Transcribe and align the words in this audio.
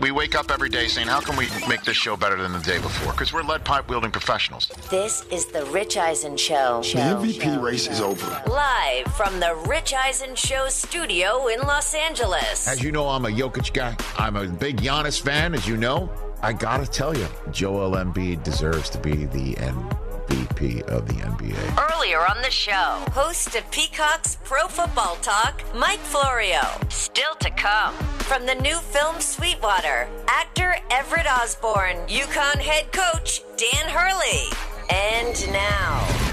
We 0.00 0.10
wake 0.10 0.34
up 0.34 0.50
every 0.50 0.68
day 0.68 0.88
saying, 0.88 1.08
how 1.08 1.20
can 1.20 1.36
we 1.36 1.48
make 1.68 1.82
this 1.82 1.96
show 1.96 2.16
better 2.16 2.40
than 2.40 2.52
the 2.52 2.58
day 2.60 2.78
before? 2.78 3.12
Because 3.12 3.32
we're 3.32 3.42
lead 3.42 3.64
pipe 3.64 3.88
wielding 3.88 4.10
professionals. 4.10 4.68
This 4.90 5.24
is 5.30 5.46
the 5.46 5.64
Rich 5.66 5.96
Eisen 5.96 6.36
Show. 6.36 6.82
The 6.82 6.98
MVP 6.98 7.62
race 7.62 7.88
is 7.88 8.00
over. 8.00 8.26
Live 8.48 9.06
from 9.14 9.40
the 9.40 9.54
Rich 9.66 9.94
Eisen 9.94 10.34
Show 10.34 10.68
studio 10.68 11.48
in 11.48 11.60
Los 11.60 11.94
Angeles. 11.94 12.68
As 12.68 12.82
you 12.82 12.92
know, 12.92 13.08
I'm 13.08 13.24
a 13.24 13.30
Jokic 13.30 13.72
guy. 13.72 13.96
I'm 14.16 14.36
a 14.36 14.46
big 14.46 14.78
Giannis 14.78 15.20
fan, 15.20 15.54
as 15.54 15.66
you 15.66 15.76
know. 15.76 16.10
I 16.42 16.52
gotta 16.52 16.86
tell 16.86 17.16
you, 17.16 17.26
Joel 17.52 17.92
Embiid 17.92 18.42
deserves 18.42 18.90
to 18.90 18.98
be 18.98 19.24
the 19.26 19.54
MVP 19.54 20.03
of 20.88 21.06
the 21.06 21.14
NBA. 21.14 21.92
Earlier 21.92 22.18
on 22.18 22.40
the 22.42 22.50
show, 22.50 23.04
host 23.12 23.54
of 23.54 23.70
Peacock's 23.70 24.38
Pro 24.44 24.66
Football 24.66 25.16
Talk, 25.16 25.62
Mike 25.74 26.00
Florio. 26.00 26.62
Still 26.88 27.34
to 27.40 27.50
come. 27.50 27.94
From 28.20 28.46
the 28.46 28.54
new 28.54 28.78
film 28.78 29.20
Sweetwater, 29.20 30.08
actor 30.28 30.76
Everett 30.90 31.26
Osborne, 31.26 31.96
UConn 32.06 32.58
head 32.58 32.90
coach 32.92 33.42
Dan 33.56 33.88
Hurley. 33.88 34.48
And 34.90 35.52
now, 35.52 36.23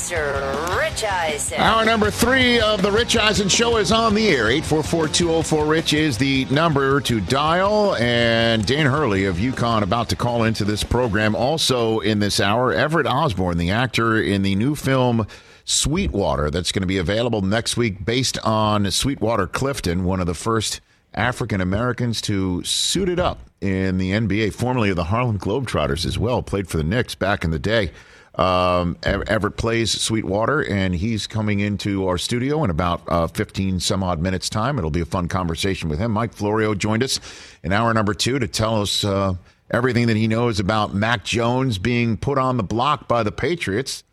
it's 0.00 0.12
Rich 0.12 1.04
Eisen. 1.04 1.60
Hour 1.60 1.84
number 1.84 2.10
three 2.10 2.58
of 2.60 2.80
the 2.80 2.90
Rich 2.90 3.16
Eisen 3.16 3.48
Show 3.48 3.76
is 3.76 3.92
on 3.92 4.14
the 4.14 4.28
air. 4.28 4.46
844-204-RICH 4.46 5.92
is 5.92 6.16
the 6.16 6.46
number 6.46 7.00
to 7.02 7.20
dial. 7.20 7.94
And 7.96 8.64
Dan 8.64 8.86
Hurley 8.86 9.26
of 9.26 9.36
UConn 9.36 9.82
about 9.82 10.08
to 10.08 10.16
call 10.16 10.44
into 10.44 10.64
this 10.64 10.82
program. 10.82 11.34
Also 11.34 12.00
in 12.00 12.18
this 12.18 12.40
hour, 12.40 12.72
Everett 12.72 13.06
Osborne, 13.06 13.58
the 13.58 13.70
actor 13.70 14.20
in 14.20 14.42
the 14.42 14.54
new 14.54 14.74
film 14.74 15.26
Sweetwater 15.64 16.50
that's 16.50 16.72
going 16.72 16.82
to 16.82 16.86
be 16.86 16.98
available 16.98 17.42
next 17.42 17.76
week 17.76 18.04
based 18.04 18.38
on 18.44 18.90
Sweetwater 18.90 19.46
Clifton, 19.46 20.04
one 20.04 20.20
of 20.20 20.26
the 20.26 20.34
first 20.34 20.80
African 21.12 21.60
Americans 21.60 22.20
to 22.22 22.64
suit 22.64 23.08
it 23.08 23.18
up 23.18 23.40
in 23.60 23.98
the 23.98 24.12
NBA, 24.12 24.54
formerly 24.54 24.90
of 24.90 24.96
the 24.96 25.04
Harlem 25.04 25.38
Globetrotters 25.38 26.06
as 26.06 26.18
well, 26.18 26.42
played 26.42 26.68
for 26.68 26.78
the 26.78 26.84
Knicks 26.84 27.14
back 27.14 27.44
in 27.44 27.50
the 27.50 27.58
day. 27.58 27.90
Um, 28.36 28.96
Everett 29.02 29.56
plays 29.56 29.90
Sweetwater, 29.90 30.60
and 30.60 30.94
he's 30.94 31.26
coming 31.26 31.60
into 31.60 32.06
our 32.06 32.16
studio 32.16 32.62
in 32.64 32.70
about 32.70 33.02
uh, 33.08 33.26
15 33.26 33.80
some 33.80 34.02
odd 34.02 34.20
minutes' 34.20 34.48
time. 34.48 34.78
It'll 34.78 34.90
be 34.90 35.00
a 35.00 35.06
fun 35.06 35.28
conversation 35.28 35.88
with 35.88 35.98
him. 35.98 36.12
Mike 36.12 36.32
Florio 36.32 36.74
joined 36.74 37.02
us 37.02 37.18
in 37.62 37.72
hour 37.72 37.92
number 37.92 38.14
two 38.14 38.38
to 38.38 38.46
tell 38.46 38.80
us 38.80 39.04
uh, 39.04 39.34
everything 39.70 40.06
that 40.06 40.16
he 40.16 40.28
knows 40.28 40.60
about 40.60 40.94
Mac 40.94 41.24
Jones 41.24 41.78
being 41.78 42.16
put 42.16 42.38
on 42.38 42.56
the 42.56 42.62
block 42.62 43.08
by 43.08 43.22
the 43.22 43.32
Patriots. 43.32 44.04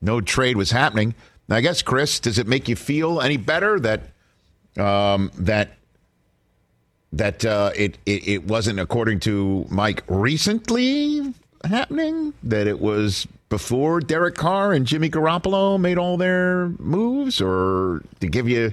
No 0.00 0.20
trade 0.20 0.56
was 0.56 0.70
happening. 0.70 1.14
Now, 1.48 1.56
I 1.56 1.60
guess, 1.60 1.82
Chris, 1.82 2.20
does 2.20 2.38
it 2.38 2.46
make 2.46 2.68
you 2.68 2.76
feel 2.76 3.20
any 3.20 3.36
better 3.36 3.78
that 3.80 4.02
um, 4.78 5.30
that 5.34 5.76
that 7.12 7.44
uh, 7.44 7.72
it, 7.76 7.98
it 8.06 8.28
it 8.28 8.44
wasn't 8.44 8.80
according 8.80 9.20
to 9.20 9.66
Mike 9.68 10.02
recently 10.08 11.34
happening? 11.64 12.34
That 12.42 12.66
it 12.66 12.80
was 12.80 13.26
before 13.48 14.00
Derek 14.00 14.34
Carr 14.34 14.72
and 14.72 14.86
Jimmy 14.86 15.10
Garoppolo 15.10 15.78
made 15.78 15.98
all 15.98 16.16
their 16.16 16.68
moves, 16.78 17.40
or 17.40 18.02
to 18.20 18.28
give 18.28 18.48
you 18.48 18.72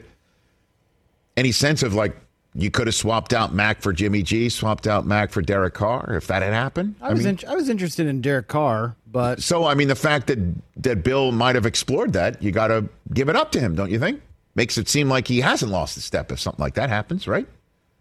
any 1.35 1.51
sense 1.51 1.83
of 1.83 1.93
like 1.93 2.15
you 2.55 2.71
could 2.71 2.87
have 2.87 2.95
swapped 2.95 3.33
out 3.33 3.53
Mac 3.53 3.81
for 3.81 3.93
Jimmy 3.93 4.23
G, 4.23 4.49
swapped 4.49 4.87
out 4.87 5.05
Mac 5.05 5.31
for 5.31 5.41
Derek 5.41 5.73
Carr 5.73 6.15
if 6.15 6.27
that 6.27 6.41
had 6.41 6.53
happened? 6.53 6.95
I, 7.01 7.11
was 7.11 7.25
mean, 7.25 7.37
in, 7.41 7.49
I 7.49 7.55
was 7.55 7.69
interested 7.69 8.07
in 8.07 8.21
Derek 8.21 8.47
Carr, 8.47 8.95
but 9.07 9.41
so 9.41 9.65
I 9.65 9.75
mean 9.75 9.87
the 9.87 9.95
fact 9.95 10.27
that 10.27 10.39
that 10.77 11.03
Bill 11.03 11.31
might 11.31 11.55
have 11.55 11.65
explored 11.65 12.13
that, 12.13 12.41
you 12.41 12.51
got 12.51 12.67
to 12.67 12.89
give 13.13 13.29
it 13.29 13.35
up 13.35 13.51
to 13.53 13.59
him, 13.59 13.75
don't 13.75 13.91
you 13.91 13.99
think? 13.99 14.21
Makes 14.55 14.77
it 14.77 14.89
seem 14.89 15.09
like 15.09 15.27
he 15.27 15.41
hasn't 15.41 15.71
lost 15.71 15.95
a 15.97 16.01
step 16.01 16.31
if 16.31 16.39
something 16.39 16.61
like 16.61 16.73
that 16.73 16.89
happens, 16.89 17.27
right? 17.27 17.47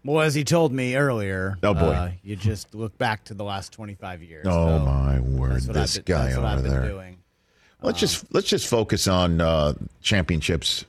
Well, 0.05 0.21
as 0.21 0.33
he 0.33 0.43
told 0.43 0.71
me 0.71 0.95
earlier, 0.95 1.57
Oh, 1.61 1.73
boy. 1.73 1.79
uh, 1.81 2.11
you 2.23 2.35
just 2.35 2.73
look 2.73 2.97
back 2.97 3.25
to 3.25 3.33
the 3.33 3.43
last 3.43 3.73
twenty 3.73 3.95
five 3.95 4.21
years. 4.23 4.45
Oh 4.47 4.77
So 4.79 4.85
my 4.85 5.19
word, 5.19 5.61
this 5.63 5.97
been, 5.97 6.03
guy 6.05 6.33
over 6.33 6.61
there. 6.61 6.87
doing. 6.87 7.17
Let's 7.81 7.99
just 7.99 8.25
let's 8.33 8.47
just 8.47 8.67
focus 8.67 9.07
on 9.07 9.41
uh, 9.41 9.73
championships 10.01 10.85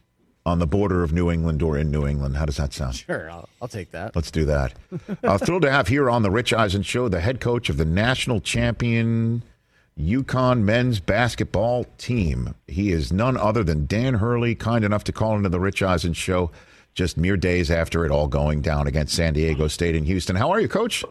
on 0.46 0.58
the 0.58 0.66
border 0.66 1.02
of 1.02 1.12
New 1.12 1.30
England 1.30 1.62
or 1.62 1.76
in 1.76 1.90
New 1.90 2.06
England. 2.06 2.36
How 2.36 2.44
does 2.46 2.56
that 2.56 2.72
sound? 2.72 2.96
Sure, 2.96 3.30
I'll, 3.30 3.48
I'll 3.60 3.68
take 3.68 3.90
that. 3.90 4.16
Let's 4.16 4.30
do 4.30 4.44
that. 4.46 4.72
uh, 5.24 5.38
thrilled 5.38 5.62
to 5.62 5.70
have 5.70 5.88
here 5.88 6.08
on 6.08 6.22
the 6.22 6.30
Rich 6.30 6.52
Eisen 6.52 6.82
Show 6.82 7.08
the 7.08 7.20
head 7.20 7.40
coach 7.40 7.68
of 7.68 7.76
the 7.76 7.84
national 7.84 8.40
champion 8.40 9.42
UConn 9.98 10.62
men's 10.62 10.98
basketball 10.98 11.84
team. 11.98 12.54
He 12.66 12.90
is 12.90 13.12
none 13.12 13.36
other 13.36 13.62
than 13.62 13.86
Dan 13.86 14.14
Hurley, 14.14 14.54
kind 14.54 14.84
enough 14.84 15.04
to 15.04 15.12
call 15.12 15.36
into 15.36 15.48
the 15.50 15.60
Rich 15.60 15.82
Eisen 15.82 16.14
Show 16.14 16.50
just 17.00 17.16
mere 17.16 17.38
days 17.38 17.70
after 17.70 18.04
it 18.04 18.10
all 18.10 18.28
going 18.28 18.60
down 18.60 18.86
against 18.86 19.14
San 19.14 19.32
Diego 19.32 19.68
State 19.68 19.96
in 19.96 20.04
Houston. 20.04 20.36
How 20.36 20.50
are 20.50 20.60
you, 20.60 20.68
Coach? 20.68 21.02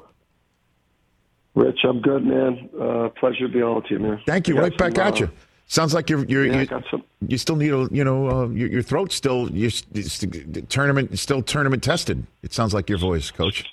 Rich, 1.55 1.79
I'm 1.83 2.00
good, 2.00 2.23
man. 2.23 2.69
Uh, 2.79 3.09
pleasure 3.19 3.47
to 3.47 3.50
be 3.51 3.59
on 3.63 3.77
with 3.77 3.85
you, 3.89 3.97
man. 3.97 4.22
Thank 4.27 4.47
you. 4.47 4.55
Right 4.55 4.77
back 4.77 4.97
some, 4.97 5.07
at 5.07 5.13
uh, 5.13 5.25
you. 5.25 5.31
Sounds 5.66 5.95
like 5.95 6.07
you're 6.07 6.23
you're 6.25 6.45
Yeah, 6.45 6.61
you, 6.61 6.83
some. 6.91 7.03
you 7.27 7.39
still 7.39 7.55
need 7.55 7.73
a 7.73 7.88
you 7.89 8.03
know 8.03 8.29
uh, 8.29 8.47
your, 8.50 8.69
your 8.69 8.81
throat's 8.83 9.16
still 9.16 9.50
you're 9.51 9.72
st- 9.72 10.69
tournament 10.69 11.17
still 11.17 11.41
tournament 11.41 11.81
tested. 11.81 12.23
It 12.44 12.53
sounds 12.53 12.71
like 12.75 12.88
your 12.88 13.00
voice, 13.00 13.31
Coach. 13.31 13.66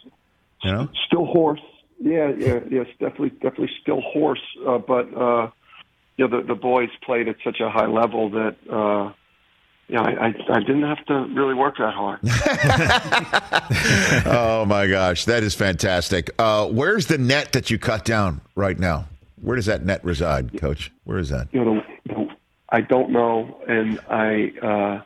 You 0.65 0.73
know. 0.73 0.89
Still 1.07 1.27
hoarse. 1.27 1.61
Yeah, 2.01 2.33
yeah, 2.39 2.61
yes, 2.71 2.87
definitely, 2.99 3.31
definitely 3.31 3.71
still 3.83 4.01
hoarse. 4.01 4.41
Uh, 4.67 4.79
but 4.79 5.15
uh, 5.15 5.51
you 6.17 6.27
know, 6.27 6.41
the 6.41 6.47
the 6.47 6.55
boys 6.55 6.89
played 7.05 7.29
at 7.29 7.37
such 7.45 7.61
a 7.61 7.69
high 7.69 7.87
level 7.87 8.31
that 8.31 8.57
uh, 8.73 9.13
yeah, 9.89 10.03
I, 10.03 10.27
I 10.27 10.35
I 10.57 10.61
didn't 10.61 10.83
have 10.83 11.05
to 11.07 11.27
really 11.33 11.55
work 11.55 11.77
that 11.79 11.95
hard. 11.95 12.19
oh 14.27 14.65
my 14.65 14.89
gosh, 14.89 15.27
that 15.27 15.45
is 15.45 15.55
fantastic. 15.55 16.31
Uh, 16.39 16.67
where's 16.67 17.07
the 17.07 17.19
net 17.19 17.53
that 17.53 17.71
you 17.71 17.79
cut 17.79 18.05
down 18.05 18.41
right 18.57 18.79
now? 18.79 19.07
Where 19.41 19.55
does 19.55 19.67
that 19.67 19.85
net 19.85 20.05
reside, 20.05 20.59
Coach? 20.59 20.91
Where 21.05 21.19
is 21.19 21.29
that? 21.29 21.49
you 21.53 21.65
know, 21.65 21.83
the, 22.05 22.15
the, 22.15 22.29
I 22.69 22.81
don't 22.81 23.11
know, 23.11 23.63
and 23.69 24.01
I 24.11 24.53
uh, 24.61 25.03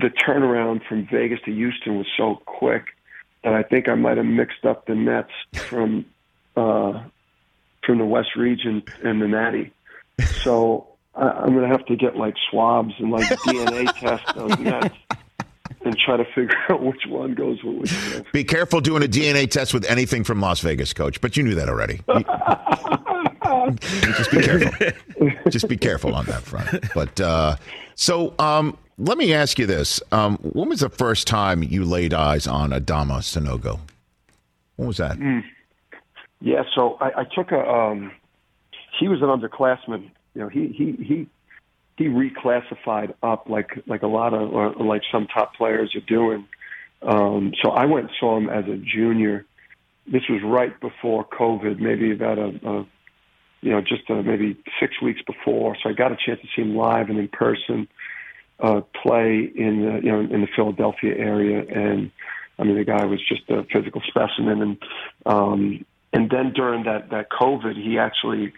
the 0.00 0.08
turnaround 0.08 0.84
from 0.88 1.06
Vegas 1.06 1.38
to 1.44 1.52
Houston 1.52 1.96
was 1.96 2.08
so 2.16 2.42
quick 2.44 2.86
that 3.44 3.54
I 3.54 3.62
think 3.62 3.88
I 3.88 3.94
might 3.94 4.16
have 4.16 4.26
mixed 4.26 4.64
up 4.64 4.86
the 4.86 4.96
nets 4.96 5.30
from 5.52 6.06
uh, 6.56 7.04
from 7.84 7.98
the 7.98 8.04
West 8.04 8.34
region 8.36 8.82
and 9.04 9.22
the 9.22 9.28
Natty. 9.28 9.72
So 10.42 10.88
I, 11.14 11.28
I'm 11.28 11.54
going 11.54 11.68
to 11.68 11.76
have 11.76 11.84
to 11.86 11.96
get 11.96 12.16
like 12.16 12.34
swabs 12.50 12.94
and 12.98 13.10
like 13.10 13.24
DNA 13.46 13.92
test 13.98 14.34
those 14.34 14.58
nets 14.58 14.94
and 15.84 15.98
try 15.98 16.16
to 16.16 16.24
figure 16.26 16.56
out 16.70 16.82
which 16.82 17.06
one 17.08 17.34
goes 17.34 17.62
with 17.62 17.76
which. 17.78 18.14
One. 18.14 18.24
Be 18.32 18.44
careful 18.44 18.80
doing 18.80 19.02
a 19.02 19.08
DNA 19.08 19.50
test 19.50 19.74
with 19.74 19.84
anything 19.86 20.24
from 20.24 20.40
Las 20.40 20.60
Vegas, 20.60 20.92
Coach. 20.92 21.20
But 21.20 21.36
you 21.36 21.42
knew 21.42 21.54
that 21.54 21.68
already. 21.68 22.00
Just 24.16 24.30
be 24.30 24.42
careful. 24.42 24.90
just 25.50 25.68
be 25.68 25.76
careful 25.76 26.14
on 26.14 26.26
that 26.26 26.42
front. 26.42 26.84
But 26.94 27.20
uh, 27.20 27.56
so 27.94 28.34
um, 28.38 28.76
let 28.98 29.18
me 29.18 29.32
ask 29.32 29.58
you 29.58 29.66
this: 29.66 30.00
um, 30.12 30.38
When 30.38 30.68
was 30.68 30.80
the 30.80 30.90
first 30.90 31.26
time 31.26 31.62
you 31.62 31.84
laid 31.84 32.14
eyes 32.14 32.46
on 32.46 32.70
Adama 32.70 33.18
Sanogo? 33.18 33.80
When 34.76 34.88
was 34.88 34.96
that? 34.98 35.18
Yeah, 36.40 36.64
so 36.74 36.96
I, 37.00 37.20
I 37.20 37.24
took 37.24 37.52
a. 37.52 37.60
Um, 37.60 38.12
he 38.98 39.08
was 39.08 39.20
an 39.22 39.28
underclassman. 39.28 40.10
You 40.34 40.42
know, 40.42 40.48
he 40.48 40.68
he 40.68 40.92
he 41.04 41.28
he 41.96 42.04
reclassified 42.06 43.14
up 43.22 43.48
like 43.48 43.70
like 43.86 44.02
a 44.02 44.06
lot 44.06 44.34
of 44.34 44.52
or 44.52 44.70
like 44.74 45.02
some 45.10 45.26
top 45.26 45.54
players 45.54 45.94
are 45.94 46.00
doing. 46.00 46.46
Um, 47.02 47.52
so 47.62 47.70
I 47.70 47.86
went 47.86 48.06
and 48.06 48.14
saw 48.18 48.36
him 48.36 48.48
as 48.48 48.64
a 48.66 48.76
junior. 48.76 49.44
This 50.06 50.22
was 50.28 50.40
right 50.44 50.78
before 50.80 51.24
COVID, 51.24 51.78
maybe 51.78 52.12
about 52.12 52.38
a, 52.38 52.60
a 52.64 52.86
you 53.60 53.70
know, 53.70 53.80
just 53.80 54.10
uh, 54.10 54.22
maybe 54.22 54.56
six 54.80 55.00
weeks 55.00 55.20
before. 55.22 55.76
So 55.82 55.88
I 55.88 55.92
got 55.92 56.12
a 56.12 56.16
chance 56.16 56.40
to 56.40 56.48
see 56.54 56.62
him 56.62 56.76
live 56.76 57.08
and 57.08 57.18
in 57.18 57.28
person 57.28 57.88
uh, 58.60 58.80
play 59.02 59.50
in 59.54 59.82
the, 59.82 60.00
you 60.02 60.10
know 60.12 60.20
in 60.20 60.40
the 60.40 60.48
Philadelphia 60.54 61.14
area, 61.16 61.64
and 61.68 62.10
I 62.58 62.64
mean 62.64 62.76
the 62.76 62.84
guy 62.84 63.04
was 63.04 63.20
just 63.26 63.42
a 63.48 63.64
physical 63.72 64.02
specimen. 64.06 64.62
And 64.62 64.78
um, 65.26 65.84
and 66.12 66.30
then 66.30 66.52
during 66.52 66.84
that 66.84 67.10
that 67.10 67.30
COVID, 67.30 67.74
he 67.74 67.98
actually 67.98 68.52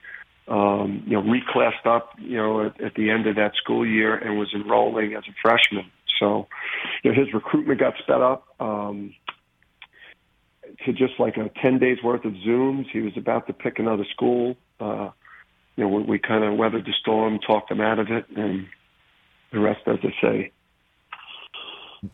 um, 0.49 1.03
you 1.07 1.13
know 1.13 1.23
reclassed 1.23 1.87
up 1.87 2.11
you 2.19 2.37
know 2.37 2.67
at, 2.67 2.81
at 2.81 2.95
the 2.95 3.11
end 3.11 3.27
of 3.27 3.37
that 3.37 3.53
school 3.57 3.87
year 3.87 4.15
and 4.15 4.39
was 4.39 4.53
enrolling 4.55 5.15
as 5.15 5.25
a 5.29 5.35
freshman. 5.43 5.91
So 6.21 6.47
you 7.03 7.13
know 7.13 7.19
his 7.19 7.33
recruitment 7.33 7.81
got 7.81 7.95
sped 7.99 8.21
up. 8.21 8.47
Um, 8.61 9.15
to 10.85 10.93
just 10.93 11.15
like 11.19 11.37
a 11.37 11.51
10 11.63 11.79
days 11.79 11.99
worth 12.03 12.25
of 12.25 12.33
Zooms. 12.33 12.87
He 12.93 13.01
was 13.01 13.17
about 13.17 13.47
to 13.47 13.53
pick 13.53 13.79
another 13.79 14.05
school. 14.13 14.57
Uh, 14.81 15.11
you 15.77 15.85
know, 15.85 15.89
we, 15.89 16.03
we 16.03 16.19
kind 16.19 16.45
of 16.45 16.57
weathered 16.59 16.85
the 16.85 16.93
storm, 17.01 17.39
talked 17.39 17.71
him 17.71 17.81
out 17.81 17.99
of 17.99 18.11
it, 18.11 18.27
and 18.37 18.67
the 19.53 19.61
rest, 19.61 19.81
as 19.87 19.99
I 20.03 20.21
say, 20.21 20.53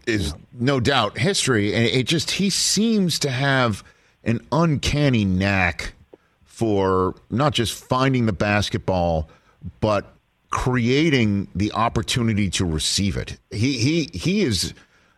is 0.06 0.34
no 0.52 0.80
doubt 0.80 1.18
history. 1.18 1.74
And 1.74 1.84
it 1.84 2.04
just, 2.04 2.32
he 2.32 2.50
seems 2.50 3.18
to 3.20 3.30
have 3.30 3.82
an 4.24 4.46
uncanny 4.52 5.24
knack 5.24 5.94
for 6.60 7.14
not 7.30 7.54
just 7.54 7.72
finding 7.72 8.26
the 8.26 8.34
basketball, 8.34 9.30
but 9.80 10.14
creating 10.50 11.48
the 11.54 11.72
opportunity 11.72 12.50
to 12.50 12.66
receive 12.66 13.16
it. 13.16 13.38
He, 13.50 13.78
he, 13.78 14.10
he 14.12 14.42
is, 14.42 14.74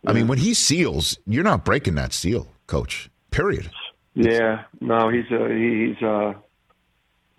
I 0.07 0.13
mean, 0.13 0.27
when 0.27 0.37
he 0.37 0.53
seals, 0.53 1.17
you're 1.27 1.43
not 1.43 1.65
breaking 1.65 1.95
that 1.95 2.13
seal, 2.13 2.47
coach. 2.65 3.09
Period. 3.29 3.69
Yeah, 4.13 4.63
no, 4.79 5.09
he's 5.09 5.29
a 5.31 5.49
he's 5.49 6.01
a 6.01 6.35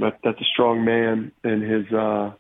that, 0.01 0.19
that's 0.23 0.39
a 0.39 0.45
strong 0.53 0.85
man, 0.85 1.33
and 1.43 1.63
his 1.63 1.87
uh, 1.91 2.33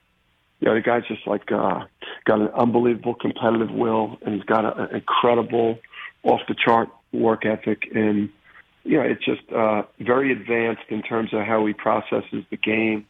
you 0.60 0.68
know 0.68 0.74
the 0.74 0.82
guy's 0.84 1.06
just 1.06 1.26
like 1.26 1.50
uh, 1.50 1.84
got 2.26 2.40
an 2.40 2.48
unbelievable 2.48 3.14
competitive 3.14 3.70
will, 3.70 4.18
and 4.26 4.34
he's 4.34 4.44
got 4.44 4.66
an 4.78 4.94
incredible 4.94 5.78
off 6.24 6.40
the 6.46 6.56
chart 6.62 6.90
work 7.12 7.46
ethic, 7.46 7.88
and 7.94 8.28
you 8.84 8.98
know 8.98 9.02
it's 9.02 9.24
just 9.24 9.42
uh, 9.52 9.82
very 9.98 10.32
advanced 10.32 10.84
in 10.88 11.02
terms 11.02 11.32
of 11.32 11.40
how 11.42 11.64
he 11.66 11.72
processes 11.72 12.44
the 12.50 12.56
game. 12.56 13.06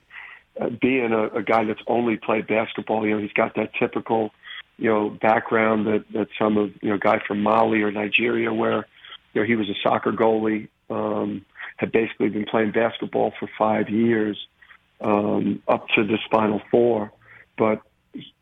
Uh, 0.60 0.68
being 0.80 1.12
a, 1.12 1.26
a 1.38 1.42
guy 1.42 1.64
that's 1.64 1.82
only 1.88 2.16
played 2.16 2.46
basketball, 2.46 3.04
you 3.04 3.12
know, 3.12 3.20
he's 3.20 3.32
got 3.32 3.56
that 3.56 3.70
typical 3.78 4.30
you 4.78 4.88
know 4.88 5.10
background 5.10 5.86
that 5.86 6.04
that 6.12 6.28
some 6.38 6.56
of 6.56 6.70
you 6.82 6.90
know 6.90 6.98
guy 6.98 7.20
from 7.26 7.42
Mali 7.42 7.82
or 7.82 7.90
Nigeria 7.90 8.52
where 8.52 8.86
you 9.32 9.40
know, 9.40 9.46
he 9.46 9.56
was 9.56 9.68
a 9.68 9.74
soccer 9.82 10.12
goalie, 10.12 10.68
um, 10.90 11.44
had 11.76 11.90
basically 11.92 12.28
been 12.28 12.44
playing 12.44 12.72
basketball 12.72 13.32
for 13.38 13.48
five 13.58 13.88
years 13.88 14.38
um, 15.00 15.62
up 15.66 15.86
to 15.96 16.04
the 16.04 16.18
Final 16.30 16.60
Four, 16.70 17.12
but 17.58 17.82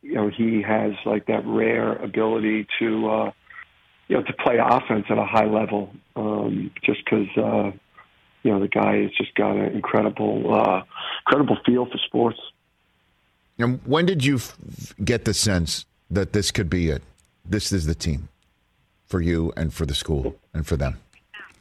you 0.01 0.13
know 0.13 0.29
he 0.29 0.61
has 0.61 0.93
like 1.05 1.25
that 1.27 1.45
rare 1.45 1.93
ability 1.95 2.67
to 2.79 3.09
uh, 3.09 3.31
you 4.13 4.19
know 4.19 4.25
to 4.25 4.33
play 4.33 4.57
offense 4.59 5.05
at 5.09 5.17
a 5.17 5.25
high 5.25 5.45
level, 5.45 5.91
um, 6.15 6.69
just 6.83 7.03
because 7.03 7.27
uh, 7.35 7.71
you 8.43 8.51
know 8.51 8.59
the 8.59 8.67
guy 8.67 9.01
has 9.01 9.11
just 9.17 9.33
got 9.33 9.55
an 9.55 9.73
incredible 9.73 10.53
uh, 10.53 10.83
incredible 11.25 11.57
feel 11.65 11.87
for 11.87 11.97
sports. 11.97 12.39
And 13.57 13.79
when 13.85 14.05
did 14.05 14.23
you 14.23 14.35
f- 14.35 14.55
get 15.03 15.25
the 15.25 15.33
sense 15.33 15.85
that 16.11 16.33
this 16.33 16.51
could 16.51 16.69
be 16.69 16.89
it? 16.89 17.01
This 17.43 17.71
is 17.71 17.87
the 17.87 17.95
team 17.95 18.29
for 19.07 19.19
you 19.19 19.51
and 19.57 19.73
for 19.73 19.87
the 19.87 19.95
school 19.95 20.35
and 20.53 20.65
for 20.65 20.77
them? 20.77 20.99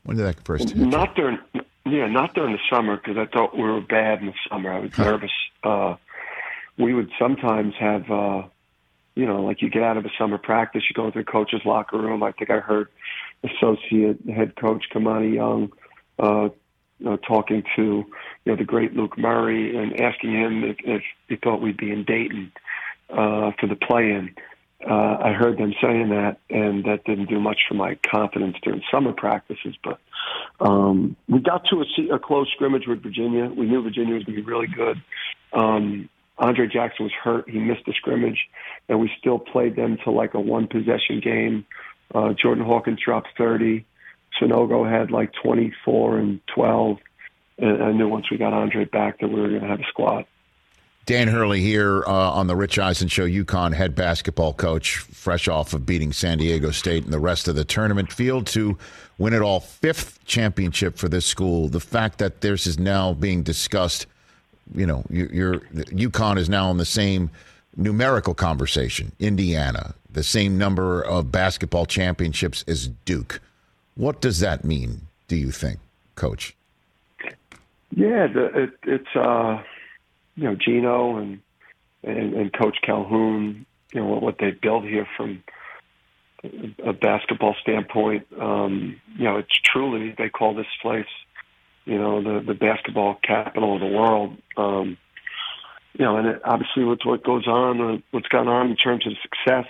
When 0.05 0.19
did 0.19 0.27
that 0.27 0.45
first 0.45 0.71
hit? 0.71 0.77
Not 0.77 1.15
during, 1.15 1.39
yeah, 1.87 2.07
not 2.07 2.35
during 2.35 2.53
the 2.53 2.61
summer 2.71 2.97
because 2.97 3.17
I 3.17 3.27
thought 3.27 3.57
we 3.57 3.63
were 3.63 3.81
bad 3.81 4.21
in 4.21 4.27
the 4.27 4.35
summer. 4.51 4.73
I 4.73 4.79
was 4.81 4.99
nervous. 4.99 5.31
Uh, 5.63 5.97
we 6.79 6.93
would 6.95 7.11
sometimes 7.19 7.75
have, 7.79 8.11
uh, 8.11 8.43
you 9.15 9.27
know, 9.27 9.43
like 9.43 9.63
you 9.63 9.71
get 9.71 9.83
out 9.83 9.97
of 9.97 10.05
a 10.05 10.11
summer 10.19 10.39
practice, 10.39 10.83
you 10.89 10.95
go 10.95 11.07
into 11.07 11.19
the 11.19 11.25
coach's 11.25 11.65
locker 11.65 11.99
room. 11.99 12.23
I 12.23 12.33
think 12.33 12.51
I 12.51 12.59
heard 12.59 12.89
associate 13.45 14.19
head 14.29 14.57
coach 14.57 14.85
Kimani 14.95 15.35
Young 15.35 15.73
uh, 16.19 16.49
you 16.99 17.07
know, 17.07 17.17
talking 17.17 17.65
to, 17.77 17.83
you 17.83 18.07
know, 18.47 18.57
the 18.57 18.65
great 18.65 18.95
Luke 18.95 19.19
Murray 19.19 19.77
and 19.77 20.01
asking 20.01 20.33
him 20.33 20.65
if, 20.65 20.77
if 20.85 21.03
he 21.29 21.37
thought 21.37 21.61
we'd 21.61 21.77
be 21.77 21.91
in 21.91 22.05
Dayton 22.05 22.53
uh, 23.11 23.51
for 23.59 23.67
the 23.69 23.75
play-in 23.75 24.35
uh, 24.89 25.17
I 25.23 25.33
heard 25.33 25.59
them 25.59 25.73
saying 25.81 26.09
that, 26.09 26.39
and 26.51 26.85
that 26.85 27.05
didn't 27.05 27.29
do 27.29 27.39
much 27.39 27.61
for 27.69 27.75
my 27.75 27.97
confidence 28.11 28.57
during 28.63 28.83
summer 28.91 29.13
practices. 29.13 29.77
But 29.83 30.01
um, 30.61 31.17
we 31.29 31.39
got 31.41 31.65
to 31.67 31.83
a, 31.83 32.15
a 32.15 32.19
close 32.19 32.51
scrimmage 32.53 32.87
with 32.87 33.03
Virginia. 33.03 33.47
We 33.47 33.67
knew 33.67 33.83
Virginia 33.83 34.15
was 34.15 34.25
going 34.25 34.37
to 34.37 34.43
be 34.43 34.51
really 34.51 34.67
good. 34.67 35.01
Um, 35.53 36.09
Andre 36.39 36.67
Jackson 36.67 37.05
was 37.05 37.13
hurt; 37.13 37.49
he 37.49 37.59
missed 37.59 37.85
the 37.87 37.93
scrimmage, 37.93 38.49
and 38.89 39.01
we 39.01 39.11
still 39.19 39.39
played 39.39 39.77
them 39.77 39.99
to 40.05 40.11
like 40.11 40.35
a 40.35 40.41
one 40.41 40.67
possession 40.67 41.21
game. 41.21 41.65
Uh, 42.15 42.33
Jordan 42.33 42.65
Hawkins 42.65 43.01
dropped 43.05 43.29
thirty. 43.37 43.85
Sanogo 44.41 44.89
had 44.89 45.11
like 45.11 45.33
twenty 45.43 45.73
four 45.85 46.19
and 46.19 46.41
twelve. 46.47 46.99
And 47.59 47.83
I 47.83 47.93
knew 47.93 48.09
once 48.09 48.31
we 48.31 48.39
got 48.39 48.53
Andre 48.53 48.87
back 48.87 49.21
that 49.21 49.29
we 49.29 49.41
were 49.41 49.49
going 49.49 49.61
to 49.61 49.69
have 49.69 49.81
a 49.81 49.87
squad. 49.89 50.25
Dan 51.05 51.29
Hurley 51.29 51.61
here 51.61 52.05
uh, 52.07 52.11
on 52.11 52.47
the 52.47 52.55
Rich 52.55 52.79
Eisen 52.79 53.09
Show, 53.09 53.27
UConn 53.27 53.75
head 53.75 53.95
basketball 53.95 54.55
coach, 54.55 54.99
fresh 54.99 55.49
off 55.49 55.75
of 55.75 55.85
beating 55.85 56.13
San 56.13 56.39
Diego 56.39 56.71
State 56.71 57.05
and 57.05 57.13
the 57.13 57.19
rest 57.19 57.49
of 57.49 57.57
the 57.57 57.65
tournament 57.65 58.13
field 58.13 58.47
to 58.49 58.79
win 59.19 59.33
it 59.35 59.43
all. 59.43 59.59
Fifth 59.61 60.25
championship 60.25 60.97
for 60.97 61.09
this 61.09 61.27
school. 61.27 61.69
The 61.69 61.81
fact 61.81 62.19
that 62.19 62.41
this 62.41 62.69
is 62.69 62.79
now 62.79 63.15
being 63.15 63.43
discussed, 63.43 64.07
you 64.75 64.87
know, 64.87 65.05
you're, 65.11 65.61
UConn 65.61 66.39
is 66.39 66.49
now 66.49 66.71
in 66.71 66.77
the 66.77 66.85
same 66.85 67.31
numerical 67.77 68.35
conversation. 68.35 69.13
Indiana, 69.19 69.95
the 70.11 70.23
same 70.23 70.59
number 70.59 71.03
of 71.03 71.33
basketball 71.33 71.87
championships 71.87 72.65
as 72.69 72.89
Duke. 73.05 73.41
What 73.95 74.21
does 74.21 74.41
that 74.41 74.65
mean? 74.65 75.03
Do 75.29 75.37
you 75.37 75.51
think, 75.51 75.79
Coach? 76.15 76.55
Yeah, 77.91 78.27
the, 78.27 78.65
it, 78.65 78.71
it's. 78.85 79.17
Uh 79.17 79.63
you 80.37 80.45
know 80.45 80.55
Geno 80.55 81.17
and 81.17 81.41
and, 82.03 82.35
and 82.35 82.53
Coach 82.53 82.79
Calhoun, 82.83 83.65
you 83.93 84.01
know 84.01 84.07
what, 84.07 84.23
what 84.23 84.37
they 84.39 84.51
built 84.51 84.85
here 84.85 85.07
from 85.17 85.43
a 86.85 86.93
basketball 86.93 87.55
standpoint. 87.63 88.27
Um, 88.41 89.01
you 89.17 89.25
know, 89.25 89.37
it's 89.37 89.61
truly 89.65 90.13
they 90.19 90.29
call 90.29 90.55
this 90.55 90.67
place, 90.81 91.07
you 91.85 91.99
know, 91.99 92.23
the 92.23 92.45
the 92.47 92.55
basketball 92.55 93.19
capital 93.23 93.75
of 93.75 93.81
the 93.81 93.87
world. 93.87 94.37
Um, 94.57 94.97
you 95.99 96.05
know, 96.05 96.17
and 96.17 96.27
it, 96.29 96.43
obviously 96.45 96.85
with 96.85 97.01
what 97.05 97.23
goes 97.23 97.47
on, 97.47 97.81
uh, 97.81 97.99
what's 98.13 98.29
gone 98.29 98.49
on 98.49 98.71
in 98.71 98.77
terms 98.77 99.07
of 99.07 99.13
success, 99.23 99.67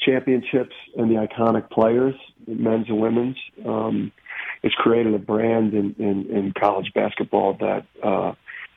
championships, 0.00 0.74
and 0.96 1.10
the 1.10 1.16
iconic 1.16 1.70
players, 1.70 2.14
men's 2.46 2.88
and 2.88 2.98
women's, 2.98 3.36
um, 3.66 4.10
it's 4.62 4.74
created 4.74 5.14
a 5.14 5.18
brand 5.18 5.74
in, 5.74 5.94
in, 5.98 6.26
in 6.30 6.52
college 6.58 6.92
basketball 6.94 7.54
that 7.60 7.86
uh, 8.02 8.32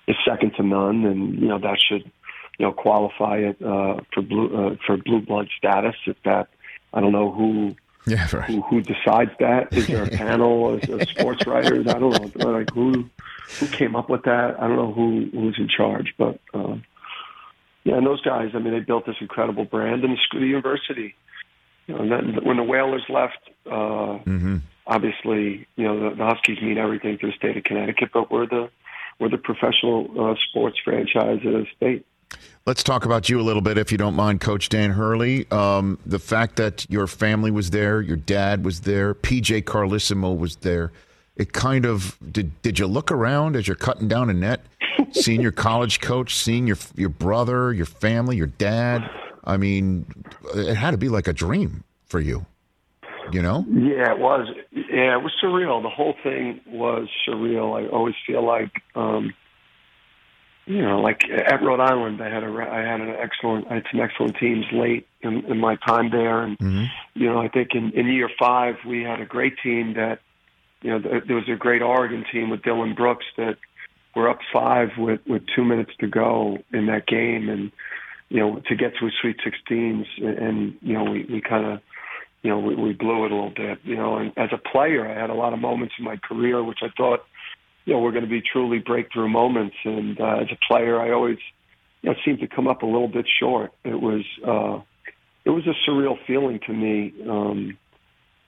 is 0.08 0.16
second 0.28 0.54
to 0.58 0.64
none, 0.64 1.06
and 1.06 1.40
you 1.40 1.48
know 1.48 1.60
that 1.60 1.78
should 1.80 2.10
you 2.58 2.66
know 2.66 2.72
qualify 2.72 3.38
it 3.38 3.62
uh, 3.62 4.00
for 4.14 4.22
blue 4.22 4.56
uh, 4.56 4.76
for 4.86 4.98
blue 4.98 5.22
blood 5.22 5.48
status. 5.58 5.96
If 6.06 6.18
that, 6.26 6.50
I 6.94 7.02
don't 7.02 7.12
know 7.12 7.32
who. 7.32 7.76
Yeah, 8.06 8.28
right. 8.34 8.50
who, 8.50 8.62
who 8.64 8.82
decides 8.82 9.32
that? 9.40 9.72
Is 9.72 9.88
there 9.88 10.04
a 10.04 10.10
panel 10.18 10.74
of, 10.74 10.90
of 10.90 11.08
sports 11.10 11.46
writers? 11.48 11.88
I 11.88 12.00
don't 12.00 12.36
know. 12.38 12.52
Like 12.52 12.70
who 12.74 13.10
who 13.60 13.68
came 13.68 13.96
up 13.96 14.10
with 14.10 14.24
that? 14.24 14.58
I 14.60 14.68
don't 14.68 14.76
know 14.76 14.92
who 14.92 15.30
who's 15.32 15.58
in 15.58 15.70
charge, 15.70 16.14
but 16.18 16.40
uh, 16.54 16.76
yeah, 17.84 17.96
and 17.96 18.06
those 18.06 18.22
guys. 18.22 18.52
I 18.54 18.60
mean, 18.60 18.74
they 18.74 18.80
built 18.80 19.06
this 19.06 19.16
incredible 19.22 19.66
brand, 19.66 20.04
and 20.04 20.14
the, 20.14 20.40
the 20.40 20.46
university. 20.46 21.16
You 21.88 21.96
know, 21.96 22.02
and 22.02 22.12
then 22.12 22.46
when 22.46 22.58
the 22.58 22.64
Whalers 22.64 23.04
left, 23.10 23.40
uh, 23.66 24.20
mm-hmm. 24.24 24.58
obviously, 24.88 25.68
you 25.76 25.84
know, 25.84 26.10
the, 26.10 26.16
the 26.16 26.26
Huskies 26.26 26.62
mean 26.62 26.78
everything 26.78 27.18
to 27.18 27.28
the 27.28 27.34
state 27.34 27.58
of 27.58 27.64
Connecticut, 27.66 28.10
but 28.14 28.32
we're 28.32 28.48
the 28.48 28.70
we're 29.20 29.30
the 29.30 29.38
professional 29.38 30.10
uh, 30.18 30.36
sports 30.50 30.78
franchise 30.84 31.40
of 31.46 31.54
the 31.54 31.68
state. 31.76 32.06
Let's 32.66 32.82
talk 32.82 33.04
about 33.04 33.28
you 33.28 33.42
a 33.42 33.44
little 33.44 33.62
bit, 33.62 33.78
if 33.78 33.92
you 33.92 33.98
don't 33.98 34.16
mind, 34.16 34.40
Coach 34.40 34.70
Dan 34.70 34.92
Hurley. 34.92 35.46
Um, 35.52 36.00
the 36.06 36.18
fact 36.18 36.56
that 36.56 36.90
your 36.90 37.08
family 37.08 37.52
was 37.52 37.72
there, 37.72 38.00
your 38.00 38.16
dad 38.16 38.64
was 38.64 38.82
there, 38.82 39.14
PJ 39.14 39.64
Carlesimo 39.64 40.38
was 40.38 40.56
there. 40.58 40.94
It 41.36 41.52
kind 41.52 41.86
of 41.86 42.18
did. 42.32 42.62
Did 42.62 42.80
you 42.80 42.88
look 42.88 43.12
around 43.12 43.58
as 43.58 43.68
you're 43.68 43.76
cutting 43.76 44.08
down 44.08 44.30
a 44.30 44.34
net, 44.34 44.62
seeing 45.12 45.42
your 45.42 45.52
college 45.52 46.00
coach, 46.00 46.36
seeing 46.36 46.66
your 46.66 46.78
your 46.96 47.10
brother, 47.10 47.74
your 47.74 47.86
family, 47.86 48.38
your 48.38 48.48
dad? 48.48 49.10
I 49.44 49.58
mean, 49.58 50.06
it 50.56 50.76
had 50.76 50.92
to 50.92 50.98
be 50.98 51.10
like 51.10 51.28
a 51.28 51.34
dream 51.34 51.84
for 52.06 52.22
you 52.22 52.46
you 53.32 53.42
know? 53.42 53.66
Yeah, 53.70 54.12
it 54.12 54.20
was. 54.20 54.48
Yeah, 54.72 55.18
it 55.18 55.24
was 55.24 55.32
surreal. 55.42 55.82
The 55.82 55.90
whole 55.90 56.14
thing 56.24 56.60
was 56.68 57.08
surreal. 57.28 57.82
I 57.82 57.88
always 57.88 58.16
feel 58.28 58.46
like, 58.46 58.72
um, 58.96 59.34
you 60.66 60.82
know, 60.82 61.02
like 61.02 61.24
at 61.30 61.62
Rhode 61.62 61.82
Island, 61.82 62.22
I 62.22 62.30
had 62.30 62.44
a, 62.44 62.48
I 62.48 62.80
had 62.80 63.02
an 63.02 63.10
excellent, 63.10 63.68
I 63.70 63.76
had 63.76 63.84
some 63.92 64.00
excellent 64.00 64.38
teams 64.38 64.66
late 64.72 65.08
in, 65.22 65.46
in 65.46 65.60
my 65.60 65.76
time 65.88 66.10
there, 66.10 66.42
and 66.42 66.58
mm-hmm. 66.58 66.86
you 67.16 67.30
know, 67.30 67.40
I 67.40 67.50
think 67.50 67.70
in, 67.74 67.92
in 67.92 68.08
year 68.08 68.30
five 68.40 68.76
we 68.88 69.04
had 69.04 69.20
a 69.20 69.26
great 69.26 69.56
team 69.62 69.96
that, 69.96 70.20
you 70.82 70.92
know, 70.92 71.00
there 71.00 71.36
was 71.36 71.50
a 71.50 71.56
great 71.56 71.82
Oregon 71.82 72.26
team 72.32 72.50
with 72.50 72.62
Dillon 72.62 72.94
Brooks 72.94 73.26
that, 73.38 73.58
we're 74.16 74.30
up 74.30 74.40
five 74.52 74.90
with 74.98 75.22
with 75.28 75.44
two 75.56 75.64
minutes 75.64 75.92
to 76.00 76.08
go 76.08 76.60
in 76.72 76.86
that 76.88 77.08
game, 77.08 77.50
and 77.50 77.72
you 78.30 78.40
know 78.40 78.62
to 78.68 78.76
get 78.76 78.94
to 79.00 79.08
a 79.08 79.12
Sweet 79.22 79.38
16s, 79.40 80.06
and, 80.18 80.38
and 80.38 80.78
you 80.82 80.94
know 80.94 81.04
we 81.04 81.26
we 81.26 81.42
kind 81.42 81.66
of 81.66 81.82
you 82.44 82.50
know 82.50 82.60
we, 82.60 82.76
we 82.76 82.94
blew 82.94 83.26
it 83.26 83.32
a 83.32 83.36
little 83.36 83.54
bit. 83.56 83.80
You 83.84 83.96
know, 83.96 84.18
and 84.18 84.32
as 84.38 84.50
a 84.52 84.58
player, 84.58 85.08
I 85.08 85.20
had 85.20 85.30
a 85.30 85.36
lot 85.36 85.54
of 85.54 85.60
moments 85.60 85.96
in 85.98 86.06
my 86.06 86.18
career 86.18 86.64
which 86.64 86.80
I 86.84 86.90
thought 86.96 87.26
you 87.86 87.94
know 87.94 88.00
were 88.00 88.12
going 88.12 88.24
to 88.24 88.30
be 88.30 88.42
truly 88.42 88.80
breakthrough 88.80 89.30
moments, 89.30 89.76
and 89.84 90.20
uh, 90.20 90.38
as 90.42 90.48
a 90.52 90.58
player, 90.68 91.02
I 91.02 91.12
always 91.12 91.38
you 92.02 92.10
know 92.10 92.16
seemed 92.26 92.40
to 92.40 92.48
come 92.48 92.68
up 92.68 92.84
a 92.84 92.86
little 92.86 93.08
bit 93.08 93.26
short. 93.40 93.72
It 93.84 94.00
was 94.00 94.24
uh, 94.46 94.82
it 95.46 95.50
was 95.50 95.64
a 95.68 95.90
surreal 95.90 96.16
feeling 96.26 96.60
to 96.68 96.74
me. 96.74 97.14
Um, 97.30 97.78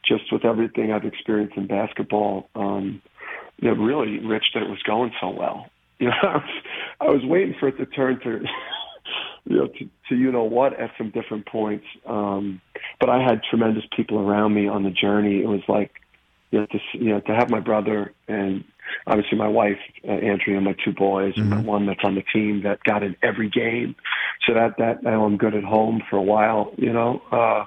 just 0.08 0.32
with 0.32 0.46
everything 0.46 0.92
I've 0.92 1.04
experienced 1.04 1.58
in 1.58 1.66
basketball, 1.66 2.48
um, 2.56 3.02
you 3.58 3.74
really, 3.74 4.20
Rich, 4.20 4.46
that 4.54 4.64
it 4.64 4.70
was 4.70 4.82
going 4.84 5.12
so 5.22 5.30
well. 5.30 5.68
You 5.98 6.10
know, 6.10 6.14
I 6.24 6.36
was, 6.36 6.64
I 7.00 7.06
was 7.06 7.22
waiting 7.24 7.56
for 7.58 7.70
it 7.70 7.78
to 7.78 7.86
turn 7.86 8.20
to, 8.26 8.42
you 9.46 9.56
know, 9.56 9.68
to, 9.68 9.90
to 10.10 10.16
you 10.16 10.30
know 10.30 10.44
what 10.44 10.78
at 10.78 10.92
some 10.98 11.10
different 11.10 11.48
points. 11.48 11.86
Um, 12.06 12.60
but 13.00 13.10
I 13.10 13.24
had 13.24 13.40
tremendous 13.50 13.86
people 13.96 14.20
around 14.20 14.54
me 14.54 14.68
on 14.68 14.84
the 14.84 14.90
journey. 14.90 15.42
It 15.42 15.48
was 15.48 15.62
like, 15.70 15.92
you 16.56 16.62
know, 16.62 16.68
to 16.68 16.80
you 16.94 17.10
know, 17.10 17.20
to 17.20 17.36
have 17.36 17.50
my 17.50 17.60
brother 17.60 18.14
and 18.30 18.64
obviously 19.08 19.38
my 19.38 19.48
wife, 19.48 19.78
uh, 20.08 20.12
Andrea, 20.12 20.56
and 20.56 20.66
my 20.66 20.76
two 20.86 20.94
boys, 20.94 21.34
mm-hmm. 21.34 21.52
and 21.52 21.66
the 21.66 21.68
one 21.68 21.86
that's 21.86 22.00
on 22.04 22.16
the 22.16 22.24
team 22.34 22.64
that 22.64 22.82
got 22.86 23.04
in 23.04 23.16
every 23.22 23.50
game. 23.50 23.96
So 24.48 24.54
that 24.54 24.78
that 24.78 25.04
now 25.04 25.26
I'm 25.26 25.36
good 25.36 25.54
at 25.54 25.66
home 25.66 26.02
for 26.10 26.16
a 26.16 26.24
while. 26.24 26.74
You 26.78 26.94
know. 26.94 27.22
Uh, 27.30 27.66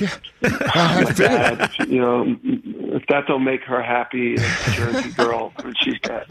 yeah. 0.00 0.16
my 0.42 1.12
dad, 1.14 1.72
you 1.88 2.00
know, 2.00 2.36
if 2.44 3.06
that 3.08 3.26
don't 3.26 3.44
make 3.44 3.62
her 3.62 3.82
happy, 3.82 4.36
Jersey 4.72 5.10
girl, 5.12 5.52
and 5.64 5.76
she's 5.80 5.98
got, 5.98 6.26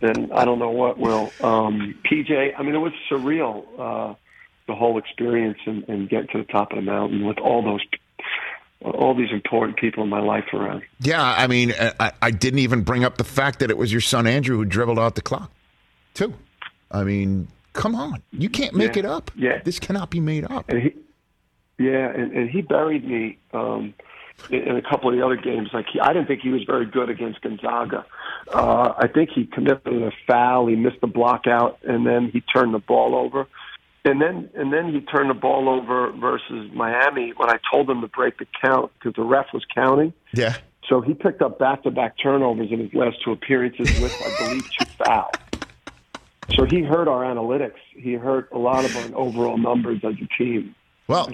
then 0.00 0.30
I 0.32 0.44
don't 0.44 0.58
know 0.58 0.70
what 0.70 0.98
will. 0.98 1.32
Um, 1.40 1.98
PJ, 2.04 2.52
I 2.58 2.62
mean, 2.62 2.74
it 2.74 2.78
was 2.78 2.92
surreal, 3.10 3.64
uh, 3.78 4.14
the 4.68 4.74
whole 4.74 4.98
experience 4.98 5.58
and, 5.64 5.88
and 5.88 6.10
getting 6.10 6.28
to 6.28 6.38
the 6.38 6.44
top 6.44 6.72
of 6.72 6.76
the 6.76 6.82
mountain 6.82 7.26
with 7.26 7.38
all 7.38 7.62
those 7.62 7.80
all 8.82 9.14
these 9.14 9.30
important 9.30 9.78
people 9.78 10.02
in 10.02 10.08
my 10.08 10.20
life 10.20 10.44
around. 10.52 10.82
Yeah, 11.00 11.22
I 11.22 11.46
mean, 11.46 11.74
I, 11.98 12.12
I, 12.22 12.30
didn't 12.30 12.60
even 12.60 12.82
bring 12.82 13.04
up 13.04 13.18
the 13.18 13.24
fact 13.24 13.58
that 13.58 13.70
it 13.70 13.76
was 13.76 13.92
your 13.92 14.00
son 14.00 14.26
Andrew 14.26 14.56
who 14.56 14.64
dribbled 14.64 14.98
out 14.98 15.16
the 15.16 15.22
clock, 15.22 15.50
too. 16.14 16.34
I 16.90 17.04
mean, 17.04 17.48
come 17.72 17.94
on, 17.94 18.22
you 18.32 18.48
can't 18.48 18.74
make 18.74 18.96
yeah. 18.96 19.00
it 19.00 19.06
up. 19.06 19.30
Yeah, 19.36 19.60
this 19.62 19.78
cannot 19.78 20.10
be 20.10 20.20
made 20.20 20.44
up. 20.50 20.68
And 20.68 20.82
he, 20.82 20.94
yeah, 21.78 22.10
and, 22.10 22.32
and 22.32 22.50
he 22.50 22.62
buried 22.62 23.06
me 23.06 23.38
um, 23.52 23.94
in, 24.48 24.60
in 24.60 24.76
a 24.76 24.82
couple 24.82 25.10
of 25.10 25.16
the 25.16 25.24
other 25.24 25.36
games. 25.36 25.68
Like 25.72 25.86
he, 25.92 26.00
I 26.00 26.12
didn't 26.12 26.26
think 26.26 26.40
he 26.40 26.50
was 26.50 26.62
very 26.64 26.86
good 26.86 27.10
against 27.10 27.42
Gonzaga. 27.42 28.06
Uh, 28.52 28.94
I 28.96 29.08
think 29.08 29.30
he 29.30 29.44
committed 29.44 30.02
a 30.02 30.10
foul. 30.26 30.66
He 30.66 30.76
missed 30.76 31.00
the 31.00 31.06
block 31.06 31.46
out, 31.46 31.78
and 31.82 32.06
then 32.06 32.30
he 32.32 32.40
turned 32.40 32.74
the 32.74 32.78
ball 32.78 33.14
over. 33.14 33.46
And 34.04 34.20
then 34.20 34.48
and 34.54 34.72
then 34.72 34.92
he 34.92 35.00
turned 35.00 35.28
the 35.28 35.34
ball 35.34 35.68
over 35.68 36.10
versus 36.12 36.70
Miami 36.72 37.32
when 37.36 37.50
I 37.50 37.58
told 37.70 37.88
him 37.90 38.00
to 38.00 38.08
break 38.08 38.38
the 38.38 38.46
count 38.62 38.90
because 38.94 39.14
the 39.14 39.22
ref 39.22 39.46
was 39.52 39.64
counting. 39.74 40.12
Yeah. 40.32 40.56
So 40.88 41.00
he 41.00 41.14
picked 41.14 41.42
up 41.42 41.58
back-to-back 41.58 42.16
turnovers 42.20 42.72
in 42.72 42.80
his 42.80 42.92
last 42.94 43.18
two 43.24 43.30
appearances 43.30 44.00
with, 44.00 44.12
I 44.20 44.44
believe, 44.44 44.64
two 44.76 44.86
fouls. 44.98 45.34
So 46.56 46.64
he 46.64 46.82
hurt 46.82 47.06
our 47.06 47.22
analytics. 47.22 47.78
He 47.94 48.14
hurt 48.14 48.48
a 48.52 48.58
lot 48.58 48.84
of 48.84 48.96
our 48.96 49.16
overall 49.16 49.56
numbers 49.56 50.00
as 50.02 50.14
a 50.14 50.42
team. 50.42 50.74
Well, 51.10 51.28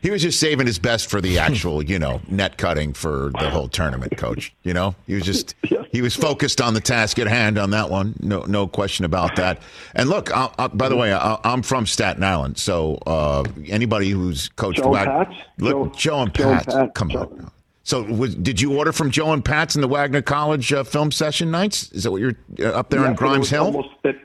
he 0.00 0.10
was 0.10 0.22
just 0.22 0.40
saving 0.40 0.66
his 0.66 0.78
best 0.78 1.10
for 1.10 1.20
the 1.20 1.38
actual, 1.38 1.82
you 1.82 1.98
know, 1.98 2.22
net 2.28 2.56
cutting 2.56 2.94
for 2.94 3.30
the 3.38 3.50
whole 3.50 3.68
tournament, 3.68 4.16
coach. 4.16 4.54
You 4.62 4.72
know, 4.72 4.94
he 5.06 5.14
was 5.16 5.24
just 5.24 5.54
he 5.92 6.00
was 6.00 6.16
focused 6.16 6.62
on 6.62 6.72
the 6.72 6.80
task 6.80 7.18
at 7.18 7.26
hand 7.26 7.58
on 7.58 7.70
that 7.72 7.90
one. 7.90 8.16
No, 8.20 8.40
no 8.44 8.66
question 8.66 9.04
about 9.04 9.36
that. 9.36 9.60
And 9.94 10.08
look, 10.08 10.34
I, 10.34 10.48
I, 10.58 10.68
by 10.68 10.88
the 10.88 10.96
way, 10.96 11.12
I, 11.12 11.38
am 11.44 11.60
from 11.60 11.84
Staten 11.84 12.24
Island, 12.24 12.56
so 12.56 12.94
uh, 13.06 13.44
anybody 13.66 14.08
who's 14.08 14.48
coached 14.48 14.78
Joe, 14.78 14.94
Pat? 14.94 15.30
look, 15.58 15.92
Joe, 15.92 15.98
Joe 15.98 16.20
and 16.22 16.34
Joe 16.34 16.54
Pat, 16.54 16.66
Pat 16.66 16.94
come 16.94 17.10
Joe. 17.10 17.20
on. 17.20 17.50
So, 17.82 18.04
was, 18.04 18.34
did 18.34 18.62
you 18.62 18.78
order 18.78 18.92
from 18.92 19.10
Joe 19.10 19.32
and 19.34 19.44
Pat's 19.44 19.74
in 19.74 19.82
the 19.82 19.88
Wagner 19.88 20.22
College 20.22 20.72
uh, 20.72 20.84
film 20.84 21.12
session 21.12 21.50
nights? 21.50 21.92
Is 21.92 22.04
that 22.04 22.12
what 22.12 22.22
you're 22.22 22.34
uh, 22.60 22.70
up 22.70 22.88
there 22.88 23.00
yeah, 23.02 23.10
in 23.10 23.14
Grymes 23.14 23.50
Hill? 23.50 23.66
Almost, 23.66 23.90
it, 24.04 24.16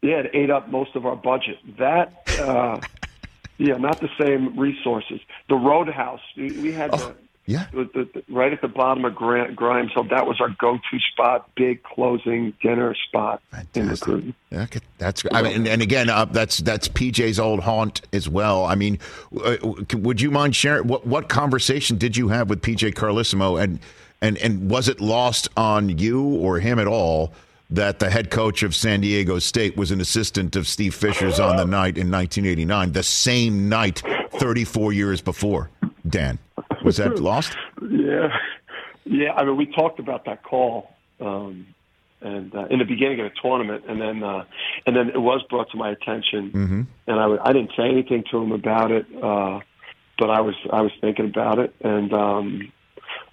yeah, 0.00 0.20
it 0.20 0.30
ate 0.32 0.50
up 0.50 0.70
most 0.70 0.96
of 0.96 1.04
our 1.04 1.16
budget. 1.16 1.58
That. 1.78 2.24
Yeah, 3.60 3.76
not 3.76 4.00
the 4.00 4.08
same 4.18 4.58
resources. 4.58 5.20
The 5.50 5.54
Roadhouse, 5.54 6.22
we, 6.34 6.72
had 6.72 6.94
oh, 6.94 6.96
the, 6.96 7.14
yeah. 7.44 7.66
the, 7.72 8.08
the, 8.14 8.24
right 8.30 8.54
at 8.54 8.62
the 8.62 8.68
bottom 8.68 9.04
of 9.04 9.14
Grant, 9.14 9.54
Grymes, 9.54 9.90
so 9.94 10.02
that 10.04 10.26
was 10.26 10.40
our 10.40 10.48
go-to 10.48 10.98
spot, 11.12 11.46
big 11.56 11.82
closing 11.82 12.54
dinner 12.62 12.94
spot 12.94 13.42
Fantastic. 13.50 13.76
in 13.76 13.88
Recruiting. 13.90 14.34
Okay, 14.50 14.80
that's 14.96 15.24
I 15.30 15.42
mean, 15.42 15.52
and, 15.52 15.68
and 15.68 15.82
again, 15.82 16.08
uh, 16.08 16.24
that's 16.24 16.56
that's 16.58 16.88
PJ's 16.88 17.38
old 17.38 17.60
haunt 17.60 18.00
as 18.14 18.30
well. 18.30 18.64
I 18.64 18.76
mean, 18.76 18.98
uh, 19.44 19.56
would 19.92 20.22
you 20.22 20.30
mind 20.30 20.56
sharing 20.56 20.88
what 20.88 21.06
what 21.06 21.28
conversation 21.28 21.98
did 21.98 22.16
you 22.16 22.28
have 22.28 22.48
with 22.48 22.62
PJ 22.62 22.94
Carlesimo, 22.94 23.62
and 23.62 23.78
and 24.22 24.38
and 24.38 24.70
was 24.70 24.88
it 24.88 25.02
lost 25.02 25.48
on 25.54 25.98
you 25.98 26.24
or 26.24 26.60
him 26.60 26.78
at 26.78 26.86
all? 26.86 27.34
That 27.70 28.00
the 28.00 28.10
head 28.10 28.30
coach 28.30 28.62
of 28.62 28.74
San 28.74 29.00
Diego 29.00 29.38
State 29.38 29.76
was 29.76 29.90
an 29.90 30.00
assistant 30.00 30.56
of 30.56 30.66
Steve 30.66 30.94
Fisher's 30.94 31.38
on 31.38 31.56
the 31.56 31.64
night 31.64 31.96
in 31.96 32.10
1989, 32.10 32.92
the 32.92 33.02
same 33.02 33.68
night 33.68 34.02
34 34.32 34.92
years 34.92 35.20
before. 35.20 35.70
Dan, 36.08 36.38
was 36.84 36.96
that 36.96 37.18
lost? 37.20 37.56
Yeah, 37.88 38.36
yeah. 39.04 39.32
I 39.34 39.44
mean, 39.44 39.56
we 39.56 39.66
talked 39.66 40.00
about 40.00 40.24
that 40.24 40.42
call, 40.42 40.90
um, 41.20 41.66
and 42.20 42.54
uh, 42.54 42.66
in 42.70 42.80
the 42.80 42.84
beginning 42.84 43.20
of 43.20 43.30
the 43.30 43.38
tournament, 43.40 43.84
and 43.88 44.00
then 44.00 44.22
uh, 44.22 44.44
and 44.86 44.96
then 44.96 45.10
it 45.10 45.20
was 45.20 45.42
brought 45.48 45.70
to 45.70 45.76
my 45.76 45.90
attention, 45.90 46.50
mm-hmm. 46.50 46.82
and 47.06 47.20
I, 47.20 47.48
I 47.48 47.52
didn't 47.52 47.72
say 47.76 47.84
anything 47.88 48.24
to 48.32 48.38
him 48.38 48.52
about 48.52 48.90
it, 48.90 49.06
uh, 49.22 49.60
but 50.18 50.30
I 50.30 50.40
was 50.40 50.56
I 50.72 50.80
was 50.80 50.92
thinking 51.00 51.26
about 51.26 51.60
it, 51.60 51.72
and 51.82 52.12
um, 52.12 52.72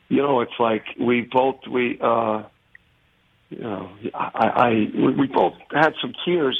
you 0.09 0.17
know, 0.17 0.41
it's 0.41 0.59
like 0.59 0.85
we 0.99 1.21
both 1.21 1.55
we. 1.67 1.97
Uh, 1.99 2.43
you 3.49 3.59
know, 3.59 3.89
I, 4.13 4.29
I 4.45 4.69
we 4.95 5.27
both 5.27 5.53
had 5.71 5.93
some 6.01 6.13
tears 6.25 6.59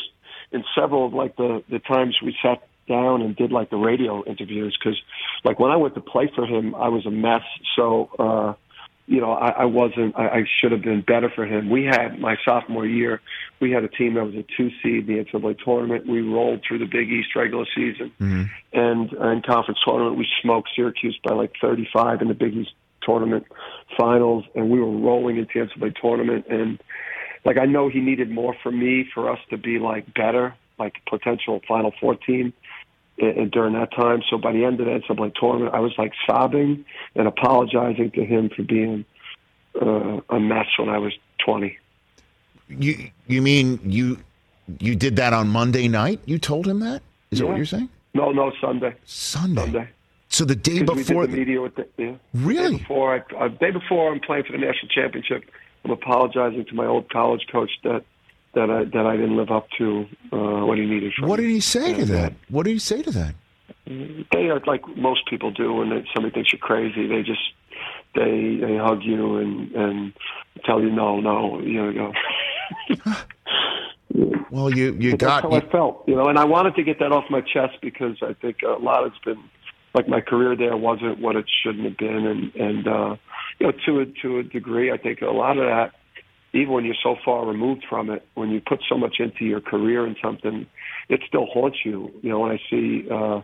in 0.52 0.64
several 0.78 1.06
of 1.06 1.14
like 1.14 1.36
the 1.36 1.64
the 1.70 1.80
times 1.80 2.18
we 2.24 2.36
sat 2.42 2.68
down 2.88 3.22
and 3.22 3.36
did 3.36 3.52
like 3.52 3.70
the 3.70 3.78
radio 3.78 4.24
interviews 4.26 4.78
because 4.80 5.00
like 5.44 5.60
when 5.60 5.72
I 5.72 5.76
went 5.76 5.96
to 5.96 6.02
play 6.02 6.32
for 6.34 6.46
him, 6.46 6.74
I 6.76 6.90
was 6.90 7.06
a 7.06 7.12
mess. 7.12 7.44
So 7.76 8.10
uh, 8.18 8.54
you 9.08 9.22
know, 9.22 9.32
I, 9.32 9.50
I 9.50 9.66
wasn't. 9.66 10.18
I, 10.18 10.28
I 10.28 10.44
should 10.60 10.72
have 10.72 10.82
been 10.82 11.02
better 11.02 11.30
for 11.34 11.46
him. 11.46 11.70
We 11.70 11.86
had 11.86 12.20
my 12.20 12.36
sophomore 12.44 12.86
year, 12.86 13.22
we 13.60 13.72
had 13.72 13.84
a 13.84 13.88
team 13.88 14.16
that 14.16 14.26
was 14.26 14.36
a 14.36 14.46
two 14.56 14.70
seed 14.84 15.08
in 15.10 15.18
the 15.18 15.24
NCAA 15.24 15.58
tournament. 15.64 16.08
We 16.08 16.22
rolled 16.22 16.64
through 16.68 16.80
the 16.80 16.86
Big 16.86 17.10
East 17.10 17.30
regular 17.36 17.66
season, 17.76 18.12
mm-hmm. 18.20 18.44
and 18.74 19.12
in 19.12 19.42
conference 19.44 19.80
tournament, 19.86 20.18
we 20.18 20.28
smoked 20.42 20.70
Syracuse 20.76 21.18
by 21.24 21.34
like 21.34 21.54
35 21.62 22.22
in 22.22 22.28
the 22.28 22.34
Big 22.34 22.54
East 22.54 22.72
tournament 23.08 23.46
finals, 23.98 24.44
and 24.54 24.70
we 24.70 24.80
were 24.80 24.92
rolling 24.92 25.38
into 25.38 25.52
the 25.56 25.66
NCAA 25.66 25.96
tournament. 26.00 26.46
And 26.50 26.80
like 27.46 27.58
I 27.58 27.66
know 27.66 27.90
he 27.90 28.02
needed 28.02 28.30
more 28.30 28.56
from 28.62 28.78
me 28.80 29.08
for 29.14 29.32
us 29.32 29.40
to 29.50 29.58
be 29.58 29.80
like 29.80 30.14
better, 30.14 30.54
like 30.78 30.96
potential 31.10 31.62
Final 31.68 31.94
Four 32.00 32.16
team. 32.16 32.54
And 33.20 33.50
during 33.50 33.74
that 33.74 33.92
time, 33.94 34.22
so 34.30 34.38
by 34.38 34.52
the 34.52 34.64
end 34.64 34.80
of 34.80 34.86
the 34.86 34.92
NCAA 34.92 35.34
tournament, 35.34 35.74
I 35.74 35.80
was 35.80 35.94
like 35.98 36.14
sobbing 36.28 36.86
and 37.16 37.28
apologizing 37.28 38.12
to 38.12 38.24
him 38.24 38.50
for 38.56 38.62
being 38.62 39.06
uh, 39.82 40.20
a 40.30 40.40
mess 40.40 40.68
when 40.78 40.90
I 40.90 41.00
was 41.00 41.14
20. 41.44 41.78
You 42.70 43.10
you 43.28 43.42
mean 43.42 43.80
you 43.84 44.20
you 44.80 44.96
did 44.96 45.16
that 45.16 45.34
on 45.34 45.48
Monday 45.48 45.88
night? 45.88 46.20
You 46.26 46.38
told 46.38 46.68
him 46.68 46.82
that? 46.82 47.02
Is 47.32 47.40
yeah. 47.40 47.46
that 47.46 47.48
what 47.52 47.58
you're 47.58 47.66
saying? 47.66 47.90
No, 48.14 48.32
no, 48.32 48.52
Sunday. 48.60 48.94
Sunday. 49.06 49.62
Sunday. 49.62 49.90
So 50.30 50.46
the 50.46 50.56
day 50.56 50.84
before 50.84 51.26
the 51.26 51.38
media 51.38 51.62
with 51.62 51.76
the 51.76 51.88
yeah. 51.98 52.16
Really? 52.34 52.64
The 52.64 52.72
day 52.74 52.78
before 52.80 53.16
I, 53.16 53.36
uh, 53.46 53.48
day 53.48 53.72
before 53.72 54.12
I'm 54.12 54.20
playing 54.20 54.44
for 54.46 54.52
the 54.52 54.58
national 54.58 54.90
championship, 54.90 55.44
I'm 55.86 55.92
apologizing 55.92 56.66
to 56.66 56.76
my 56.76 56.86
old 56.86 57.10
college 57.10 57.46
coach 57.52 57.72
that 57.84 58.04
that 58.54 58.70
I 58.70 58.84
that 58.86 59.06
I 59.06 59.16
didn't 59.16 59.38
live 59.38 59.52
up 59.52 59.68
to 59.78 60.06
uh, 60.32 60.66
what 60.66 60.78
he 60.78 60.86
needed 60.86 61.14
from 61.14 61.30
What 61.30 61.38
did 61.40 61.50
he 61.50 61.60
say 61.62 61.94
to 61.94 62.06
that? 62.06 62.34
What 62.50 62.64
did 62.66 62.72
he 62.74 62.80
say 62.80 63.02
to 63.02 63.12
that? 63.12 63.36
They 63.86 64.50
are 64.50 64.60
like 64.68 64.86
most 64.98 65.28
people 65.30 65.52
do 65.52 65.74
when 65.74 65.90
they, 65.90 66.04
somebody 66.14 66.34
thinks 66.34 66.52
you're 66.52 66.60
crazy. 66.60 67.08
They 67.08 67.24
just 67.24 67.40
they 68.16 68.58
they 68.60 68.76
hug 68.78 69.04
you 69.04 69.38
and 69.38 69.72
and 69.74 70.14
tell 70.66 70.82
you 70.82 70.92
no, 70.92 71.20
no, 71.22 71.60
you 71.62 71.92
know. 71.94 72.14
Well, 74.50 74.74
you 74.76 74.96
you 75.00 75.12
But 75.12 75.20
got 75.20 75.28
that's 75.28 75.44
how 75.44 75.52
you- 75.52 75.68
I 75.68 75.72
felt, 75.72 76.04
you 76.08 76.16
know, 76.16 76.28
and 76.28 76.38
I 76.40 76.46
wanted 76.46 76.76
to 76.76 76.84
get 76.84 77.00
that 77.00 77.12
off 77.12 77.26
my 77.30 77.42
chest 77.42 77.78
because 77.82 78.18
I 78.22 78.34
think 78.34 78.58
a 78.64 78.82
lot 78.82 79.04
has 79.04 79.18
been 79.24 79.42
like 79.94 80.08
my 80.08 80.22
career 80.22 80.56
there 80.56 80.78
wasn't 80.78 81.20
what 81.20 81.36
it 81.36 81.46
shouldn't 81.64 81.86
have 81.86 81.98
been, 81.98 82.26
and 82.26 82.56
and 82.56 82.88
uh, 82.88 83.16
you 83.60 83.68
know 83.68 83.74
to 83.86 84.00
a 84.00 84.06
to 84.22 84.40
a 84.40 84.44
degree, 84.44 84.92
I 84.92 84.98
think 84.98 85.22
a 85.22 85.28
lot 85.28 85.58
of 85.58 85.66
that, 85.66 85.94
even 86.54 86.74
when 86.74 86.86
you're 86.86 86.96
so 87.02 87.16
far 87.24 87.46
removed 87.46 87.86
from 87.90 88.10
it, 88.10 88.26
when 88.36 88.50
you 88.50 88.62
put 88.62 88.82
so 88.88 88.98
much 88.98 89.16
into 89.20 89.46
your 89.46 89.62
career 89.62 90.06
in 90.06 90.16
something, 90.22 90.66
it 91.10 91.22
still 91.28 91.46
haunts 91.46 91.80
you. 91.84 92.12
You 92.22 92.30
know, 92.30 92.40
when 92.40 92.52
I 92.52 92.60
see, 92.70 93.08
uh, 93.10 93.38
you 93.38 93.44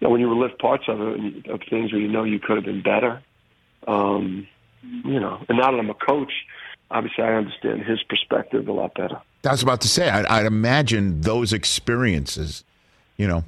know, 0.00 0.10
when 0.10 0.20
you 0.20 0.28
relive 0.28 0.58
parts 0.58 0.84
of 0.88 1.00
it 1.00 1.18
and 1.18 1.46
of 1.46 1.60
things 1.68 1.92
where 1.92 2.00
you 2.00 2.08
know 2.08 2.24
you 2.24 2.40
could 2.40 2.56
have 2.56 2.64
been 2.64 2.82
better, 2.82 3.22
um, 3.86 4.46
you 4.82 5.20
know, 5.20 5.44
and 5.48 5.58
now 5.58 5.70
that 5.70 5.78
I'm 5.78 5.90
a 5.90 5.94
coach, 5.94 6.32
obviously 6.90 7.24
I 7.24 7.34
understand 7.34 7.82
his 7.82 8.02
perspective 8.02 8.68
a 8.68 8.72
lot 8.72 8.94
better. 8.94 9.20
I 9.44 9.50
was 9.50 9.62
about 9.62 9.80
to 9.80 9.88
say, 9.88 10.08
I'd, 10.08 10.26
I'd 10.26 10.46
imagine 10.46 11.22
those 11.22 11.52
experiences, 11.52 12.64
you 13.16 13.26
know, 13.26 13.44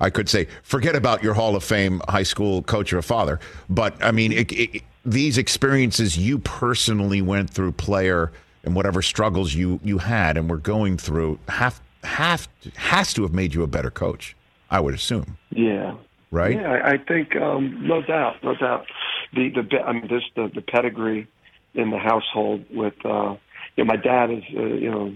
I 0.00 0.10
could 0.10 0.28
say, 0.28 0.46
forget 0.62 0.94
about 0.94 1.22
your 1.22 1.34
Hall 1.34 1.56
of 1.56 1.64
Fame 1.64 2.00
high 2.08 2.22
school 2.22 2.62
coach 2.62 2.92
or 2.92 3.02
father, 3.02 3.40
but 3.68 3.94
I 4.02 4.12
mean, 4.12 4.32
it, 4.32 4.52
it, 4.52 4.82
these 5.04 5.38
experiences 5.38 6.16
you 6.16 6.38
personally 6.38 7.22
went 7.22 7.50
through, 7.50 7.72
player, 7.72 8.30
and 8.64 8.74
whatever 8.74 9.02
struggles 9.02 9.54
you 9.54 9.80
you 9.82 9.98
had 9.98 10.36
and 10.36 10.48
were 10.48 10.58
going 10.58 10.98
through, 10.98 11.38
have 11.48 11.80
have 12.04 12.48
has 12.76 13.12
to 13.14 13.22
have 13.22 13.32
made 13.32 13.54
you 13.54 13.62
a 13.62 13.66
better 13.66 13.90
coach. 13.90 14.36
I 14.70 14.80
would 14.80 14.94
assume. 14.94 15.38
Yeah. 15.50 15.96
Right. 16.30 16.56
Yeah, 16.56 16.70
I, 16.70 16.90
I 16.92 16.98
think 16.98 17.34
um, 17.36 17.86
no 17.86 18.02
doubt, 18.02 18.44
no 18.44 18.54
doubt. 18.54 18.86
The 19.32 19.48
the 19.48 19.80
I 19.80 19.92
mean, 19.92 20.08
this 20.08 20.22
the 20.36 20.50
the 20.54 20.60
pedigree 20.60 21.26
in 21.74 21.90
the 21.90 21.98
household 21.98 22.64
with 22.70 22.94
uh, 23.04 23.36
you 23.76 23.84
know 23.84 23.86
my 23.86 23.96
dad 23.96 24.30
is 24.30 24.42
uh, 24.54 24.62
you 24.62 24.90
know 24.90 25.14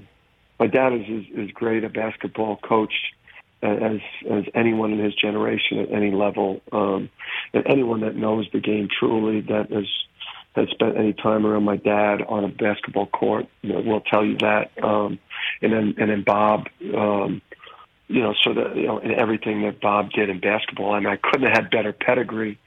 my 0.58 0.66
dad 0.66 0.94
is, 0.94 1.06
is 1.06 1.24
is 1.34 1.50
great 1.50 1.84
a 1.84 1.90
basketball 1.90 2.56
coach 2.56 2.94
as 3.62 4.00
as 4.30 4.44
anyone 4.54 4.92
in 4.92 4.98
his 4.98 5.14
generation 5.14 5.78
at 5.78 5.92
any 5.92 6.10
level, 6.10 6.60
um, 6.72 7.08
and 7.54 7.64
anyone 7.66 8.00
that 8.00 8.16
knows 8.16 8.48
the 8.52 8.60
game 8.60 8.88
truly 8.98 9.40
that 9.42 9.70
has 9.70 9.86
has 10.54 10.68
spent 10.70 10.96
any 10.98 11.12
time 11.12 11.46
around 11.46 11.64
my 11.64 11.76
dad 11.76 12.22
on 12.28 12.44
a 12.44 12.48
basketball 12.48 13.06
court 13.06 13.46
you 13.62 13.72
know, 13.72 13.80
will 13.80 14.00
tell 14.00 14.24
you 14.24 14.36
that. 14.38 14.70
Um, 14.82 15.18
and 15.62 15.72
then 15.72 15.94
and 15.98 16.10
then 16.10 16.22
Bob, 16.24 16.66
um, 16.94 17.40
you 18.08 18.20
know, 18.20 18.34
so 18.42 18.52
that 18.54 18.76
you 18.76 18.86
know, 18.86 18.98
and 18.98 19.12
everything 19.12 19.62
that 19.62 19.80
Bob 19.80 20.10
did 20.10 20.28
in 20.28 20.40
basketball, 20.40 20.92
I 20.92 20.98
mean, 20.98 21.08
I 21.08 21.16
couldn't 21.16 21.46
have 21.46 21.64
had 21.64 21.70
better 21.70 21.92
pedigree. 21.92 22.58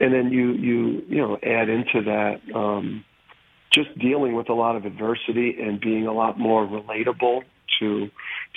And 0.00 0.12
then 0.12 0.30
you 0.30 0.52
you 0.52 1.04
you 1.08 1.18
know 1.18 1.38
add 1.42 1.68
into 1.68 2.02
that. 2.02 2.40
Um, 2.54 3.04
just 3.72 3.98
dealing 3.98 4.36
with 4.36 4.48
a 4.50 4.52
lot 4.52 4.76
of 4.76 4.84
adversity 4.84 5.56
and 5.60 5.80
being 5.80 6.06
a 6.06 6.12
lot 6.12 6.38
more 6.38 6.64
relatable 6.64 7.42
to 7.80 8.10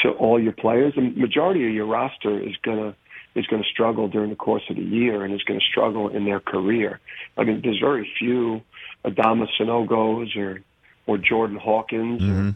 to 0.04 0.10
all 0.12 0.40
your 0.42 0.54
players. 0.54 0.94
The 0.96 1.02
majority 1.02 1.66
of 1.68 1.74
your 1.74 1.86
roster 1.86 2.40
is 2.40 2.56
gonna 2.64 2.96
is 3.36 3.46
going 3.48 3.62
to 3.62 3.70
struggle 3.70 4.08
during 4.08 4.32
the 4.32 4.36
course 4.36 4.64
of 4.70 4.76
the 4.78 4.82
year 4.82 5.24
and 5.24 5.32
is 5.34 5.44
going 5.44 5.60
to 5.60 5.66
struggle 5.66 6.08
in 6.10 6.26
their 6.26 6.40
career. 6.40 7.00
I 7.38 7.44
mean, 7.44 7.62
there's 7.64 7.80
very 7.80 8.10
few 8.18 8.62
Adama 9.06 9.48
Sanogos 9.60 10.36
or 10.36 10.62
or 11.06 11.18
Jordan 11.18 11.58
Hawkins 11.58 12.22
Mm-hmm. 12.22 12.50
or 12.50 12.56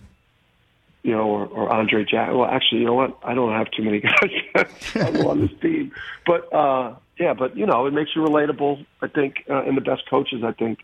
you 1.04 1.12
know 1.14 1.24
or, 1.30 1.46
or 1.48 1.70
Andre 1.74 2.04
Jack. 2.06 2.30
Well, 2.32 2.46
actually, 2.46 2.80
you 2.82 2.86
know 2.86 2.94
what? 2.94 3.18
I 3.24 3.34
don't 3.34 3.54
have 3.54 3.70
too 3.72 3.84
many 3.84 4.00
guys 4.00 4.66
on 5.26 5.42
this 5.42 5.52
team, 5.62 5.92
but 6.26 6.52
uh, 6.54 6.96
yeah, 7.20 7.34
but 7.34 7.56
you 7.58 7.66
know, 7.66 7.86
it 7.86 7.94
makes 7.94 8.12
you 8.16 8.22
relatable. 8.22 8.86
I 9.02 9.08
think, 9.08 9.44
uh, 9.50 9.64
and 9.64 9.78
the 9.78 9.82
best 9.82 10.04
coaches, 10.10 10.44
I 10.44 10.52
think, 10.52 10.80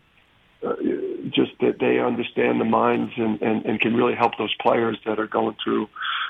uh, 0.66 0.74
just 1.30 1.52
that 1.60 1.78
they 1.78 1.98
understand 1.98 2.60
the 2.60 2.64
minds 2.64 3.12
and, 3.16 3.40
and, 3.42 3.64
and 3.64 3.80
can 3.80 3.94
really 3.94 4.14
help 4.14 4.36
those 4.38 4.54
players 4.60 4.98
that 5.06 5.18
are 5.18 5.26
going 5.26 5.56
through 5.62 5.88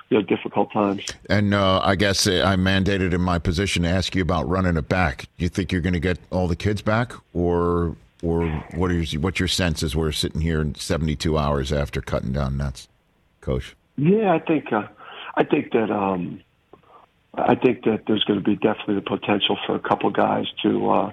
you 0.09 0.19
know, 0.19 0.23
difficult 0.23 0.73
times. 0.73 1.05
And 1.29 1.55
uh, 1.55 1.81
I 1.83 1.95
guess 1.95 2.27
uh, 2.27 2.43
I'm 2.45 2.65
mandated 2.65 3.13
in 3.13 3.21
my 3.21 3.39
position 3.39 3.83
to 3.83 3.89
ask 3.89 4.15
you 4.15 4.23
about 4.23 4.49
running 4.49 4.77
it 4.77 4.89
back. 4.89 5.27
Do 5.37 5.45
you 5.45 5.49
think 5.49 5.73
you're 5.73 5.81
going 5.81 5.95
to 5.95 6.01
get 6.01 6.19
all 6.31 6.49
the 6.49 6.57
kids 6.57 6.83
back, 6.83 7.13
or 7.35 7.97
or 8.23 8.49
what 8.75 8.91
is 8.91 9.17
what's 9.19 9.39
your 9.39 9.49
sense 9.49 9.83
as 9.83 9.95
we're 9.95 10.13
sitting 10.13 10.41
here 10.41 10.61
in 10.61 10.75
72 10.75 11.37
hours 11.39 11.73
after 11.73 12.01
cutting 12.01 12.33
down 12.33 12.57
nets, 12.57 12.89
Coach? 13.41 13.77
Yeah, 13.97 14.33
I 14.33 14.39
think 14.39 14.73
uh, 14.73 14.89
I 15.37 15.45
think 15.45 15.73
that 15.73 15.91
um, 15.91 16.41
I 17.35 17.55
think 17.55 17.85
that 17.85 18.05
there's 18.07 18.25
going 18.25 18.39
to 18.39 18.45
be 18.45 18.57
definitely 18.57 18.97
the 18.97 19.03
potential 19.03 19.59
for 19.67 19.75
a 19.75 19.81
couple 19.81 20.11
guys 20.11 20.47
to 20.63 20.91
uh, 20.91 21.13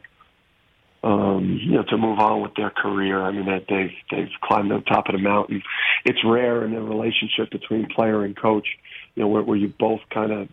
um, 1.06 1.60
you 1.62 1.74
know 1.74 1.84
to 1.84 1.98
move 1.98 2.20
on 2.20 2.42
with 2.42 2.56
their 2.56 2.72
career. 2.72 3.22
I 3.22 3.32
mean 3.32 3.46
that 3.46 3.66
they've 3.70 3.94
they've 4.10 4.34
climbed 4.44 4.70
to 4.70 4.80
the 4.80 4.82
top 4.82 5.08
of 5.08 5.14
the 5.14 5.22
mountain. 5.22 5.62
It's 6.04 6.20
rare 6.26 6.66
in 6.66 6.74
the 6.74 6.82
relationship 6.82 7.52
between 7.52 7.88
player 7.88 8.24
and 8.24 8.36
coach, 8.36 8.68
you 9.14 9.24
know, 9.24 9.30
where, 9.30 9.44
where 9.44 9.58
you 9.58 9.72
both 9.80 10.02
kind 10.12 10.32
of 10.32 10.50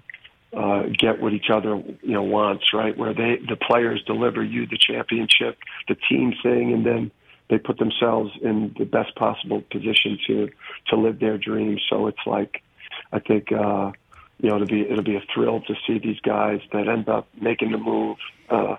uh, 0.54 0.82
get 0.98 1.20
what 1.20 1.32
each 1.32 1.48
other 1.50 1.82
you 2.02 2.12
know 2.12 2.22
wants, 2.22 2.74
right? 2.74 2.96
Where 2.96 3.14
they 3.14 3.38
the 3.48 3.56
players 3.56 4.02
deliver 4.06 4.44
you 4.44 4.66
the 4.66 4.78
championship, 4.78 5.56
the 5.88 5.96
team 6.08 6.34
thing, 6.42 6.74
and 6.74 6.84
then 6.84 7.10
they 7.48 7.56
put 7.56 7.78
themselves 7.78 8.32
in 8.42 8.74
the 8.78 8.84
best 8.84 9.14
possible 9.14 9.62
position 9.70 10.18
to 10.26 10.48
to 10.88 10.96
live 10.96 11.18
their 11.18 11.38
dreams. 11.38 11.80
So 11.88 12.08
it's 12.08 12.26
like, 12.26 12.62
I 13.10 13.20
think 13.20 13.50
uh, 13.52 13.92
you 14.38 14.50
know 14.50 14.56
it'll 14.56 14.66
be 14.66 14.82
it'll 14.82 15.02
be 15.02 15.16
a 15.16 15.24
thrill 15.34 15.62
to 15.62 15.74
see 15.86 15.98
these 15.98 16.20
guys 16.20 16.60
that 16.72 16.88
end 16.88 17.08
up 17.08 17.26
making 17.40 17.72
the 17.72 17.78
move, 17.78 18.18
uh, 18.50 18.76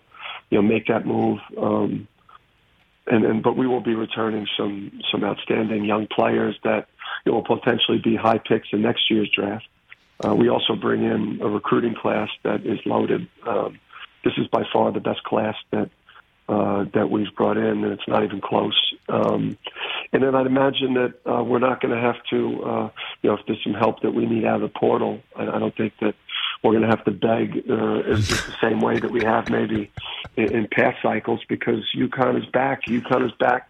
you 0.54 0.62
know, 0.62 0.68
make 0.68 0.86
that 0.86 1.04
move. 1.04 1.40
Um, 1.58 2.08
and, 3.08 3.26
and 3.26 3.44
but 3.44 3.58
we 3.58 3.66
will 3.66 3.82
be 3.82 3.96
returning 3.96 4.48
some 4.56 5.02
some 5.12 5.24
outstanding 5.24 5.84
young 5.84 6.06
players 6.06 6.56
that 6.64 6.88
you 7.26 7.32
know, 7.32 7.40
will 7.40 7.58
potentially 7.58 7.98
be 7.98 8.16
high 8.16 8.38
picks 8.38 8.68
in 8.72 8.84
next 8.84 9.10
year's 9.10 9.30
draft. 9.32 9.68
Uh, 10.24 10.36
we 10.36 10.50
also 10.50 10.76
bring 10.76 11.04
in 11.04 11.40
a 11.42 11.50
recruiting 11.50 11.96
class 11.96 12.30
that 12.44 12.68
is 12.68 12.80
loaded. 12.86 13.28
Um, 13.48 13.80
this 14.24 14.34
is 14.38 14.48
by 14.48 14.64
far 14.72 14.92
the 14.92 15.00
best 15.00 15.24
class 15.24 15.56
that 15.72 15.90
uh, 16.48 16.86
that 16.94 17.10
we've 17.10 17.34
brought 17.36 17.58
in, 17.58 17.84
and 17.84 17.86
it's 17.86 18.08
not 18.08 18.24
even 18.24 18.40
close. 18.40 18.94
Um, 19.10 19.58
and 20.12 20.22
then 20.22 20.36
I'd 20.36 20.46
imagine 20.46 20.94
that 20.94 21.14
uh, 21.26 21.44
we're 21.44 21.60
not 21.60 21.82
going 21.82 21.96
to 21.96 22.00
have 22.00 22.24
to, 22.30 22.64
uh, 22.64 22.90
you 23.24 23.30
know, 23.30 23.38
if 23.38 23.46
there's 23.48 23.64
some 23.64 23.74
help 23.74 24.02
that 24.02 24.12
we 24.12 24.28
need 24.28 24.46
out 24.46 24.62
of 24.62 24.62
the 24.62 24.80
portal, 24.80 25.22
I, 25.36 25.48
I 25.48 25.60
don't 25.60 25.76
think 25.76 25.94
that 26.02 26.16
we're 26.64 26.72
going 26.72 26.84
to 26.84 26.88
have 26.90 27.04
to 27.06 27.12
beg 27.12 27.64
uh, 27.70 27.74
in 28.10 28.16
just 28.22 28.46
the 28.48 28.56
same 28.62 28.80
way 28.80 29.00
that 29.00 29.12
we 29.12 29.22
have 29.24 29.50
maybe 29.50 29.92
in, 30.38 30.56
in 30.56 30.68
past 30.72 30.98
cycles 31.04 31.42
because 31.50 31.84
UConn 31.96 32.38
is 32.40 32.46
back. 32.48 32.86
UConn 32.86 33.26
is 33.26 33.32
back 33.40 33.70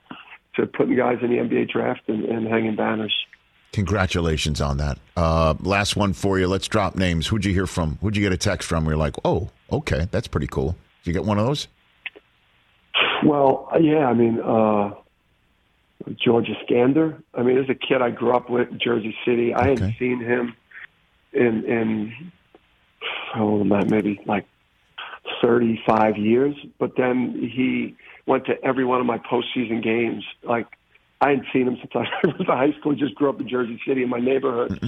to 0.55 0.67
putting 0.67 0.95
guys 0.95 1.17
in 1.23 1.29
the 1.31 1.37
NBA 1.37 1.69
draft 1.71 2.01
and, 2.07 2.23
and 2.25 2.47
hanging 2.47 2.75
banners. 2.75 3.13
Congratulations 3.71 4.61
on 4.61 4.77
that. 4.77 4.99
Uh, 5.17 5.55
last 5.61 5.95
one 5.95 6.13
for 6.13 6.37
you. 6.37 6.47
Let's 6.47 6.67
drop 6.67 6.95
names. 6.95 7.25
Who'd 7.25 7.43
you 7.43 7.51
hear 7.53 7.65
from? 7.65 7.97
Who'd 8.01 8.15
you 8.15 8.21
get 8.21 8.31
a 8.31 8.37
text 8.37 8.67
from? 8.69 8.85
We're 8.85 8.95
like, 8.95 9.15
oh, 9.25 9.49
okay, 9.71 10.07
that's 10.11 10.27
pretty 10.27 10.45
cool. 10.45 10.75
Did 11.03 11.07
you 11.07 11.13
get 11.13 11.25
one 11.25 11.39
of 11.39 11.47
those? 11.47 11.67
Well, 13.25 13.69
yeah, 13.81 14.05
I 14.05 14.13
mean, 14.13 14.39
uh, 14.39 14.91
Georgia 16.23 16.53
Scander. 16.65 17.17
I 17.33 17.41
mean, 17.41 17.57
as 17.57 17.69
a 17.69 17.73
kid, 17.73 18.01
I 18.01 18.11
grew 18.11 18.33
up 18.35 18.49
with 18.49 18.67
Jersey 18.79 19.15
City. 19.25 19.53
I 19.53 19.61
Okay. 19.61 19.69
hadn't 19.69 19.95
seen 19.97 20.19
him 20.19 20.55
in 21.31 21.63
in 21.65 22.31
how 23.33 23.45
old 23.45 23.61
am 23.61 23.73
I? 23.73 23.83
Maybe 23.83 24.21
like 24.25 24.45
thirty 25.41 25.81
five 25.87 26.17
years. 26.17 26.55
But 26.79 26.95
then 26.95 27.49
he 27.53 27.95
went 28.27 28.45
to 28.45 28.63
every 28.63 28.85
one 28.85 28.99
of 29.01 29.07
my 29.07 29.17
postseason 29.17 29.83
games. 29.83 30.23
Like 30.43 30.67
I 31.19 31.29
hadn't 31.29 31.47
seen 31.51 31.67
him 31.67 31.77
since 31.77 31.91
I 31.95 32.27
was 32.27 32.35
in 32.39 32.45
high 32.45 32.73
school. 32.79 32.93
He 32.93 32.99
just 32.99 33.15
grew 33.15 33.29
up 33.29 33.39
in 33.39 33.49
Jersey 33.49 33.81
City 33.87 34.03
in 34.03 34.09
my 34.09 34.19
neighborhood, 34.19 34.79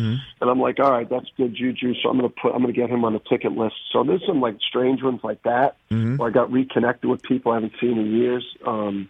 and 0.41 0.49
I'm 0.49 0.59
like, 0.59 0.79
all 0.79 0.91
right, 0.91 1.09
that's 1.09 1.25
good 1.37 1.55
juju. 1.55 1.95
So 2.03 2.09
I'm 2.09 2.17
gonna 2.17 2.29
put 2.29 2.53
I'm 2.53 2.61
gonna 2.61 2.73
get 2.73 2.89
him 2.89 3.03
on 3.03 3.13
the 3.13 3.19
ticket 3.19 3.53
list. 3.53 3.75
So 3.91 4.03
there's 4.03 4.25
some 4.27 4.41
like 4.41 4.57
strange 4.67 5.01
ones 5.01 5.21
like 5.23 5.41
that 5.43 5.77
where 6.17 6.29
I 6.29 6.31
got 6.31 6.51
reconnected 6.51 7.09
with 7.09 7.23
people 7.23 7.51
I 7.51 7.55
haven't 7.55 7.73
seen 7.81 7.97
in 7.97 8.13
years. 8.13 8.45
Um, 8.65 9.09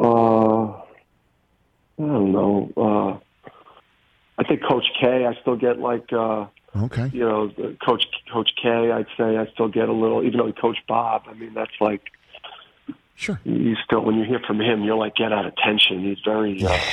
uh, 0.00 0.64
I 0.68 2.06
don't 2.06 2.32
know. 2.32 2.72
Uh, 2.76 3.18
I 4.38 4.44
think 4.44 4.62
Coach 4.62 4.86
K. 4.98 5.26
I 5.26 5.34
still 5.42 5.56
get 5.56 5.78
like 5.78 6.12
uh, 6.12 6.46
Okay. 6.76 7.10
you 7.12 7.20
know 7.20 7.50
Coach 7.84 8.04
Coach 8.32 8.50
K. 8.62 8.68
I'd 8.92 9.06
say 9.16 9.36
I 9.36 9.46
still 9.52 9.68
get 9.68 9.88
a 9.88 9.92
little, 9.92 10.22
even 10.24 10.38
though 10.38 10.46
he 10.46 10.52
coached 10.52 10.86
Bob. 10.86 11.22
I 11.28 11.34
mean, 11.34 11.52
that's 11.54 11.72
like 11.80 12.02
Sure. 13.16 13.40
you 13.44 13.74
still 13.84 14.02
when 14.02 14.14
you 14.16 14.24
hear 14.24 14.40
from 14.46 14.60
him, 14.60 14.82
you're 14.84 14.96
like 14.96 15.16
get 15.16 15.32
out 15.32 15.46
of 15.46 15.54
tension. 15.56 16.02
He's 16.02 16.18
very. 16.24 16.64
Uh, 16.64 16.78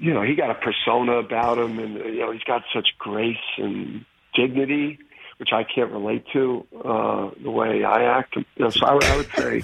You 0.00 0.14
know, 0.14 0.22
he 0.22 0.36
got 0.36 0.48
a 0.48 0.54
persona 0.54 1.14
about 1.14 1.58
him, 1.58 1.78
and 1.78 1.94
you 1.96 2.20
know, 2.20 2.30
he's 2.30 2.44
got 2.44 2.62
such 2.72 2.90
grace 2.98 3.36
and 3.58 4.04
dignity, 4.32 4.98
which 5.38 5.50
I 5.52 5.64
can't 5.64 5.90
relate 5.90 6.24
to 6.32 6.64
uh, 6.84 7.30
the 7.42 7.50
way 7.50 7.82
I 7.84 8.04
act. 8.04 8.36
You 8.36 8.44
know, 8.58 8.70
so 8.70 8.86
I, 8.86 8.94
would- 8.94 9.04
I 9.04 9.16
would 9.16 9.28
say 9.36 9.60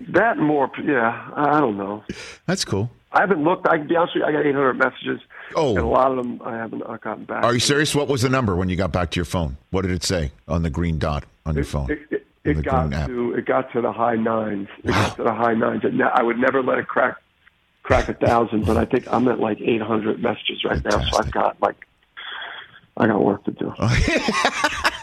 that 0.08 0.38
more. 0.38 0.70
Yeah, 0.82 1.30
I 1.36 1.58
I 1.58 1.60
don't 1.60 1.76
know. 1.76 2.02
That's 2.46 2.64
cool. 2.64 2.90
I 3.12 3.20
haven't 3.20 3.44
looked. 3.44 3.68
I 3.68 3.76
can 3.78 3.86
be 3.88 3.96
honest 3.96 4.14
with 4.14 4.22
you. 4.22 4.26
I 4.26 4.32
got 4.32 4.46
800 4.46 4.74
messages. 4.74 5.20
Oh. 5.54 5.70
and 5.70 5.78
a 5.78 5.86
lot 5.86 6.10
of 6.10 6.16
them 6.18 6.40
I 6.44 6.56
haven't 6.56 6.82
gotten 7.00 7.24
back. 7.24 7.44
Are 7.44 7.54
you 7.54 7.60
serious? 7.60 7.94
What 7.94 8.08
was 8.08 8.22
the 8.22 8.28
number 8.28 8.56
when 8.56 8.68
you 8.68 8.76
got 8.76 8.92
back 8.92 9.10
to 9.12 9.16
your 9.16 9.24
phone? 9.24 9.56
What 9.70 9.82
did 9.82 9.92
it 9.92 10.02
say 10.02 10.32
on 10.46 10.62
the 10.62 10.70
green 10.70 10.98
dot 10.98 11.24
on 11.46 11.54
your 11.54 11.64
phone? 11.64 11.90
It, 11.90 12.00
it, 12.10 12.26
it 12.44 12.62
got 12.62 12.90
to 12.90 13.34
it 13.34 13.44
got 13.46 13.72
to 13.72 13.80
the 13.80 13.92
high 13.92 14.16
nines. 14.16 14.68
It 14.84 14.88
got 14.88 15.16
to 15.16 15.22
the 15.24 15.34
high 15.34 15.54
nines. 15.54 15.84
And 15.84 16.02
I 16.02 16.22
would 16.22 16.38
never 16.38 16.62
let 16.62 16.78
it 16.78 16.88
crack 16.88 17.16
crack 17.82 18.08
a 18.08 18.14
thousand, 18.14 18.66
but 18.66 18.76
I 18.76 18.84
think 18.84 19.10
I'm 19.12 19.26
at 19.28 19.40
like 19.40 19.60
800 19.60 20.22
messages 20.22 20.62
right 20.64 20.84
now. 20.84 21.02
So 21.10 21.18
I've 21.18 21.30
got 21.30 21.60
like 21.60 21.86
I 22.96 23.06
got 23.06 23.24
work 23.24 23.44
to 23.44 23.52
do. 23.52 23.72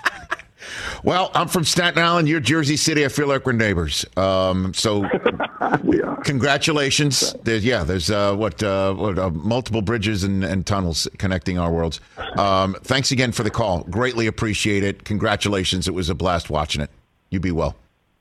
Well, 1.06 1.30
I'm 1.36 1.48
from 1.48 1.66
Staten 1.66 2.02
Island. 2.02 2.28
You're 2.28 2.40
Jersey 2.40 2.78
City. 2.78 3.06
I 3.06 3.10
feel 3.10 3.28
like 3.28 3.46
we're 3.46 3.52
neighbors. 3.52 4.08
Um, 4.18 4.74
so 4.74 5.08
we 5.84 6.02
are. 6.02 6.16
congratulations. 6.24 7.36
There's, 7.44 7.64
yeah, 7.64 7.84
there's 7.84 8.10
uh, 8.10 8.36
what, 8.36 8.64
uh, 8.64 8.96
what 8.96 9.20
uh, 9.20 9.30
multiple 9.30 9.84
bridges 9.84 10.24
and, 10.24 10.44
and 10.44 10.66
tunnels 10.66 11.08
connecting 11.20 11.60
our 11.60 11.72
worlds. 11.72 12.02
Um, 12.40 12.76
thanks 12.82 13.12
again 13.12 13.32
for 13.32 13.44
the 13.44 13.52
call. 13.52 13.84
Greatly 13.84 14.26
appreciate 14.26 14.84
it. 14.84 15.04
Congratulations. 15.04 15.88
It 15.88 15.94
was 15.94 16.10
a 16.10 16.16
blast 16.16 16.50
watching 16.50 16.82
it. 16.82 16.90
You 17.30 17.40
be 17.40 17.52
well. 17.52 17.76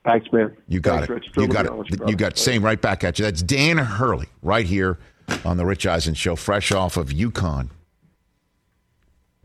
Thanks, 0.05 0.31
man. 0.31 0.55
You 0.69 0.81
got 0.81 1.07
Thanks, 1.07 1.09
it. 1.09 1.13
Rich. 1.15 1.29
Still 1.31 1.43
You 1.45 1.49
got 1.49 1.65
it. 1.65 2.09
You 2.11 2.17
got 2.17 2.37
same 2.37 2.63
right 2.63 2.81
back 2.81 3.03
at 3.03 3.19
you. 3.19 3.25
That's 3.25 3.43
Dan 3.43 3.79
Hurley 3.79 4.29
right 4.43 4.67
here 4.67 4.99
on 5.47 5.57
the 5.57 5.65
Rich 5.65 5.87
Eisen 5.87 6.13
Show, 6.13 6.37
fresh 6.37 6.71
off 6.71 6.99
of 6.99 7.09
UConn 7.09 7.71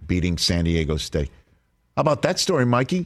beating 0.06 0.38
San 0.38 0.66
Diego 0.66 0.98
State. 0.98 1.30
How 1.96 2.02
about 2.02 2.22
that 2.24 2.38
story, 2.38 2.66
Mikey? 2.66 3.06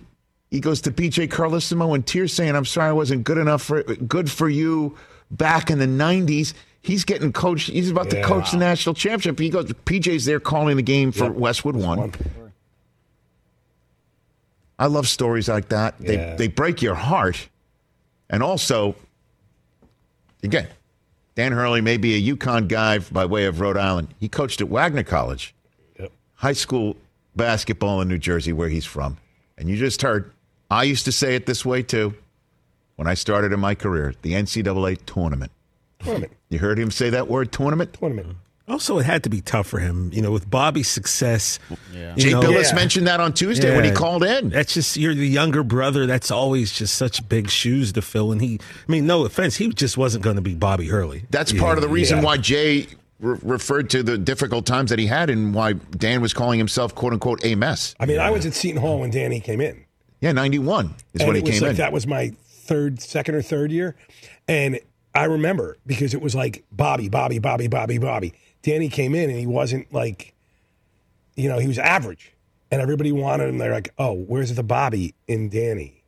He 0.53 0.59
goes 0.59 0.81
to 0.81 0.91
PJ 0.91 1.29
Carlesimo 1.29 1.95
in 1.95 2.03
tears 2.03 2.31
saying, 2.31 2.55
I'm 2.55 2.63
sorry 2.63 2.89
I 2.89 2.91
wasn't 2.91 3.23
good 3.23 3.39
enough 3.39 3.63
for 3.63 3.81
good 3.81 4.29
for 4.29 4.47
you 4.47 4.95
back 5.31 5.71
in 5.71 5.79
the 5.79 5.87
nineties. 5.87 6.53
He's 6.79 7.03
getting 7.03 7.33
coached. 7.33 7.71
He's 7.71 7.89
about 7.89 8.11
to 8.11 8.21
coach 8.21 8.51
the 8.51 8.57
national 8.57 8.93
championship. 8.93 9.39
He 9.39 9.49
goes, 9.49 9.65
PJ's 9.65 10.25
there 10.25 10.39
calling 10.39 10.77
the 10.77 10.83
game 10.83 11.11
for 11.11 11.31
Westwood 11.31 11.75
one. 11.75 12.13
I 14.77 14.85
love 14.85 15.07
stories 15.07 15.49
like 15.49 15.69
that. 15.69 15.97
They 15.99 16.35
they 16.37 16.47
break 16.49 16.83
your 16.83 16.93
heart. 16.93 17.49
And 18.29 18.43
also, 18.43 18.95
again, 20.43 20.67
Dan 21.33 21.51
Hurley 21.51 21.81
may 21.81 21.97
be 21.97 22.13
a 22.29 22.35
UConn 22.35 22.67
guy 22.67 22.99
by 22.99 23.25
way 23.25 23.45
of 23.45 23.59
Rhode 23.59 23.77
Island. 23.77 24.13
He 24.19 24.29
coached 24.29 24.61
at 24.61 24.69
Wagner 24.69 25.01
College, 25.03 25.55
Yep. 25.99 26.11
high 26.35 26.53
school 26.53 26.95
basketball 27.35 28.01
in 28.01 28.07
New 28.07 28.19
Jersey, 28.19 28.53
where 28.53 28.69
he's 28.69 28.85
from. 28.85 29.17
And 29.57 29.67
you 29.67 29.77
just 29.77 30.01
heard, 30.03 30.31
I 30.73 30.83
used 30.83 31.05
to 31.05 31.11
say 31.11 31.35
it 31.35 31.45
this 31.45 31.63
way 31.65 31.83
too 31.83 32.15
when 32.95 33.07
I 33.07 33.13
started 33.13 33.51
in 33.53 33.59
my 33.59 33.75
career 33.75 34.13
the 34.21 34.33
NCAA 34.33 34.99
tournament. 35.05 35.51
Tournament. 35.99 36.31
You 36.49 36.59
heard 36.59 36.77
him 36.77 36.91
say 36.91 37.09
that 37.11 37.27
word, 37.27 37.51
tournament? 37.51 37.93
Tournament. 37.93 38.27
Mm-hmm. 38.27 38.37
Also, 38.71 38.97
it 38.97 39.05
had 39.05 39.23
to 39.23 39.29
be 39.29 39.41
tough 39.41 39.67
for 39.67 39.79
him, 39.79 40.09
you 40.13 40.21
know, 40.21 40.31
with 40.31 40.49
Bobby's 40.49 40.87
success. 40.87 41.59
Yeah. 41.93 42.15
Jay 42.15 42.31
Bilas 42.31 42.69
Yeah. 42.69 42.75
mentioned 42.75 43.07
that 43.07 43.19
on 43.19 43.33
Tuesday 43.33 43.75
when 43.75 43.83
he 43.83 43.91
called 43.91 44.23
in. 44.23 44.49
That's 44.51 44.73
just 44.73 44.95
you're 44.95 45.13
the 45.13 45.27
younger 45.27 45.63
brother. 45.63 46.05
That's 46.05 46.31
always 46.31 46.71
just 46.71 46.95
such 46.95 47.27
big 47.27 47.49
shoes 47.49 47.91
to 47.93 48.01
fill. 48.01 48.31
And 48.31 48.41
he, 48.41 48.59
I 48.61 48.91
mean, 48.91 49.05
no 49.05 49.25
offense, 49.25 49.57
he 49.57 49.67
just 49.69 49.97
wasn't 49.97 50.23
going 50.23 50.37
to 50.37 50.41
be 50.41 50.55
Bobby 50.55 50.87
Hurley. 50.87 51.25
That's 51.29 51.51
part 51.51 51.77
of 51.77 51.81
the 51.81 51.89
reason 51.89 52.19
Yeah. 52.19 52.23
why 52.23 52.37
Jay 52.37 52.87
re- 53.19 53.37
referred 53.43 53.89
to 53.91 54.01
the 54.01 54.17
difficult 54.17 54.65
times 54.65 54.91
that 54.91 54.99
he 54.99 55.07
had 55.07 55.29
and 55.29 55.53
why 55.53 55.73
Dan 55.73 56.21
was 56.21 56.33
calling 56.33 56.57
himself 56.57 56.95
"quote 56.95 57.11
unquote" 57.11 57.43
a 57.43 57.55
mess. 57.55 57.95
I 57.99 58.05
mean, 58.05 58.19
I 58.19 58.29
was 58.29 58.45
at 58.45 58.53
Seton 58.53 58.79
Hall 58.79 59.01
when 59.01 59.11
Danny 59.11 59.41
came 59.41 59.59
in. 59.59 59.82
Yeah, 60.23 60.31
ninety-one 60.31 60.95
is 61.13 61.19
and 61.19 61.27
when 61.27 61.35
it 61.35 61.45
he 61.45 61.51
came 61.51 61.61
like 61.61 61.71
in. 61.71 61.75
that 61.75 61.91
was 61.91 62.07
my 62.07 62.31
third, 62.47 63.01
second 63.01 63.35
or 63.35 63.41
third 63.41 63.73
year, 63.73 63.93
and 64.47 64.79
I 65.13 65.25
remember 65.25 65.75
because 65.85 66.13
it 66.13 66.21
was 66.21 66.33
like 66.33 66.63
Bobby, 66.71 67.09
Bobby, 67.09 67.39
Bobby, 67.39 67.67
Bobby, 67.67 67.97
Bobby. 67.97 68.33
Danny 68.61 68.87
came 68.87 69.15
in 69.15 69.29
and 69.29 69.37
he 69.37 69.45
wasn't 69.45 69.93
like, 69.93 70.33
you 71.35 71.49
know, 71.49 71.59
he 71.59 71.67
was 71.67 71.77
average, 71.77 72.31
and 72.71 72.81
everybody 72.81 73.11
wanted 73.11 73.49
him. 73.49 73.57
They're 73.57 73.73
like, 73.73 73.93
oh, 73.97 74.13
where's 74.13 74.55
the 74.55 74.63
Bobby 74.63 75.13
in 75.27 75.49
Danny, 75.49 76.01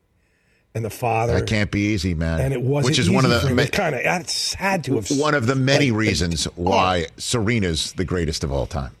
and 0.74 0.82
the 0.82 0.88
father, 0.88 1.34
that 1.34 1.46
can't 1.46 1.70
be 1.70 1.92
easy, 1.92 2.14
man. 2.14 2.40
and 2.40 2.54
it 2.54 2.62
wasn't. 2.62 2.92
which 2.92 2.98
is 2.98 3.10
one 3.10 3.26
of 3.26 3.42
the 3.42 3.54
ma- 3.54 3.66
kind 3.66 3.94
of 3.94 4.02
that's 4.02 4.54
had 4.54 4.82
to 4.84 4.94
have 4.94 5.10
one 5.10 5.34
of 5.34 5.46
the 5.46 5.54
many 5.54 5.90
like, 5.90 5.98
reasons 5.98 6.46
oh. 6.46 6.52
why 6.54 7.04
Serena's 7.18 7.92
the 7.92 8.06
greatest 8.06 8.44
of 8.44 8.50
all 8.50 8.64
time. 8.64 8.95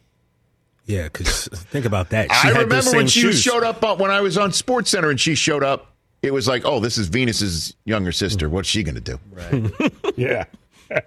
Yeah, 0.86 1.04
because 1.04 1.48
think 1.48 1.84
about 1.84 2.10
that. 2.10 2.30
She 2.32 2.48
I 2.48 2.52
had 2.52 2.62
remember 2.62 2.92
when 2.92 3.06
she 3.08 3.20
shoes. 3.22 3.42
showed 3.42 3.64
up 3.64 3.82
on- 3.84 3.98
when 3.98 4.10
I 4.10 4.20
was 4.20 4.38
on 4.38 4.52
Sports 4.52 4.90
Center 4.90 5.10
and 5.10 5.20
she 5.20 5.34
showed 5.34 5.62
up. 5.64 5.92
It 6.22 6.32
was 6.32 6.48
like, 6.48 6.64
oh, 6.64 6.80
this 6.80 6.96
is 6.98 7.08
Venus's 7.08 7.74
younger 7.84 8.10
sister. 8.10 8.48
What's 8.48 8.68
she 8.68 8.82
going 8.82 8.94
to 8.96 9.00
do? 9.00 9.18
Right. 9.30 9.92
yeah, 10.16 10.44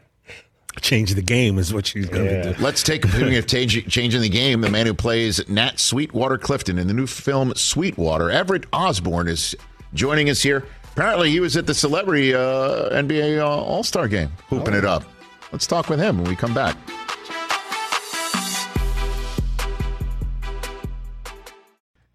Change 0.82 1.14
the 1.16 1.22
game 1.22 1.58
is 1.58 1.74
what 1.74 1.88
she's 1.88 2.08
going 2.08 2.26
to 2.26 2.32
Yeah. 2.32 2.54
do. 2.54 2.64
Let's 2.64 2.84
take 2.84 3.04
a 3.04 3.08
opinion 3.10 3.40
of 3.40 3.48
change, 3.48 3.86
changing 3.92 4.22
the 4.22 4.30
game. 4.30 4.62
The 4.62 4.70
man 4.70 4.86
who 4.86 4.94
plays 4.94 5.48
Nat 5.50 5.78
Sweetwater 5.80 6.38
Clifton 6.38 6.78
in 6.78 6.88
the 6.88 6.94
new 6.94 7.08
film 7.08 7.54
Sweetwater, 7.56 8.30
Everett 8.30 8.66
Osborne, 8.72 9.28
is 9.28 9.56
joining 9.94 10.30
us 10.30 10.42
here. 10.42 10.64
Apparently, 10.94 11.32
he 11.32 11.40
was 11.40 11.58
at 11.58 11.66
the 11.66 11.74
celebrity 11.74 12.34
uh, 12.34 12.90
NBA 12.92 13.40
uh, 13.40 13.46
All 13.48 13.84
Star 13.84 14.08
game, 14.08 14.30
hooping 14.48 14.74
it 14.76 14.86
up. 14.86 15.04
Let's 15.52 15.66
talk 15.68 15.90
with 15.90 16.00
him 16.00 16.20
when 16.20 16.30
we 16.30 16.36
come 16.36 16.54
back. 16.54 16.78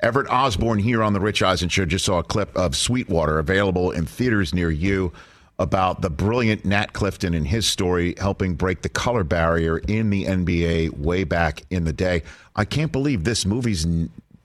Everett 0.00 0.30
Osborne 0.30 0.78
here 0.78 1.02
on 1.02 1.12
the 1.12 1.20
Rich 1.20 1.42
Eisen 1.42 1.68
Show 1.68 1.84
just 1.84 2.04
saw 2.04 2.18
a 2.18 2.22
clip 2.22 2.54
of 2.56 2.76
Sweetwater 2.76 3.38
available 3.38 3.90
in 3.90 4.06
theaters 4.06 4.54
near 4.54 4.70
you 4.70 5.12
about 5.58 6.02
the 6.02 6.10
brilliant 6.10 6.64
Nat 6.64 6.92
Clifton 6.92 7.34
and 7.34 7.46
his 7.48 7.66
story 7.66 8.14
helping 8.18 8.54
break 8.54 8.82
the 8.82 8.88
color 8.88 9.24
barrier 9.24 9.78
in 9.78 10.10
the 10.10 10.24
NBA 10.24 10.96
way 10.98 11.24
back 11.24 11.62
in 11.70 11.82
the 11.84 11.92
day. 11.92 12.22
I 12.54 12.64
can't 12.64 12.92
believe 12.92 13.24
this 13.24 13.44
movie's 13.44 13.86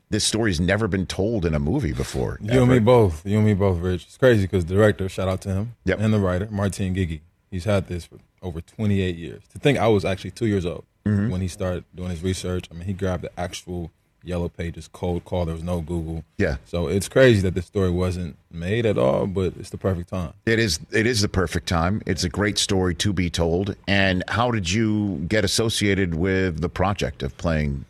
this 0.09 0.23
story's 0.23 0.59
never 0.59 0.87
been 0.87 1.05
told 1.07 1.43
in 1.45 1.55
a 1.55 1.59
movie 1.59 1.93
before. 1.93 2.37
You 2.41 2.61
and 2.61 2.69
me 2.71 2.77
both. 2.79 3.25
You 3.25 3.37
and 3.37 3.45
me 3.47 3.53
both, 3.55 3.79
Rich. 3.79 4.05
It's 4.05 4.17
crazy 4.17 4.43
because 4.43 4.65
the 4.65 4.75
director, 4.75 5.09
shout 5.09 5.27
out 5.27 5.41
to 5.41 5.49
him, 5.49 5.75
Yep. 5.85 5.99
and 6.01 6.13
the 6.13 6.19
writer, 6.19 6.47
Martin 6.51 6.93
Guigui. 6.93 7.21
He's 7.49 7.63
had 7.65 7.87
this 7.87 8.05
for 8.05 8.17
over 8.43 8.61
28 8.61 9.15
years. 9.15 9.41
To 9.53 9.59
think 9.59 9.79
I 9.79 9.87
was 9.87 10.05
actually 10.05 10.31
two 10.31 10.45
years 10.47 10.65
old 10.65 10.85
Mm-hmm. 11.05 11.29
when 11.31 11.41
he 11.41 11.47
started 11.47 11.83
doing 11.93 12.11
his 12.11 12.21
research. 12.23 12.67
I 12.71 12.75
mean, 12.75 12.85
he 12.85 12.93
grabbed 12.93 13.23
the 13.23 13.39
actual 13.39 13.91
yellow 14.23 14.49
pages, 14.49 14.87
cold 14.91 15.25
call. 15.25 15.45
There 15.45 15.53
was 15.53 15.63
no 15.63 15.81
Google. 15.81 16.23
Yeah. 16.37 16.57
So 16.65 16.87
it's 16.87 17.09
crazy 17.09 17.41
that 17.41 17.53
this 17.55 17.65
story 17.65 17.89
wasn't 17.89 18.37
made 18.51 18.85
at 18.85 18.97
all, 18.97 19.27
but 19.27 19.53
it's 19.59 19.69
the 19.69 19.77
perfect 19.77 20.09
time. 20.09 20.33
It 20.45 20.59
is 20.59 20.79
it 20.91 21.05
is 21.05 21.21
the 21.21 21.29
perfect 21.29 21.67
time. 21.67 22.01
It's 22.05 22.23
a 22.23 22.29
great 22.29 22.57
story 22.57 22.95
to 22.95 23.13
be 23.13 23.29
told. 23.29 23.75
And 23.87 24.23
how 24.27 24.51
did 24.51 24.71
you 24.71 25.17
get 25.27 25.43
associated 25.43 26.15
with 26.15 26.61
the 26.61 26.69
project 26.69 27.23
of 27.23 27.37
playing 27.37 27.85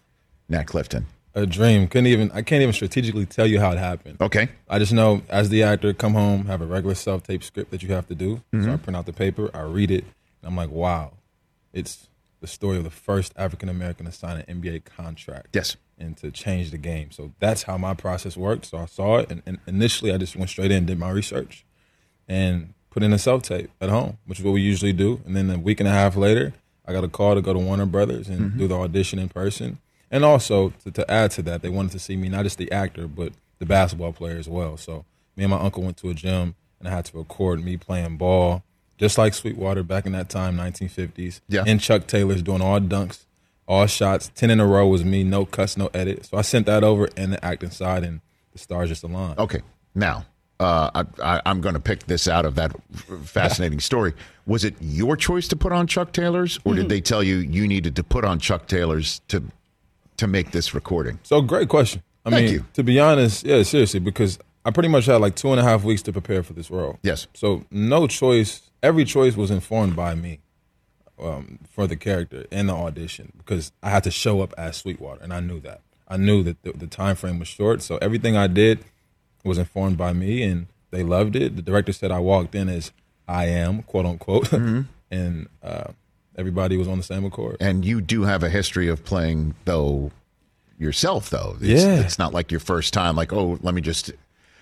Nat 0.50 0.64
Clifton? 0.66 1.06
a 1.36 1.48
dream. 1.48 1.88
Couldn't 1.88 2.06
even 2.08 2.30
I 2.32 2.44
can't 2.44 2.62
even 2.62 2.74
strategically 2.74 3.26
tell 3.26 3.48
you 3.48 3.60
how 3.60 3.72
it 3.72 3.80
happened. 3.80 4.18
Okay. 4.22 4.50
I 4.70 4.78
just 4.78 4.94
know 4.94 5.24
as 5.30 5.50
the 5.50 5.64
actor, 5.64 5.92
come 5.92 6.14
home, 6.14 6.46
have 6.46 6.62
a 6.62 6.66
regular 6.68 6.94
self 6.96 7.24
tape 7.24 7.44
script 7.44 7.72
that 7.72 7.82
you 7.82 7.92
have 7.94 8.08
to 8.08 8.16
do. 8.16 8.42
So 8.52 8.58
Mm-hmm. 8.58 8.70
I 8.72 8.78
print 8.78 8.98
out 8.98 9.06
the 9.08 9.14
paper, 9.14 9.50
I 9.54 9.62
read 9.62 9.90
it, 9.90 10.04
and 10.04 10.50
I'm 10.50 10.56
like, 10.56 10.70
wow, 10.70 11.14
it's 11.74 12.08
the 12.40 12.46
story 12.46 12.78
of 12.78 12.84
the 12.84 12.92
first 12.92 13.34
African 13.36 13.68
American 13.68 14.06
to 14.06 14.12
sign 14.12 14.44
an 14.48 14.62
NBA 14.62 14.84
contract. 14.86 15.48
Yes. 15.54 15.76
And 15.98 16.18
to 16.18 16.32
change 16.32 16.72
the 16.72 16.78
game. 16.78 17.12
So 17.12 17.32
that's 17.40 17.64
how 17.64 17.78
my 17.78 17.94
process 17.94 18.36
worked. 18.36 18.66
So 18.66 18.78
I 18.80 18.86
saw 18.88 19.18
it, 19.20 19.32
and, 19.32 19.42
and 19.46 19.60
initially 19.68 20.12
I 20.12 20.18
just 20.18 20.36
went 20.36 20.50
straight 20.50 20.72
in, 20.72 20.86
did 20.86 21.00
my 21.00 21.12
research, 21.12 21.66
and 22.28 22.74
put 22.90 23.04
in 23.04 23.14
a 23.14 23.18
self 23.18 23.44
tape 23.44 23.70
at 23.80 23.90
home, 23.90 24.18
which 24.26 24.40
is 24.40 24.46
what 24.46 24.52
we 24.52 24.62
usually 24.62 24.94
do. 24.94 25.22
And 25.26 25.36
then 25.36 25.50
a 25.50 25.58
week 25.58 25.80
and 25.80 25.88
a 25.88 25.92
half 25.92 26.16
later, 26.16 26.54
I 26.86 26.94
got 26.94 27.04
a 27.04 27.08
call 27.08 27.36
to 27.36 27.42
go 27.42 27.54
to 27.54 27.60
Warner 27.60 27.86
Brothers 27.86 28.28
and 28.28 28.40
Mm-hmm. 28.40 28.58
do 28.60 28.68
the 28.68 28.76
audition 28.76 29.20
in 29.20 29.30
person. 29.30 29.80
And 30.12 30.26
also 30.26 30.74
to, 30.84 30.92
to 30.92 31.10
add 31.10 31.32
to 31.32 31.42
that, 31.44 31.62
they 31.62 31.70
wanted 31.70 31.92
to 31.94 32.00
see 32.00 32.16
me 32.18 32.28
not 32.30 32.44
just 32.44 32.58
the 32.58 32.72
actor, 32.72 33.08
but 33.08 33.34
the 33.60 33.66
basketball 33.66 34.14
player 34.14 34.38
as 34.38 34.50
well. 34.50 34.78
So 34.78 35.06
me 35.36 35.44
and 35.46 35.52
my 35.52 35.60
uncle 35.60 35.84
went 35.84 35.98
to 35.98 36.10
a 36.10 36.14
gym, 36.14 36.56
and 36.80 36.88
I 36.88 36.92
had 36.92 37.06
to 37.06 37.18
record 37.18 37.64
me 37.64 37.78
playing 37.78 38.18
ball, 38.18 38.64
just 38.98 39.18
like 39.18 39.34
Sweetwater 39.34 39.84
back 39.84 40.06
in 40.06 40.12
that 40.12 40.30
time, 40.30 40.58
1950s. 40.58 41.42
Yeah. 41.48 41.64
And 41.66 41.80
Chuck 41.80 42.06
Taylor's 42.08 42.42
doing 42.44 42.62
all 42.62 42.80
dunks, 42.80 43.26
all 43.68 43.88
shots, 43.88 44.32
ten 44.36 44.50
in 44.50 44.60
a 44.60 44.66
row 44.66 44.88
was 44.88 45.04
me, 45.04 45.24
no 45.24 45.46
cuts, 45.46 45.78
no 45.78 45.90
edit. 45.94 46.26
So 46.26 46.38
I 46.38 46.42
sent 46.42 46.66
that 46.66 46.84
over 46.84 47.10
and 47.16 47.34
the 47.34 47.44
acting 47.44 47.72
side, 47.72 48.04
and 48.04 48.22
the 48.52 48.60
stars 48.60 48.90
just 48.90 49.04
aligned. 49.04 49.40
Okay. 49.40 49.62
Now, 49.96 50.26
uh, 50.60 50.90
I, 50.94 51.36
I, 51.36 51.42
I'm 51.46 51.62
going 51.62 51.74
to 51.74 51.80
pick 51.80 52.06
this 52.06 52.28
out 52.28 52.46
of 52.46 52.56
that 52.56 52.76
fascinating 53.24 53.80
story. 53.92 54.14
Was 54.46 54.64
it 54.64 54.76
your 54.80 55.16
choice 55.16 55.48
to 55.50 55.56
put 55.56 55.72
on 55.72 55.88
Chuck 55.88 56.12
Taylor's, 56.12 56.60
or 56.64 56.74
did 56.74 56.90
they 56.90 57.02
tell 57.02 57.24
you 57.24 57.38
you 57.38 57.68
needed 57.68 57.96
to 57.96 58.04
put 58.04 58.26
on 58.26 58.40
Chuck 58.40 58.68
Taylor's 58.68 59.22
to 59.30 59.44
to 60.18 60.28
make 60.28 60.52
this 60.52 60.74
recording? 60.74 61.20
So 61.24 61.42
great 61.42 61.70
question. 61.70 62.04
I 62.26 62.30
Thank 62.30 62.46
mean, 62.46 62.54
you. 62.54 62.66
to 62.74 62.84
be 62.84 63.00
honest, 63.00 63.46
yeah, 63.46 63.64
seriously, 63.64 64.00
because 64.00 64.40
I 64.66 64.72
pretty 64.72 64.90
much 64.90 65.06
had 65.06 65.18
like 65.18 65.36
two 65.36 65.52
and 65.52 65.60
a 65.60 65.64
half 65.64 65.84
weeks 65.84 66.02
to 66.04 66.14
prepare 66.14 66.44
for 66.44 66.54
this 66.54 66.72
role. 66.72 66.98
Yes. 67.04 67.28
So 67.34 67.66
no 67.72 68.08
choice. 68.08 68.70
Every 68.82 69.06
choice 69.06 69.36
was 69.36 69.52
informed 69.52 69.96
by 69.96 70.16
me 70.16 70.40
um, 71.22 71.60
for 71.70 71.88
the 71.88 71.96
character 71.96 72.46
in 72.52 72.68
the 72.68 72.74
audition 72.74 73.34
because 73.38 73.72
I 73.82 73.90
had 73.90 74.04
to 74.06 74.12
show 74.12 74.42
up 74.42 74.54
as 74.58 74.78
Sweetwater, 74.78 75.22
and 75.24 75.34
I 75.34 75.40
knew 75.40 75.60
that. 75.62 75.82
I 76.08 76.18
knew 76.18 76.44
that 76.44 76.62
the, 76.64 76.74
the 76.74 76.88
time 76.88 77.16
frame 77.16 77.40
was 77.40 77.48
short, 77.48 77.82
so 77.82 77.98
everything 78.02 78.36
I 78.36 78.48
did 78.48 78.84
was 79.44 79.58
informed 79.58 79.98
by 79.98 80.14
me, 80.14 80.44
and 80.44 80.68
they 80.92 81.04
loved 81.04 81.36
it. 81.36 81.56
The 81.56 81.62
director 81.62 81.92
said 81.94 82.12
I 82.12 82.20
walked 82.20 82.56
in 82.56 82.70
as 82.70 82.92
I 83.28 83.46
am, 83.46 83.84
quote 83.84 84.06
unquote, 84.06 84.46
Mm-hmm. 84.50 84.82
and 85.12 85.48
uh, 85.64 85.92
everybody 86.38 86.78
was 86.78 86.88
on 86.88 86.98
the 86.98 87.04
same 87.04 87.26
accord. 87.26 87.58
And 87.60 87.84
you 87.86 88.02
do 88.02 88.24
have 88.24 88.44
a 88.44 88.50
history 88.50 88.88
of 88.90 89.04
playing, 89.06 89.56
though, 89.66 90.12
yourself, 90.78 91.30
though. 91.30 91.56
It's, 91.62 91.84
Yeah. 91.84 92.00
It's 92.02 92.20
not 92.20 92.34
like 92.34 92.52
your 92.52 92.60
first 92.60 92.94
time, 92.94 93.16
like, 93.16 93.32
oh, 93.34 93.58
let 93.62 93.74
me 93.74 93.82
just 93.82 94.12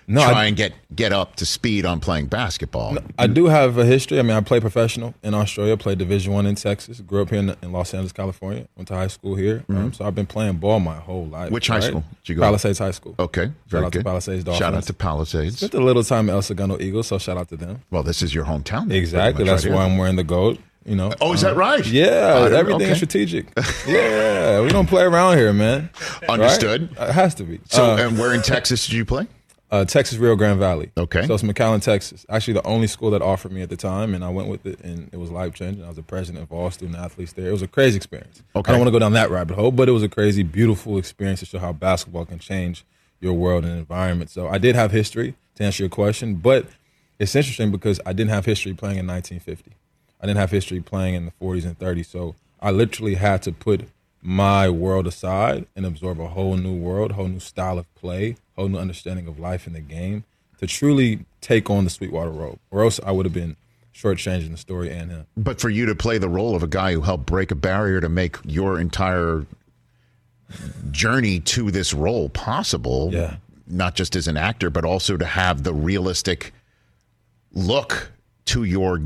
No, 0.07 0.21
try 0.21 0.41
I- 0.41 0.45
and 0.45 0.57
get, 0.57 0.73
get 0.95 1.13
up 1.13 1.35
to 1.37 1.45
speed 1.45 1.85
on 1.85 1.99
playing 1.99 2.25
basketball. 2.27 2.97
I 3.17 3.27
do 3.27 3.45
have 3.47 3.77
a 3.77 3.85
history. 3.85 4.19
I 4.19 4.23
mean, 4.23 4.35
I 4.35 4.41
played 4.41 4.61
professional 4.61 5.13
in 5.23 5.33
Australia, 5.33 5.77
played 5.77 5.97
Division 5.99 6.33
One 6.33 6.45
in 6.45 6.55
Texas, 6.55 6.99
grew 7.01 7.21
up 7.21 7.29
here 7.29 7.39
in, 7.39 7.55
in 7.61 7.71
Los 7.71 7.93
Angeles, 7.93 8.11
California, 8.11 8.67
went 8.75 8.87
to 8.89 8.95
high 8.95 9.07
school 9.07 9.35
here. 9.35 9.63
Um, 9.69 9.93
so 9.93 10.05
I've 10.05 10.15
been 10.15 10.25
playing 10.25 10.57
ball 10.57 10.79
my 10.79 10.97
whole 10.97 11.27
life. 11.27 11.45
Mm-hmm. 11.45 11.53
Which 11.53 11.67
high 11.67 11.75
right? 11.75 11.83
school 11.83 12.03
did 12.23 12.29
you 12.29 12.35
go? 12.35 12.41
Palisades 12.41 12.79
High 12.79 12.91
School. 12.91 13.15
Okay, 13.19 13.51
very 13.67 13.81
shout 13.81 13.83
out 13.85 13.91
good. 13.93 13.99
to 13.99 14.03
Palisades 14.05 14.43
Dolphins. 14.43 14.59
Shout 14.59 14.73
out 14.73 14.83
to 14.83 14.93
Palisades. 14.93 15.57
Spent 15.57 15.73
a 15.75 15.79
little 15.83 16.03
time 16.03 16.29
at 16.29 16.33
El 16.33 16.41
Segundo 16.41 16.79
Eagles, 16.79 17.07
so 17.07 17.17
shout 17.17 17.37
out 17.37 17.47
to 17.49 17.57
them. 17.57 17.81
Well, 17.91 18.03
this 18.03 18.21
is 18.21 18.33
your 18.35 18.45
hometown. 18.45 18.91
Exactly. 18.91 19.45
That's 19.45 19.65
right 19.65 19.73
why 19.73 19.83
here. 19.85 19.91
I'm 19.93 19.97
wearing 19.97 20.15
the 20.17 20.23
gold. 20.23 20.57
You 20.83 20.95
know. 20.95 21.13
Oh, 21.21 21.33
is 21.33 21.41
that 21.41 21.51
Um, 21.51 21.59
right? 21.59 21.85
Yeah. 21.85 22.49
Everything 22.51 22.81
okay. 22.81 22.91
is 22.91 22.97
strategic. 22.97 23.45
yeah, 23.87 24.61
we 24.61 24.69
don't 24.69 24.87
play 24.87 25.03
around 25.03 25.37
here, 25.37 25.53
man. 25.53 25.91
Right? 26.21 26.29
Understood. 26.31 26.89
It 26.99 27.11
has 27.11 27.35
to 27.35 27.43
be. 27.43 27.59
So, 27.69 27.91
Uh, 27.93 27.97
and 27.97 28.17
where 28.17 28.33
in 28.33 28.41
Texas 28.41 28.87
did 28.87 28.93
you 28.95 29.05
play? 29.05 29.27
Uh, 29.71 29.85
Texas 29.85 30.17
Rio 30.17 30.35
Grande 30.35 30.59
Valley. 30.59 30.91
Okay. 30.97 31.25
So 31.25 31.33
it's 31.33 31.43
McAllen, 31.43 31.81
Texas. 31.81 32.25
Actually, 32.29 32.55
the 32.55 32.67
only 32.67 32.87
school 32.87 33.09
that 33.11 33.21
offered 33.21 33.51
me 33.51 33.61
at 33.61 33.69
the 33.69 33.77
time, 33.77 34.13
and 34.13 34.23
I 34.23 34.29
went 34.29 34.49
with 34.49 34.65
it, 34.65 34.81
and 34.81 35.09
it 35.13 35.17
was 35.17 35.31
life 35.31 35.53
changing. 35.53 35.83
I 35.83 35.87
was 35.87 35.95
the 35.95 36.03
president 36.03 36.43
of 36.43 36.51
all 36.51 36.69
student 36.71 36.97
athletes 36.97 37.33
there. 37.33 37.47
It 37.47 37.53
was 37.53 37.61
a 37.61 37.67
crazy 37.67 37.95
experience. 37.95 38.43
Okay. 38.55 38.69
I 38.69 38.73
don't 38.73 38.79
want 38.79 38.89
to 38.89 38.91
go 38.91 38.99
down 38.99 39.13
that 39.13 39.31
rabbit 39.31 39.55
hole, 39.55 39.71
but 39.71 39.87
it 39.87 39.93
was 39.93 40.03
a 40.03 40.09
crazy, 40.09 40.43
beautiful 40.43 40.97
experience 40.97 41.39
to 41.39 41.45
show 41.45 41.59
how 41.59 41.71
basketball 41.71 42.25
can 42.25 42.39
change 42.39 42.83
your 43.21 43.33
world 43.33 43.63
and 43.63 43.77
environment. 43.77 44.29
So 44.29 44.49
I 44.49 44.57
did 44.57 44.75
have 44.75 44.91
history 44.91 45.35
to 45.55 45.63
answer 45.63 45.83
your 45.83 45.89
question, 45.89 46.35
but 46.35 46.65
it's 47.17 47.35
interesting 47.35 47.71
because 47.71 48.01
I 48.05 48.13
didn't 48.13 48.31
have 48.31 48.45
history 48.45 48.73
playing 48.73 48.97
in 48.97 49.07
1950. 49.07 49.71
I 50.19 50.25
didn't 50.25 50.39
have 50.39 50.51
history 50.51 50.81
playing 50.81 51.15
in 51.15 51.25
the 51.25 51.31
40s 51.41 51.65
and 51.65 51.79
30s. 51.79 52.07
So 52.07 52.35
I 52.59 52.71
literally 52.71 53.15
had 53.15 53.41
to 53.43 53.51
put 53.51 53.87
my 54.21 54.69
world 54.69 55.07
aside 55.07 55.65
and 55.75 55.85
absorb 55.85 56.19
a 56.19 56.27
whole 56.27 56.57
new 56.57 56.75
world, 56.75 57.11
a 57.11 57.13
whole 57.15 57.27
new 57.27 57.39
style 57.39 57.79
of 57.79 57.93
play, 57.95 58.35
whole 58.61 58.69
new 58.69 58.77
understanding 58.77 59.27
of 59.27 59.39
life 59.39 59.67
in 59.67 59.73
the 59.73 59.81
game 59.81 60.23
to 60.59 60.67
truly 60.67 61.25
take 61.41 61.69
on 61.69 61.83
the 61.83 61.89
Sweetwater 61.89 62.29
role. 62.29 62.59
Or 62.69 62.83
else 62.83 62.99
I 63.05 63.11
would 63.11 63.25
have 63.25 63.33
been 63.33 63.55
shortchanging 63.93 64.51
the 64.51 64.57
story 64.57 64.89
and 64.91 65.11
him. 65.11 65.25
But 65.35 65.59
for 65.59 65.69
you 65.69 65.85
to 65.87 65.95
play 65.95 66.17
the 66.17 66.29
role 66.29 66.55
of 66.55 66.63
a 66.63 66.67
guy 66.67 66.93
who 66.93 67.01
helped 67.01 67.25
break 67.25 67.51
a 67.51 67.55
barrier 67.55 67.99
to 67.99 68.09
make 68.09 68.37
your 68.45 68.79
entire 68.79 69.45
journey 70.91 71.39
to 71.39 71.71
this 71.71 71.93
role 71.93 72.29
possible, 72.29 73.09
Yeah. 73.11 73.37
not 73.67 73.95
just 73.95 74.15
as 74.15 74.27
an 74.27 74.37
actor, 74.37 74.69
but 74.69 74.85
also 74.85 75.17
to 75.17 75.25
have 75.25 75.63
the 75.63 75.73
realistic 75.73 76.53
look 77.53 78.11
to 78.45 78.63
your 78.63 79.01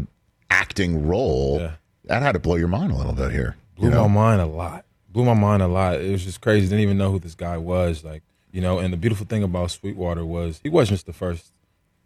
acting 0.49 1.07
role, 1.07 1.59
Yeah. 1.59 1.71
that 2.05 2.21
had 2.21 2.33
to 2.33 2.39
blow 2.39 2.55
your 2.55 2.67
mind 2.67 2.91
a 2.91 2.95
little 2.95 3.13
bit 3.13 3.31
here. 3.31 3.55
blew 3.75 3.89
you 3.89 3.93
know? 3.93 4.07
my 4.07 4.15
mind 4.15 4.41
a 4.41 4.45
lot. 4.45 4.85
Blew 5.11 5.25
my 5.25 5.33
mind 5.33 5.61
a 5.61 5.67
lot. 5.67 5.99
It 6.01 6.11
was 6.11 6.23
just 6.23 6.41
crazy. 6.41 6.67
Didn't 6.67 6.81
even 6.81 6.97
know 6.97 7.11
who 7.11 7.19
this 7.19 7.35
guy 7.35 7.57
was. 7.57 8.03
Like, 8.03 8.23
you 8.55 8.61
know, 8.61 8.79
and 8.79 8.93
the 8.93 8.97
beautiful 8.97 9.25
thing 9.25 9.43
about 9.43 9.71
Sweetwater 9.71 10.25
was 10.25 10.61
he 10.63 10.69
wasn't 10.69 10.95
just 10.95 11.07
the 11.07 11.11
first 11.11 11.51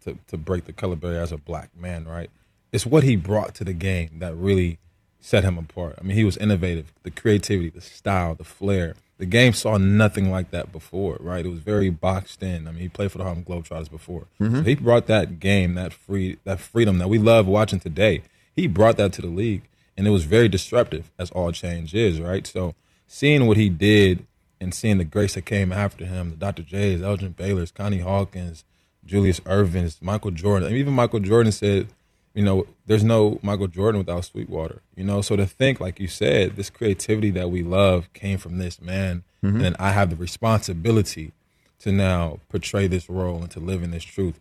to, 0.02 0.18
to 0.26 0.36
break 0.36 0.64
the 0.64 0.72
color 0.72 0.96
barrier 0.96 1.20
as 1.20 1.30
a 1.30 1.36
black 1.36 1.70
man, 1.78 2.08
right? 2.08 2.28
It's 2.72 2.84
what 2.84 3.04
he 3.04 3.14
brought 3.14 3.54
to 3.54 3.64
the 3.64 3.72
game 3.72 4.18
that 4.18 4.34
really 4.34 4.78
set 5.20 5.44
him 5.44 5.56
apart. 5.56 5.94
I 6.00 6.02
mean, 6.02 6.16
he 6.16 6.24
was 6.24 6.36
innovative. 6.36 6.92
The 7.04 7.12
creativity, 7.12 7.70
the 7.70 7.80
style, 7.80 8.34
the 8.34 8.42
flair. 8.42 8.96
The 9.18 9.26
game 9.26 9.52
saw 9.52 9.76
nothing 9.76 10.32
like 10.32 10.50
that 10.50 10.72
before, 10.72 11.18
right? 11.20 11.46
It 11.46 11.50
was 11.50 11.60
very 11.60 11.88
boxed 11.88 12.42
in. 12.42 12.66
I 12.66 12.72
mean, 12.72 12.80
he 12.80 12.88
played 12.88 13.12
for 13.12 13.18
the 13.18 13.24
Harlem 13.24 13.44
Globetrotters 13.44 13.88
before. 13.88 14.26
Mm-hmm. 14.40 14.56
So 14.56 14.62
he 14.64 14.74
brought 14.74 15.06
that 15.06 15.38
game, 15.38 15.74
that 15.74 15.92
free, 15.92 16.38
that 16.42 16.58
freedom 16.58 16.98
that 16.98 17.08
we 17.08 17.18
love 17.18 17.46
watching 17.46 17.78
today. 17.78 18.22
He 18.56 18.66
brought 18.66 18.96
that 18.96 19.12
to 19.12 19.22
the 19.22 19.28
league, 19.28 19.62
and 19.96 20.04
it 20.04 20.10
was 20.10 20.24
very 20.24 20.48
disruptive, 20.48 21.12
as 21.16 21.30
all 21.30 21.52
change 21.52 21.94
is, 21.94 22.20
right? 22.20 22.44
So 22.44 22.74
seeing 23.06 23.46
what 23.46 23.56
he 23.56 23.68
did 23.68 24.26
and 24.60 24.74
seeing 24.74 24.98
the 24.98 25.04
grace 25.04 25.34
that 25.34 25.46
came 25.46 25.72
after 25.72 26.04
him, 26.04 26.30
the 26.30 26.36
Dr. 26.36 26.62
J's, 26.62 27.02
Elgin 27.02 27.32
Baylor's, 27.32 27.70
Connie 27.70 28.00
Hawkins, 28.00 28.64
Julius 29.04 29.40
Erving's, 29.40 30.00
Michael 30.02 30.30
Jordan. 30.30 30.66
I 30.68 30.70
mean, 30.70 30.80
even 30.80 30.94
Michael 30.94 31.20
Jordan 31.20 31.52
said, 31.52 31.88
you 32.34 32.44
know, 32.44 32.66
there's 32.86 33.02
no 33.02 33.40
Michael 33.42 33.66
Jordan 33.66 33.98
without 33.98 34.24
Sweetwater. 34.24 34.82
You 34.94 35.04
know, 35.04 35.20
so 35.22 35.34
to 35.36 35.46
think, 35.46 35.80
like 35.80 35.98
you 35.98 36.08
said, 36.08 36.56
this 36.56 36.70
creativity 36.70 37.30
that 37.30 37.50
we 37.50 37.62
love 37.62 38.12
came 38.12 38.38
from 38.38 38.58
this 38.58 38.80
man, 38.80 39.24
and 39.64 39.76
I 39.78 39.92
have 39.92 40.10
the 40.10 40.16
responsibility 40.16 41.32
to 41.80 41.90
now 41.90 42.38
portray 42.48 42.86
this 42.86 43.08
role 43.08 43.40
and 43.40 43.50
to 43.52 43.60
live 43.60 43.82
in 43.82 43.90
this 43.90 44.04
truth 44.04 44.38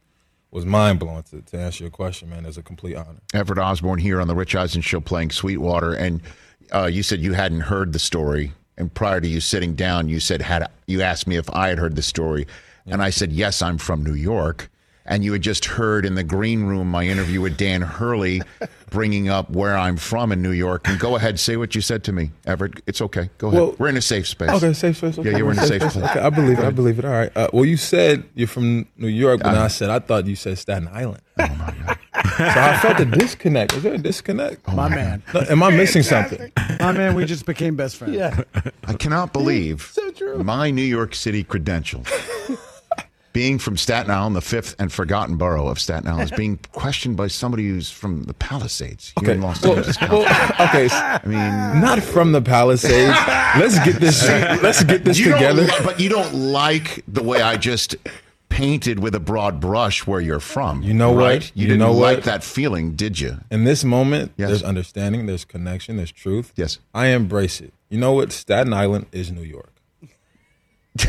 was 0.52 0.66
mind 0.66 1.00
blowing. 1.00 1.24
To, 1.24 1.42
to 1.42 1.58
answer 1.58 1.86
your 1.86 1.92
question, 1.92 2.30
man, 2.30 2.46
it's 2.46 2.58
a 2.58 2.62
complete 2.64 2.96
honor. 2.96 3.22
Everett 3.34 3.60
Osborne 3.60 4.00
here 4.00 4.20
on 4.20 4.28
the 4.28 4.36
Rich 4.36 4.56
Eisen 4.56 4.82
Show 4.82 5.00
playing 5.00 5.32
Sweetwater, 5.32 5.94
and 5.94 6.22
uh, 6.74 6.86
you 6.86 7.02
said 7.02 7.22
you 7.22 7.34
hadn't 7.34 7.62
heard 7.62 7.94
the 7.94 8.00
story. 8.00 8.52
And 8.80 8.92
prior 8.94 9.20
to 9.22 9.28
you 9.28 9.42
sitting 9.42 9.76
down, 9.76 10.10
you 10.10 10.20
said 10.20 10.42
had 10.42 10.66
you 10.88 11.02
asked 11.02 11.28
me 11.28 11.36
if 11.36 11.50
I 11.52 11.68
had 11.68 11.78
heard 11.78 11.96
the 11.96 12.02
story, 12.02 12.48
and 12.88 13.04
I 13.04 13.10
said 13.12 13.32
yes, 13.32 13.62
I'm 13.62 13.78
from 13.78 14.04
New 14.04 14.14
York. 14.16 14.70
And 15.06 15.24
you 15.24 15.34
had 15.34 15.42
just 15.42 15.66
heard 15.66 16.06
in 16.06 16.14
the 16.14 16.24
green 16.24 16.66
room 16.66 16.92
my 16.92 17.04
interview 17.04 17.42
with 17.42 17.58
Dan 17.58 17.82
Hurley, 17.82 18.44
bringing 18.92 19.28
up 19.28 19.50
where 19.50 19.76
I'm 19.76 19.98
from 19.98 20.32
in 20.32 20.44
New 20.44 20.52
York. 20.52 20.88
And 20.88 21.00
go 21.00 21.16
ahead, 21.16 21.40
say 21.40 21.58
what 21.58 21.74
you 21.74 21.82
said 21.82 22.04
to 22.04 22.12
me, 22.12 22.30
Everett. 22.46 22.84
It's 22.86 23.02
okay. 23.02 23.32
Go 23.40 23.48
ahead. 23.48 23.60
Well- 23.60 23.76
We're 23.80 23.88
in 23.90 23.98
a 23.98 24.02
safe 24.02 24.28
space. 24.28 24.52
Okay, 24.52 24.72
safe 24.74 24.98
space. 24.98 25.18
Okay. 25.18 25.32
Yeah, 25.32 25.38
you 25.38 25.46
were 25.46 25.52
in 25.54 25.58
a 25.60 25.66
safe 25.66 25.82
place. 25.82 25.96
Okay, 25.98 26.20
I 26.20 26.30
believe 26.30 26.60
it. 26.60 26.64
I 26.66 26.70
believe 26.70 27.00
it. 27.00 27.06
All 27.06 27.12
right. 27.12 27.36
Uh, 27.36 27.48
well, 27.52 27.66
you 27.66 27.76
said 27.76 28.24
you're 28.36 28.48
from 28.48 28.88
New 28.98 29.08
York, 29.08 29.42
but 29.42 29.52
then 29.54 29.62
I 29.62 29.68
said 29.68 29.90
I 29.90 29.98
thought 29.98 30.28
you 30.28 30.36
said 30.36 30.60
Staten 30.60 30.88
Island. 30.90 31.22
Oh 31.40 31.48
my 31.56 31.74
god! 31.86 31.98
so 32.38 32.44
I 32.62 32.78
felt 32.82 33.00
a 33.00 33.06
disconnect. 33.06 33.74
Is 33.74 33.84
there 33.84 33.94
a 33.94 33.98
disconnect? 33.98 34.62
Oh, 34.68 34.74
my 34.74 34.90
man. 34.90 35.24
No, 35.34 35.42
am 35.50 35.64
I 35.64 35.72
missing 35.72 36.04
something? 36.04 36.52
My 36.80 36.92
man, 36.92 37.16
we 37.16 37.26
just 37.26 37.46
became 37.46 37.76
best 37.76 37.98
friends. 37.98 38.16
Yeah. 38.16 38.42
I 38.86 38.94
cannot 38.94 39.34
believe 39.34 39.94
my 40.38 40.72
New 40.72 40.82
York 40.84 41.16
City 41.16 41.44
credentials. 41.44 42.08
being 43.32 43.60
from 43.60 43.78
Staten 43.78 44.10
Island, 44.10 44.36
the 44.36 44.42
fifth 44.42 44.76
and 44.80 44.92
forgotten 44.92 45.38
borough 45.38 45.68
of 45.68 45.80
Staten 45.80 46.08
Island, 46.08 46.24
is 46.24 46.32
being 46.32 46.58
questioned 46.72 47.16
by 47.16 47.28
somebody 47.28 47.68
who's 47.68 47.90
from 47.92 48.24
the 48.24 48.34
Palisades 48.34 49.14
here 49.20 49.30
Okay. 49.30 49.38
in 49.38 49.42
Los 49.44 49.62
Well, 49.62 49.78
Angeles. 49.78 50.02
well, 50.02 50.22
okay. 50.68 50.88
I 50.92 51.20
mean, 51.26 51.80
Not 51.82 52.02
from 52.02 52.32
the 52.32 52.42
Palisades. 52.42 53.16
Let's 53.58 53.78
get 53.86 53.98
this. 54.02 54.28
Let's 54.28 54.84
get 54.84 55.06
this 55.06 55.20
you 55.20 55.32
together. 55.34 55.68
but 55.84 56.00
you 56.00 56.10
don't 56.10 56.34
like 56.34 57.04
the 57.08 57.22
way 57.24 57.42
I 57.44 57.56
just 57.56 57.96
painted 58.60 59.00
with 59.00 59.16
a 59.16 59.20
broad 59.20 59.60
brush 59.60 60.06
where 60.06 60.20
you're 60.22 60.40
from. 60.40 60.82
You 60.84 60.94
know 60.94 61.12
what? 61.12 61.20
right? 61.24 61.52
You, 61.56 61.62
You 61.64 61.68
didn't 61.70 61.80
know 61.80 61.94
like 61.94 62.18
what? 62.18 62.24
that 62.26 62.44
feeling, 62.44 62.96
did 62.96 63.20
you? 63.20 63.38
In 63.50 63.64
this 63.64 63.84
moment, 63.84 64.34
Yes. 64.38 64.50
there's 64.50 64.64
understanding, 64.64 65.26
there's 65.26 65.46
connection, 65.46 65.98
there's 65.98 66.12
truth. 66.12 66.52
Yes. 66.56 66.80
I 66.94 67.08
embrace 67.08 67.62
it. 67.62 67.74
You 67.90 68.00
know 68.00 68.12
what? 68.14 68.32
Staten 68.32 68.74
Island 68.74 69.08
is 69.12 69.32
New 69.32 69.44
York. 69.44 69.74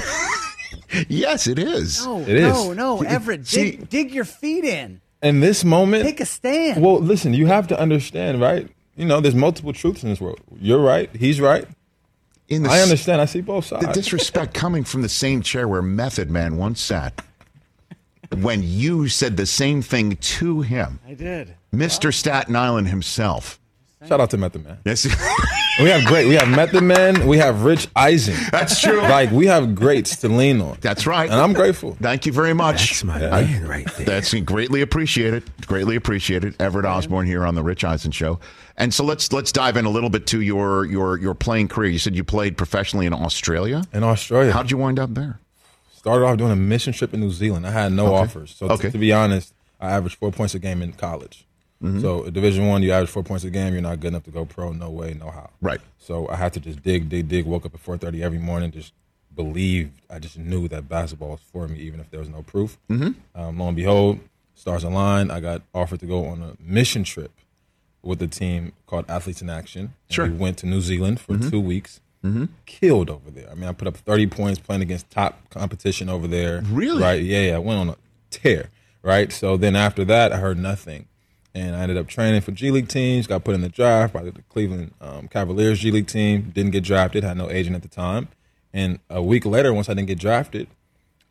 Yes, 1.09 1.47
it 1.47 1.59
is. 1.59 2.05
No, 2.05 2.21
It 2.21 2.29
is. 2.31 2.53
no, 2.53 2.73
no, 2.73 3.03
Everett, 3.03 3.47
See- 3.47 3.73
dig, 3.73 3.89
dig 3.91 4.11
your 4.15 4.25
feet 4.25 4.65
in. 4.65 5.01
In 5.23 5.39
this 5.41 5.63
moment, 5.65 6.05
Take 6.05 6.21
a 6.21 6.27
stand. 6.27 6.83
Well, 6.83 6.99
listen, 7.01 7.33
you 7.35 7.47
have 7.47 7.69
to 7.69 7.79
understand, 7.79 8.41
right? 8.41 8.69
You 8.97 9.05
know, 9.05 9.21
there's 9.21 9.35
multiple 9.35 9.73
truths 9.73 10.03
in 10.03 10.09
this 10.11 10.21
world. 10.21 10.41
You're 10.61 10.81
right. 10.81 11.09
He's 11.15 11.41
right. 11.41 11.67
In 12.49 12.63
the 12.65 12.71
I 12.71 12.79
s- 12.79 12.83
understand. 12.85 13.21
I 13.21 13.27
see 13.27 13.41
both 13.41 13.67
sides. 13.67 13.87
The 13.87 13.93
disrespect 13.93 14.55
coming 14.55 14.83
from 14.85 15.03
the 15.03 15.09
same 15.09 15.43
chair 15.43 15.69
where 15.69 15.83
Method 15.83 16.29
Man 16.31 16.57
once 16.57 16.81
sat 16.81 17.23
when 18.39 18.63
you 18.63 19.09
said 19.09 19.37
the 19.37 19.47
same 19.47 19.83
thing 19.83 20.17
to 20.17 20.61
him, 20.63 21.01
I 21.07 21.15
did. 21.15 21.55
Mr. 21.75 22.13
Staten 22.13 22.57
Island 22.57 22.89
himself. 22.89 23.59
Shout 24.09 24.19
out 24.21 24.31
to 24.31 24.39
Method 24.39 24.65
Man. 24.65 24.79
Yes, 24.87 25.05
We 25.79 25.89
have 25.91 26.05
great. 26.07 26.27
We 26.27 26.35
have 26.35 26.49
Method 26.49 26.83
Man. 26.83 27.27
We 27.29 27.37
have 27.39 27.65
Rich 27.65 27.89
Eisen. 27.95 28.35
That's 28.51 28.81
true. 28.81 29.01
Like 29.03 29.31
we 29.31 29.47
have 29.47 29.75
greats 29.75 30.17
to 30.17 30.29
lean 30.29 30.61
on. 30.63 30.79
that's 30.81 31.07
right. 31.07 31.29
And 31.31 31.39
I'm 31.39 31.53
grateful. 31.53 31.97
Thank 32.01 32.25
you 32.27 32.33
very 32.33 32.55
much. 32.55 32.89
That's 33.03 33.05
my 33.05 33.27
I- 33.27 33.43
man 33.45 33.69
right 33.69 33.87
there. 33.97 34.07
That's 34.07 34.33
greatly 34.35 34.81
appreciated. 34.81 35.43
Greatly 35.67 35.97
appreciated. 35.97 36.55
Everett 36.61 36.87
Osborne 36.87 37.27
here 37.27 37.45
on 37.47 37.55
the 37.55 37.63
Rich 37.63 37.85
Eisen 37.85 38.11
Show. 38.11 38.41
And 38.79 38.93
so 38.95 39.05
let's 39.05 39.33
let's 39.33 39.53
dive 39.53 39.77
in 39.77 39.85
a 39.85 39.91
little 39.91 40.11
bit 40.11 40.27
to 40.29 40.41
your 40.41 40.87
your 40.87 41.19
your 41.19 41.35
playing 41.35 41.69
career. 41.69 41.91
You 41.91 41.99
said 41.99 42.17
you 42.17 42.25
played 42.25 42.57
professionally 42.57 43.05
in 43.07 43.13
Australia. 43.13 43.85
In 43.93 44.03
Australia, 44.03 44.53
How'd 44.53 44.71
you 44.71 44.79
wind 44.79 44.99
up 44.99 45.15
there? 45.15 45.41
Started 46.01 46.25
off 46.25 46.39
doing 46.39 46.51
a 46.51 46.57
mission 46.57 46.95
trip 46.95 47.13
in 47.13 47.21
New 47.21 47.31
Zealand. 47.31 47.67
I 47.67 47.73
had 47.73 47.93
no 47.93 48.15
offers. 48.15 48.55
So 48.57 48.67
Okay. 48.71 48.85
to, 48.85 48.93
to 48.93 48.99
be 48.99 49.13
honest, 49.13 49.53
I 49.79 49.91
averaged 49.91 50.17
four 50.17 50.33
points 50.33 50.55
a 50.55 50.59
game 50.59 50.81
in 50.81 50.95
college. 50.95 51.45
Mm-hmm. 51.83 52.01
So 52.01 52.31
Division 52.31 52.67
One, 52.69 52.83
you 52.83 52.91
average 52.91 53.11
four 53.11 53.23
points 53.23 53.45
a 53.45 53.51
game. 53.51 53.75
You're 53.75 53.83
not 53.83 54.01
good 54.01 54.09
enough 54.09 54.25
to 54.25 54.31
go 54.31 54.47
pro. 54.47 54.73
No 54.73 54.89
way, 54.89 55.15
no 55.21 55.31
how. 55.31 55.51
Right. 55.61 55.81
So 55.99 56.27
I 56.31 56.37
had 56.37 56.55
to 56.55 56.61
just 56.61 56.83
dig, 56.83 57.11
dig, 57.11 57.29
dig. 57.29 57.45
Woke 57.45 57.67
up 57.67 57.75
at 57.75 57.81
four 57.81 57.99
thirty 57.99 58.23
every 58.23 58.39
morning. 58.39 58.71
Just 58.71 58.95
believed. 59.37 59.93
I 60.09 60.19
just 60.19 60.39
knew 60.39 60.69
that 60.69 60.89
basketball 60.89 61.33
was 61.33 61.41
for 61.53 61.69
me, 61.69 61.79
even 61.81 62.01
if 62.01 62.11
there 62.11 62.21
was 62.21 62.31
no 62.31 62.41
proof. 62.43 62.79
Mm-hmm. 62.89 63.39
Um, 63.39 63.59
lo 63.59 63.69
and 63.69 63.77
behold, 63.77 64.21
stars 64.55 64.85
aligned. 64.85 65.31
I 65.31 65.41
got 65.41 65.61
offered 65.75 66.01
to 66.01 66.07
go 66.07 66.25
on 66.27 66.43
a 66.43 66.57
mission 66.59 67.05
trip 67.05 67.33
with 68.03 68.23
a 68.23 68.27
team 68.27 68.73
called 68.87 69.05
Athletes 69.11 69.43
in 69.43 69.51
Action. 69.51 69.93
Sure. 70.09 70.27
We 70.27 70.33
went 70.33 70.57
to 70.59 70.67
New 70.67 70.81
Zealand 70.81 71.21
for 71.21 71.37
two 71.37 71.61
weeks. 71.61 72.01
Mm-hmm. 72.25 72.47
Killed 72.67 73.11
over 73.11 73.31
there. 73.31 73.49
I 73.51 73.55
mean, 73.55 73.69
I 73.69 73.73
put 73.73 73.89
up 73.89 73.97
30 73.97 74.27
points 74.27 74.61
playing 74.61 74.83
against 74.83 75.11
top 75.11 75.49
competition 75.51 76.09
over 76.09 76.27
there. 76.27 76.63
Really? 76.63 77.03
Right. 77.03 77.23
Yeah, 77.23 77.41
yeah. 77.43 77.57
I 77.57 77.59
went 77.59 77.81
on 77.81 77.89
a 77.91 77.97
tear. 78.31 78.71
Right. 79.03 79.33
So 79.33 79.57
then 79.57 79.77
after 79.77 80.05
that, 80.05 80.33
I 80.33 80.37
heard 80.37 80.59
nothing. 80.59 81.07
And 81.55 81.75
I 81.75 81.81
ended 81.81 81.97
up 81.97 82.07
training 82.07 82.43
for 82.43 82.53
G 82.53 82.71
League 82.71 82.89
teams, 82.89 83.27
got 83.27 83.43
put 83.43 83.55
in 83.55 83.61
the 83.61 83.69
draft 83.69 84.13
by 84.13 84.23
the 84.23 84.33
Cleveland 84.51 84.95
um, 85.01 85.27
Cavaliers 85.27 85.81
G 85.81 85.91
League 85.91 86.07
team, 86.07 86.53
didn't 86.55 86.71
get 86.71 86.85
drafted, 86.85 87.25
had 87.25 87.37
no 87.37 87.51
agent 87.51 87.75
at 87.75 87.83
the 87.83 87.89
time. 87.89 88.29
And 88.73 89.01
a 89.09 89.21
week 89.21 89.45
later, 89.45 89.73
once 89.73 89.89
I 89.89 89.95
didn't 89.95 90.09
get 90.09 90.19
drafted, 90.19 90.69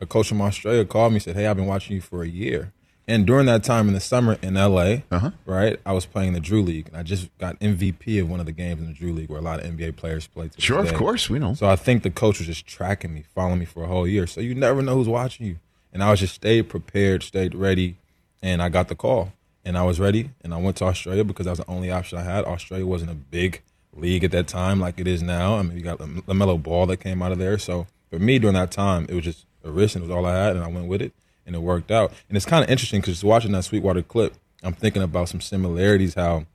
a 0.00 0.06
coach 0.06 0.28
from 0.28 0.42
Australia 0.42 0.84
called 0.84 1.12
me 1.12 1.16
and 1.16 1.22
said, 1.22 1.36
Hey, 1.36 1.46
I've 1.46 1.56
been 1.56 1.66
watching 1.66 1.94
you 1.94 2.02
for 2.02 2.22
a 2.22 2.28
year. 2.28 2.72
And 3.10 3.26
during 3.26 3.46
that 3.46 3.64
time 3.64 3.88
in 3.88 3.94
the 3.94 4.00
summer 4.00 4.38
in 4.40 4.54
LA, 4.54 5.02
Uh-huh. 5.10 5.30
right, 5.44 5.80
I 5.84 5.92
was 5.92 6.06
playing 6.06 6.32
the 6.34 6.40
Drew 6.40 6.62
League. 6.62 6.86
And 6.88 6.96
I 6.96 7.02
just 7.02 7.28
got 7.38 7.58
MVP 7.60 8.20
of 8.20 8.30
one 8.30 8.38
of 8.40 8.46
the 8.46 8.52
games 8.52 8.80
in 8.80 8.86
the 8.86 8.92
Drew 8.92 9.12
League 9.12 9.28
where 9.28 9.38
a 9.40 9.42
lot 9.42 9.58
of 9.60 9.66
NBA 9.66 9.96
players 9.96 10.26
play. 10.28 10.48
to 10.48 10.60
Sure, 10.60 10.78
of 10.78 10.94
course, 10.94 11.28
we 11.28 11.38
know. 11.40 11.54
So 11.54 11.68
I 11.68 11.76
think 11.76 12.02
the 12.04 12.10
coach 12.10 12.38
was 12.38 12.46
just 12.46 12.66
tracking 12.66 13.12
me, 13.12 13.24
following 13.34 13.58
me 13.58 13.64
for 13.64 13.82
a 13.82 13.86
whole 13.88 14.06
year. 14.06 14.26
So 14.28 14.40
you 14.40 14.54
never 14.54 14.80
know 14.80 14.94
who's 14.94 15.08
watching 15.08 15.46
you. 15.46 15.56
And 15.92 16.02
I 16.04 16.10
was 16.10 16.20
just 16.20 16.34
stayed 16.36 16.68
prepared, 16.68 17.22
stayed 17.24 17.54
ready, 17.54 17.96
and 18.42 18.62
I 18.62 18.68
got 18.68 18.86
the 18.88 18.94
call. 18.94 19.32
And 19.64 19.76
I 19.76 19.82
was 19.82 19.98
ready, 20.00 20.30
and 20.42 20.54
I 20.54 20.56
went 20.56 20.76
to 20.76 20.84
Australia 20.84 21.24
because 21.24 21.44
that 21.46 21.50
was 21.52 21.58
the 21.58 21.68
only 21.70 21.90
option 21.90 22.16
I 22.16 22.22
had. 22.22 22.44
Australia 22.44 22.86
wasn't 22.86 23.10
a 23.10 23.14
big 23.14 23.60
league 23.94 24.22
at 24.24 24.30
that 24.30 24.46
time 24.46 24.78
like 24.80 24.98
it 25.00 25.06
is 25.08 25.20
now. 25.20 25.56
I 25.58 25.62
mean, 25.62 25.76
you 25.76 25.82
got 25.82 25.98
the 25.98 26.06
LaMelo 26.06 26.62
Ball 26.62 26.86
that 26.86 26.98
came 26.98 27.20
out 27.22 27.32
of 27.32 27.38
there. 27.38 27.58
So 27.58 27.86
for 28.08 28.18
me 28.20 28.38
during 28.38 28.54
that 28.54 28.70
time, 28.70 29.04
it 29.08 29.14
was 29.14 29.24
just 29.24 29.44
a 29.64 29.70
risk, 29.70 29.96
and 29.96 30.04
it 30.04 30.08
was 30.08 30.16
all 30.16 30.24
I 30.24 30.34
had, 30.34 30.54
and 30.56 30.64
I 30.64 30.68
went 30.68 30.86
with 30.86 31.02
it, 31.02 31.12
and 31.46 31.54
it 31.54 31.60
worked 31.60 31.90
out. 31.90 32.12
And 32.28 32.36
it's 32.36 32.46
kind 32.46 32.64
of 32.64 32.70
interesting 32.70 33.00
because 33.00 33.22
watching 33.24 33.52
that 33.52 33.64
Sweetwater 33.64 34.02
clip, 34.02 34.34
I'm 34.62 34.74
thinking 34.74 35.02
about 35.02 35.28
some 35.28 35.40
similarities 35.40 36.14
how 36.14 36.46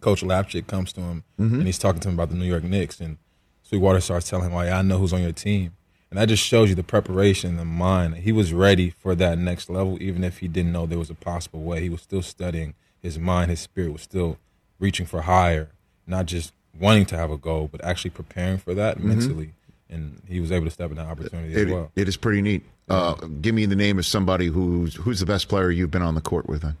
Coach 0.00 0.22
Lapchick 0.22 0.66
comes 0.66 0.92
to 0.94 1.00
him 1.00 1.24
mm-hmm. 1.38 1.54
and 1.56 1.66
he's 1.66 1.78
talking 1.78 2.00
to 2.00 2.08
him 2.08 2.14
about 2.14 2.28
the 2.28 2.36
New 2.36 2.44
York 2.44 2.64
Knicks, 2.64 3.00
and 3.00 3.18
Sweetwater 3.62 4.00
starts 4.00 4.28
telling 4.28 4.46
him, 4.46 4.52
"Well, 4.52 4.64
yeah, 4.64 4.78
I 4.78 4.82
know 4.82 4.98
who's 4.98 5.12
on 5.12 5.22
your 5.22 5.32
team," 5.32 5.72
and 6.10 6.18
that 6.18 6.28
just 6.28 6.44
shows 6.44 6.68
you 6.68 6.74
the 6.74 6.82
preparation, 6.82 7.56
the 7.56 7.64
mind. 7.64 8.18
He 8.18 8.32
was 8.32 8.52
ready 8.52 8.90
for 8.90 9.14
that 9.14 9.38
next 9.38 9.68
level, 9.70 10.00
even 10.02 10.22
if 10.22 10.38
he 10.38 10.48
didn't 10.48 10.72
know 10.72 10.86
there 10.86 10.98
was 10.98 11.10
a 11.10 11.14
possible 11.14 11.62
way. 11.62 11.80
He 11.80 11.88
was 11.88 12.02
still 12.02 12.22
studying. 12.22 12.74
His 13.00 13.18
mind, 13.18 13.50
his 13.50 13.60
spirit 13.60 13.92
was 13.92 14.02
still 14.02 14.38
reaching 14.78 15.06
for 15.06 15.22
higher, 15.22 15.70
not 16.06 16.26
just 16.26 16.52
wanting 16.78 17.06
to 17.06 17.16
have 17.16 17.30
a 17.30 17.36
goal, 17.36 17.68
but 17.70 17.82
actually 17.84 18.10
preparing 18.10 18.58
for 18.58 18.74
that 18.74 18.98
mm-hmm. 18.98 19.08
mentally. 19.08 19.52
And 19.88 20.20
he 20.26 20.40
was 20.40 20.50
able 20.50 20.64
to 20.66 20.70
step 20.70 20.90
in 20.90 20.96
that 20.96 21.06
opportunity 21.06 21.54
It, 21.54 21.68
as 21.68 21.72
well. 21.72 21.92
it 21.94 22.08
is 22.08 22.16
pretty 22.16 22.42
neat. 22.42 22.64
Uh, 22.88 23.14
give 23.40 23.54
me 23.54 23.66
the 23.66 23.76
name 23.76 23.98
of 23.98 24.06
somebody 24.06 24.46
who's 24.46 24.94
who's 24.96 25.20
the 25.20 25.26
best 25.26 25.48
player 25.48 25.70
you've 25.70 25.90
been 25.90 26.02
on 26.02 26.14
the 26.14 26.20
court 26.20 26.48
with. 26.48 26.62
Then? 26.62 26.76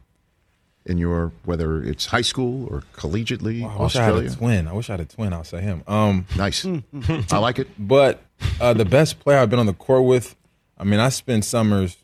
In 0.86 0.98
your 0.98 1.32
whether 1.44 1.82
it's 1.82 2.06
high 2.06 2.22
school 2.22 2.66
or 2.70 2.82
collegiately, 2.94 3.68
I 3.68 3.80
wish 3.82 3.96
I 3.96 4.04
had 4.04 4.14
a 4.16 4.30
twin. 4.30 4.68
I 4.68 4.72
wish 4.72 4.88
I 4.90 4.94
had 4.94 5.00
a 5.00 5.04
twin. 5.04 5.32
I'll 5.32 5.44
say 5.44 5.60
him. 5.60 5.82
Um, 5.86 6.26
Nice. 6.36 6.64
I 7.32 7.38
like 7.38 7.58
it. 7.58 7.68
But 7.78 8.22
uh, 8.60 8.72
the 8.72 8.84
best 8.84 9.18
player 9.20 9.38
I've 9.38 9.50
been 9.50 9.58
on 9.58 9.66
the 9.66 9.72
court 9.72 10.04
with, 10.04 10.36
I 10.78 10.84
mean, 10.84 11.00
I 11.00 11.08
spent 11.08 11.44
summers. 11.44 11.96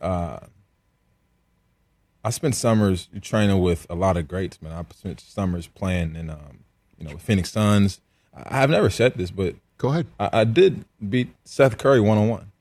Uh, 0.00 0.38
I 2.24 2.30
spent 2.30 2.54
summers 2.56 3.08
training 3.22 3.60
with 3.60 3.86
a 3.88 3.94
lot 3.94 4.16
of 4.16 4.26
greats, 4.28 4.60
man. 4.60 4.72
I 4.72 4.84
spent 4.94 5.20
summers 5.20 5.66
playing 5.68 6.16
in, 6.16 6.30
um, 6.30 6.64
you 6.98 7.08
know, 7.08 7.16
Phoenix 7.16 7.50
Suns. 7.52 8.00
I, 8.36 8.62
I've 8.62 8.70
never 8.70 8.90
said 8.90 9.14
this, 9.14 9.30
but 9.30 9.54
Go 9.78 9.88
ahead. 9.90 10.06
I, 10.18 10.40
I 10.40 10.44
did 10.44 10.84
beat 11.08 11.28
Seth 11.44 11.78
Curry 11.78 12.00
one 12.00 12.18
on 12.18 12.28
one. 12.28 12.52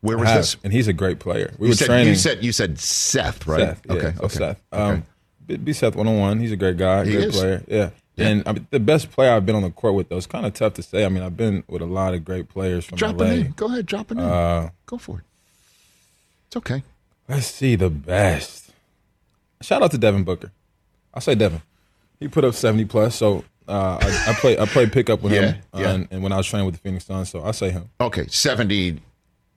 Where 0.00 0.16
was 0.16 0.28
this? 0.32 0.56
and 0.64 0.72
he's 0.72 0.88
a 0.88 0.92
great 0.92 1.18
player. 1.18 1.52
We 1.58 1.66
You 1.66 1.72
were 1.72 1.76
said, 1.76 1.86
training. 1.86 2.08
you 2.08 2.14
said 2.14 2.42
you 2.44 2.52
said 2.52 2.78
Seth, 2.78 3.46
right? 3.46 3.60
Seth, 3.60 3.82
yeah, 3.86 3.92
okay. 3.94 4.12
so 4.16 4.24
okay. 4.24 4.34
Seth. 4.38 4.62
okay. 4.72 4.82
Um, 4.82 5.04
be, 5.46 5.56
be 5.58 5.72
Seth 5.72 5.94
one 5.94 6.08
on 6.08 6.18
one. 6.18 6.40
He's 6.40 6.52
a 6.52 6.56
great 6.56 6.78
guy, 6.78 7.04
He 7.04 7.12
great 7.12 7.28
is. 7.28 7.36
player. 7.36 7.62
Yeah. 7.68 7.90
Yeah. 8.16 8.28
And 8.28 8.42
I 8.48 8.52
mean, 8.52 8.66
the 8.70 8.80
best 8.80 9.10
player 9.12 9.32
I've 9.32 9.46
been 9.46 9.54
on 9.56 9.62
the 9.62 9.70
court 9.70 9.94
with, 9.94 10.08
though, 10.08 10.16
it's 10.16 10.26
kind 10.26 10.44
of 10.46 10.52
tough 10.54 10.74
to 10.74 10.82
say. 10.82 11.04
I 11.04 11.08
mean, 11.08 11.22
I've 11.22 11.36
been 11.36 11.64
with 11.68 11.80
a 11.80 11.86
lot 11.86 12.12
of 12.14 12.24
great 12.24 12.48
players 12.48 12.84
from 12.84 12.96
drop 12.98 13.18
LA. 13.18 13.26
a 13.26 13.28
name. 13.36 13.54
Go 13.56 13.66
ahead. 13.66 13.86
Drop 13.86 14.10
a 14.10 14.14
name. 14.14 14.24
Uh, 14.26 14.68
Go 14.86 14.98
for 14.98 15.18
it. 15.18 15.24
It's 16.48 16.56
okay. 16.56 16.82
Let's 17.28 17.46
see 17.46 17.76
the 17.76 17.88
best. 17.90 18.70
Shout 19.62 19.82
out 19.82 19.90
to 19.92 19.98
Devin 19.98 20.24
Booker. 20.24 20.50
I'll 21.14 21.20
say 21.20 21.34
Devin. 21.34 21.62
He 22.18 22.28
put 22.28 22.44
up 22.44 22.54
seventy 22.54 22.84
plus. 22.84 23.14
So 23.16 23.44
uh, 23.70 23.98
I, 24.00 24.30
I 24.30 24.34
play 24.34 24.58
I 24.58 24.66
played 24.66 24.92
pickup 24.92 25.22
with 25.22 25.32
him, 25.32 25.42
Yeah, 25.74 25.80
yeah. 25.80 25.90
And, 25.92 26.08
and 26.10 26.22
when 26.22 26.32
I 26.32 26.36
was 26.36 26.46
training 26.46 26.66
with 26.66 26.74
the 26.74 26.80
Phoenix 26.80 27.06
Suns, 27.06 27.30
so 27.30 27.42
I 27.44 27.52
say 27.52 27.70
him. 27.70 27.88
Okay, 28.00 28.26
seventy. 28.28 29.00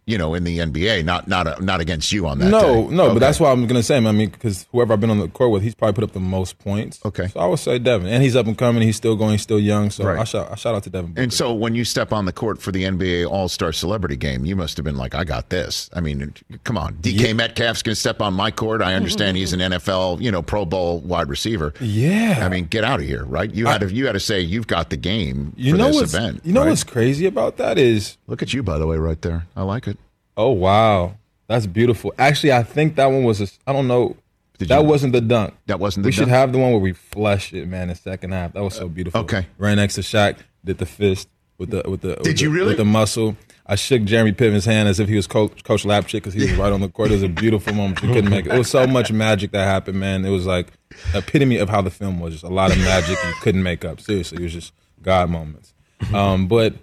You 0.06 0.18
know, 0.18 0.34
in 0.34 0.44
the 0.44 0.58
NBA, 0.60 1.06
not 1.06 1.30
not 1.30 1.48
uh, 1.48 1.56
not 1.62 1.80
against 1.80 2.12
you 2.12 2.28
on 2.28 2.40
that. 2.40 2.50
no, 2.50 2.62
day. 2.90 2.96
no, 2.96 3.04
Okay. 3.06 3.14
but 3.14 3.20
that's 3.20 3.40
why 3.40 3.52
I'm 3.52 3.66
gonna 3.68 3.82
say 3.82 3.98
him. 3.98 4.06
I 4.06 4.12
mean, 4.12 4.30
because 4.30 4.68
whoever 4.74 4.92
I've 4.92 5.00
been 5.00 5.10
on 5.10 5.20
the 5.20 5.30
court 5.30 5.52
with, 5.52 5.64
he's 5.64 5.76
probably 5.76 5.94
put 5.94 6.04
up 6.04 6.12
the 6.12 6.20
most 6.20 6.60
points. 6.60 7.00
Okay. 7.06 7.28
so 7.30 7.40
I 7.40 7.46
would 7.46 7.60
say 7.60 7.80
Devin, 7.80 8.08
and 8.08 8.22
he's 8.22 8.36
up 8.36 8.46
and 8.48 8.58
coming. 8.58 8.84
He's 8.84 8.98
still 8.98 9.16
going. 9.16 9.32
He's 9.32 9.44
still 9.44 9.60
young. 9.62 9.90
So 9.92 10.04
Right. 10.04 10.20
I 10.20 10.26
shout 10.26 10.52
I 10.52 10.56
shout 10.56 10.76
out 10.76 10.84
to 10.84 10.90
Devin. 10.90 11.12
Booker. 11.12 11.22
And 11.22 11.32
so 11.32 11.54
when 11.54 11.74
you 11.74 11.86
step 11.86 12.12
on 12.12 12.26
the 12.26 12.34
court 12.34 12.62
for 12.62 12.74
the 12.74 12.84
NBA 12.84 13.26
All 13.30 13.48
Star 13.48 13.72
Celebrity 13.72 14.18
Game, 14.18 14.44
you 14.46 14.58
must 14.58 14.76
have 14.76 14.84
been 14.84 14.98
like, 14.98 15.16
I 15.16 15.24
got 15.24 15.50
this. 15.50 15.90
I 15.94 16.02
mean, 16.02 16.34
come 16.66 16.78
on. 16.78 16.96
DK 16.96 17.34
Metcalf's 17.34 17.82
going 17.82 17.94
to 17.96 18.00
step 18.00 18.22
on 18.22 18.34
my 18.34 18.52
court. 18.52 18.82
I 18.82 18.96
understand 18.96 19.38
he's 19.38 19.54
an 19.54 19.60
NFL, 19.72 20.20
you 20.22 20.32
know, 20.32 20.42
Pro 20.42 20.66
Bowl 20.66 21.00
wide 21.00 21.30
receiver. 21.30 21.74
yeah, 21.80 22.40
I 22.42 22.50
mean, 22.50 22.66
get 22.66 22.84
out 22.84 23.00
of 23.00 23.06
here, 23.06 23.24
right? 23.24 23.50
You 23.54 23.68
had 23.68 23.80
to 23.80 23.94
you 23.94 24.06
had 24.06 24.14
to 24.14 24.20
say 24.20 24.42
you've 24.42 24.68
got 24.68 24.90
the 24.90 24.98
game 24.98 25.54
you 25.56 25.72
for 25.72 25.78
know 25.78 25.92
this 25.98 26.14
event. 26.14 26.42
you 26.44 26.52
know 26.52 26.62
right? 26.62 26.70
what's 26.70 26.84
crazy 26.84 27.26
about 27.26 27.56
that 27.58 27.78
is 27.78 28.18
Look 28.28 28.42
at 28.42 28.54
you, 28.54 28.64
by 28.64 28.78
the 28.78 28.88
way, 28.88 28.98
right 28.98 29.22
there. 29.22 29.46
I 29.56 29.62
like 29.64 29.88
it. 29.88 29.98
Oh 30.38 30.52
wow, 30.52 31.16
that's 31.48 31.66
beautiful. 31.68 32.14
Actually, 32.18 32.54
I 32.54 32.64
think 32.64 32.96
that 32.96 33.06
one 33.08 33.24
was. 33.24 33.42
A, 33.42 33.48
I 33.68 33.74
don't 33.74 33.88
know. 33.88 34.16
Did 34.58 34.68
that 34.70 34.82
you- 34.82 34.88
wasn't 34.88 35.14
the 35.14 35.22
dunk. 35.22 35.54
That 35.68 35.80
wasn't 35.80 36.04
the 36.04 36.10
dunk. 36.12 36.20
We 36.20 36.24
should 36.24 36.28
have 36.30 36.52
the 36.52 36.60
one 36.60 36.72
where 36.72 36.80
we 36.82 36.94
flush 36.94 37.54
it, 37.54 37.68
man. 37.68 37.90
In 37.90 37.96
second 37.96 38.32
half, 38.32 38.54
that 38.54 38.64
was 38.64 38.76
so 38.76 38.88
beautiful. 38.88 39.22
okay. 39.22 39.48
ran 39.58 39.78
next 39.78 39.96
to 39.96 40.02
Shaq, 40.02 40.38
did 40.64 40.78
the 40.78 40.86
fist 40.86 41.28
with 41.58 41.70
the 41.72 41.84
with 41.90 42.02
the. 42.02 42.10
with 42.10 42.24
Did 42.24 42.42
you 42.42 42.50
the- 42.50 42.56
really? 42.56 42.68
with 42.70 42.78
the 42.78 42.86
muscle? 42.86 43.36
I 43.66 43.76
shook 43.76 44.04
Jeremy 44.04 44.34
Piven's 44.34 44.66
hand 44.66 44.90
as 44.90 45.00
if 45.00 45.08
he 45.08 45.16
was 45.16 45.26
Coach 45.26 45.64
Coach 45.64 45.86
Lapchick 45.86 46.14
because 46.14 46.34
he 46.34 46.42
was 46.42 46.52
right 46.56 46.74
on 46.74 46.82
the 46.82 46.90
court. 46.90 47.12
It 47.12 47.14
was 47.14 47.24
a 47.24 47.30
beautiful 47.30 47.74
moment. 47.74 48.02
You 48.04 48.10
couldn't 48.12 48.30
make 48.30 48.46
it. 48.46 48.54
It 48.54 48.58
was 48.58 48.70
so 48.70 48.86
much 48.86 49.10
magic 49.12 49.52
that 49.52 49.64
happened, 49.64 49.98
man. 50.00 50.26
It 50.26 50.32
was 50.32 50.46
like 50.46 50.68
epitome 51.14 51.58
of 51.58 51.70
how 51.70 51.82
the 51.82 51.90
film 51.90 52.20
was. 52.20 52.34
Just 52.34 52.44
a 52.44 52.50
lot 52.50 52.72
of 52.72 52.78
magic 52.80 53.18
you 53.24 53.34
couldn't 53.42 53.64
make 53.64 53.86
up. 53.86 54.02
Seriously, 54.02 54.40
it 54.40 54.44
was 54.44 54.54
just 54.54 54.74
God 55.02 55.30
moments. 55.30 55.74
Um, 56.14 56.48
but 56.48 56.74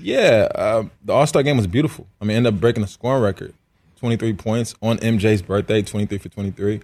yeah, 0.00 0.48
uh, 0.54 0.84
the 1.04 1.12
All 1.12 1.26
Star 1.26 1.42
game 1.42 1.56
was 1.56 1.66
beautiful. 1.66 2.06
I 2.20 2.24
mean, 2.24 2.36
ended 2.36 2.54
up 2.54 2.60
breaking 2.60 2.82
the 2.82 2.88
scoring 2.88 3.22
record. 3.22 3.54
23 4.02 4.32
points 4.32 4.74
on 4.82 4.98
MJ's 4.98 5.42
birthday, 5.42 5.80
23 5.80 6.18
for 6.18 6.28
23. 6.28 6.80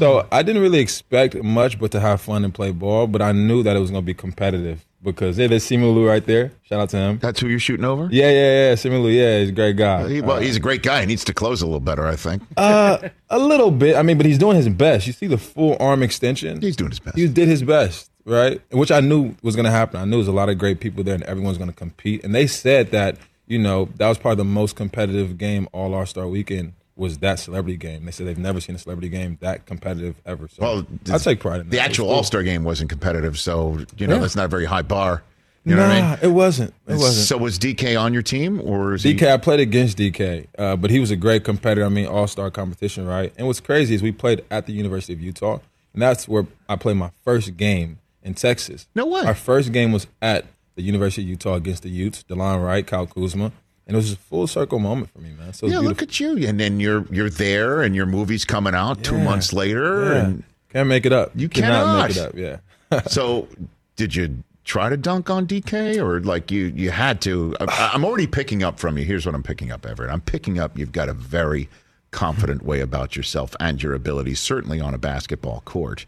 So 0.00 0.26
I 0.32 0.42
didn't 0.42 0.60
really 0.60 0.80
expect 0.80 1.36
much 1.36 1.78
but 1.78 1.92
to 1.92 2.00
have 2.00 2.20
fun 2.20 2.44
and 2.44 2.52
play 2.52 2.72
ball, 2.72 3.06
but 3.06 3.22
I 3.22 3.30
knew 3.30 3.62
that 3.62 3.76
it 3.76 3.78
was 3.78 3.92
going 3.92 4.02
to 4.02 4.06
be 4.06 4.14
competitive 4.14 4.84
because, 5.00 5.36
hey, 5.36 5.46
there's 5.46 5.64
Simu 5.64 6.04
right 6.04 6.24
there. 6.24 6.50
Shout 6.62 6.80
out 6.80 6.90
to 6.90 6.96
him. 6.96 7.18
That's 7.18 7.38
who 7.38 7.46
you're 7.46 7.60
shooting 7.60 7.84
over? 7.84 8.08
Yeah, 8.10 8.30
yeah, 8.30 8.68
yeah. 8.70 8.74
Simu 8.74 9.14
yeah, 9.14 9.38
he's 9.38 9.50
a 9.50 9.52
great 9.52 9.76
guy. 9.76 10.08
He, 10.08 10.20
well, 10.20 10.38
he's 10.40 10.56
a 10.56 10.60
great 10.60 10.82
guy. 10.82 11.02
He 11.02 11.06
needs 11.06 11.24
to 11.26 11.32
close 11.32 11.62
a 11.62 11.66
little 11.66 11.78
better, 11.78 12.04
I 12.04 12.16
think. 12.16 12.42
Uh, 12.56 13.08
a 13.30 13.38
little 13.38 13.70
bit. 13.70 13.94
I 13.94 14.02
mean, 14.02 14.16
but 14.16 14.26
he's 14.26 14.38
doing 14.38 14.56
his 14.56 14.68
best. 14.68 15.06
You 15.06 15.12
see 15.12 15.28
the 15.28 15.38
full 15.38 15.76
arm 15.78 16.02
extension? 16.02 16.60
He's 16.60 16.74
doing 16.74 16.90
his 16.90 16.98
best. 16.98 17.16
He 17.16 17.28
did 17.28 17.46
his 17.46 17.62
best, 17.62 18.10
right? 18.24 18.60
Which 18.70 18.90
I 18.90 19.00
knew 19.00 19.34
was 19.42 19.56
going 19.56 19.64
to 19.66 19.70
happen. 19.70 20.00
I 20.00 20.04
knew 20.04 20.10
there 20.12 20.18
was 20.18 20.28
a 20.28 20.32
lot 20.32 20.48
of 20.48 20.58
great 20.58 20.80
people 20.80 21.04
there 21.04 21.14
and 21.14 21.24
everyone's 21.24 21.58
going 21.58 21.70
to 21.70 21.76
compete. 21.76 22.24
And 22.24 22.34
they 22.34 22.46
said 22.46 22.90
that 22.90 23.16
you 23.50 23.58
know, 23.58 23.88
that 23.96 24.08
was 24.08 24.16
probably 24.16 24.36
the 24.36 24.44
most 24.44 24.76
competitive 24.76 25.36
game 25.36 25.68
all 25.72 25.92
All 25.92 26.06
Star 26.06 26.28
Weekend 26.28 26.72
was 26.94 27.18
that 27.18 27.40
celebrity 27.40 27.76
game. 27.76 28.04
They 28.04 28.12
said 28.12 28.26
they've 28.26 28.38
never 28.38 28.60
seen 28.60 28.76
a 28.76 28.78
celebrity 28.78 29.08
game 29.08 29.38
that 29.40 29.66
competitive 29.66 30.14
ever. 30.24 30.46
So 30.48 30.62
Well, 30.62 30.86
I 31.12 31.18
take 31.18 31.40
pride 31.40 31.62
in 31.62 31.66
that. 31.66 31.70
The 31.70 31.80
actual 31.80 32.06
cool. 32.06 32.14
All 32.14 32.22
Star 32.22 32.44
game 32.44 32.62
wasn't 32.62 32.90
competitive, 32.90 33.38
so 33.38 33.84
you 33.96 34.06
know 34.06 34.14
Yeah. 34.14 34.20
that's 34.20 34.36
not 34.36 34.44
a 34.44 34.48
very 34.48 34.66
high 34.66 34.82
bar. 34.82 35.24
You 35.64 35.74
know 35.74 35.82
nah, 35.82 35.88
what 35.88 35.96
I 35.96 36.10
mean? 36.10 36.18
it 36.22 36.34
wasn't. 36.34 36.74
It 36.86 36.92
wasn't. 36.94 37.26
So 37.26 37.36
was 37.36 37.58
DK 37.58 38.00
on 38.00 38.14
your 38.14 38.22
team, 38.22 38.60
or 38.64 38.94
is 38.94 39.04
DK, 39.04 39.18
he? 39.20 39.28
I 39.28 39.36
played 39.36 39.60
against 39.60 39.98
DK, 39.98 40.46
uh, 40.56 40.76
but 40.76 40.90
he 40.90 41.00
was 41.00 41.10
a 41.10 41.16
great 41.16 41.44
competitor. 41.44 41.84
I 41.84 41.90
mean, 41.90 42.06
all 42.06 42.26
star 42.28 42.50
competition, 42.50 43.04
right? 43.04 43.32
And 43.36 43.46
what's 43.46 43.60
crazy 43.60 43.94
is 43.94 44.02
we 44.02 44.12
played 44.12 44.42
at 44.50 44.66
the 44.66 44.72
University 44.72 45.12
of 45.12 45.20
Utah, 45.20 45.58
and 45.92 46.00
that's 46.00 46.28
where 46.28 46.46
I 46.68 46.76
played 46.76 46.96
my 46.96 47.10
first 47.24 47.56
game 47.56 47.98
in 48.22 48.34
Texas. 48.34 48.86
No 48.94 49.06
way. 49.06 49.22
Our 49.22 49.34
first 49.34 49.72
game 49.72 49.92
was 49.92 50.06
at 50.20 50.46
the 50.76 50.82
University 50.82 51.22
of 51.22 51.28
Utah 51.28 51.54
against 51.54 51.82
the 51.82 51.88
Utes, 51.90 52.22
DeLon 52.28 52.62
Wright, 52.64 52.86
Kyle 52.86 53.06
Kuzma, 53.06 53.52
and 53.86 53.94
it 53.94 53.96
was 53.96 54.12
a 54.12 54.16
full 54.16 54.46
circle 54.46 54.78
moment 54.78 55.10
for 55.10 55.18
me, 55.18 55.30
man. 55.38 55.52
So 55.52 55.66
Yeah, 55.66 55.80
beautiful. 55.80 55.88
look 55.88 56.02
at 56.02 56.20
you, 56.20 56.46
and 56.48 56.58
then 56.60 56.80
you're 56.80 57.04
you're 57.10 57.30
there, 57.30 57.82
and 57.82 57.94
your 57.96 58.06
movie's 58.06 58.44
coming 58.44 58.74
out 58.74 59.02
two 59.02 59.18
months 59.18 59.52
later, 59.52 60.04
Yeah. 60.04 60.24
and 60.26 60.42
Can't 60.70 60.88
make 60.88 61.04
it 61.06 61.12
up. 61.12 61.32
You 61.34 61.48
cannot 61.48 62.08
make 62.08 62.16
it 62.16 62.22
up. 62.22 62.34
Yeah. 62.36 63.00
so 63.08 63.48
did 63.96 64.14
you 64.14 64.42
try 64.64 64.88
to 64.88 64.96
dunk 64.96 65.28
on 65.30 65.46
DK, 65.46 65.96
or 66.00 66.20
like 66.20 66.50
you 66.50 66.66
you 66.76 66.90
had 66.90 67.20
to? 67.22 67.54
I, 67.60 67.90
I'm 67.94 68.04
already 68.04 68.26
picking 68.28 68.62
up 68.62 68.78
from 68.78 68.96
you. 68.98 69.04
Here's 69.04 69.26
what 69.26 69.34
I'm 69.34 69.42
picking 69.42 69.72
up, 69.72 69.84
Everett. 69.84 70.10
I'm 70.10 70.20
picking 70.20 70.58
up 70.58 70.78
you've 70.78 70.92
got 70.92 71.08
a 71.08 71.12
very 71.14 71.68
confident 72.12 72.64
way 72.64 72.80
about 72.80 73.16
yourself 73.16 73.54
and 73.60 73.82
your 73.82 73.94
abilities, 73.94 74.40
certainly 74.40 74.80
on 74.80 74.94
a 74.94 74.98
basketball 74.98 75.62
court. 75.64 76.06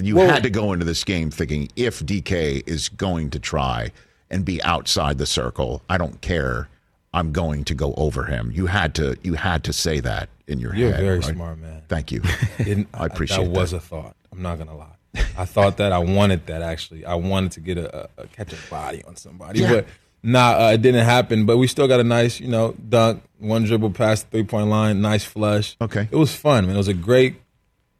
You 0.00 0.16
Well- 0.16 0.28
had 0.30 0.42
to 0.42 0.50
go 0.50 0.72
into 0.72 0.84
this 0.84 1.04
game 1.04 1.30
thinking 1.30 1.68
if 1.76 2.00
DK 2.04 2.62
is 2.66 2.88
going 2.88 3.30
to 3.30 3.38
try 3.38 3.92
and 4.30 4.44
be 4.44 4.62
outside 4.62 5.18
the 5.18 5.26
circle, 5.26 5.82
I 5.88 5.98
don't 5.98 6.20
care. 6.20 6.68
I'm 7.12 7.32
going 7.32 7.64
to 7.64 7.74
go 7.74 7.94
over 7.96 8.24
him. 8.24 8.50
You 8.54 8.66
had 8.66 8.94
to 8.96 9.16
you 9.22 9.34
had 9.34 9.64
to 9.64 9.72
say 9.72 10.00
that 10.00 10.28
in 10.46 10.58
your 10.58 10.74
You're 10.74 10.90
head. 10.92 11.00
very 11.00 11.18
right? 11.20 11.34
smart, 11.34 11.58
man. 11.58 11.82
Thank 11.88 12.12
you. 12.12 12.20
I 12.94 13.06
appreciate 13.06 13.44
that. 13.44 13.50
was 13.50 13.70
that. 13.70 13.78
a 13.78 13.80
thought. 13.80 14.16
I'm 14.32 14.42
not 14.42 14.58
gonna 14.58 14.76
lie. 14.76 14.92
I 15.38 15.46
thought 15.46 15.78
that. 15.78 15.92
I 15.92 15.98
wanted 15.98 16.46
that 16.46 16.60
actually. 16.60 17.06
I 17.06 17.14
wanted 17.14 17.52
to 17.52 17.60
get 17.60 17.78
a, 17.78 18.04
a, 18.04 18.08
a 18.18 18.26
catch 18.26 18.52
a 18.52 18.56
body 18.70 19.02
on 19.04 19.16
somebody, 19.16 19.60
Yeah. 19.60 19.70
but 19.72 19.86
nah, 20.22 20.66
uh, 20.66 20.72
it 20.72 20.82
didn't 20.82 21.04
happen. 21.06 21.46
But 21.46 21.56
we 21.56 21.66
still 21.68 21.88
got 21.88 22.00
a 22.00 22.04
nice, 22.04 22.38
you 22.38 22.48
know, 22.48 22.74
dunk, 22.86 23.22
one 23.38 23.64
dribble 23.64 23.92
past 23.92 24.24
the 24.30 24.38
three 24.38 24.44
point 24.44 24.68
line, 24.68 25.00
nice 25.00 25.24
flush. 25.24 25.74
Okay. 25.80 26.08
it 26.10 26.16
was 26.16 26.34
fun. 26.34 26.66
Man. 26.66 26.74
It 26.74 26.78
was 26.78 26.88
a 26.88 26.94
great 26.94 27.36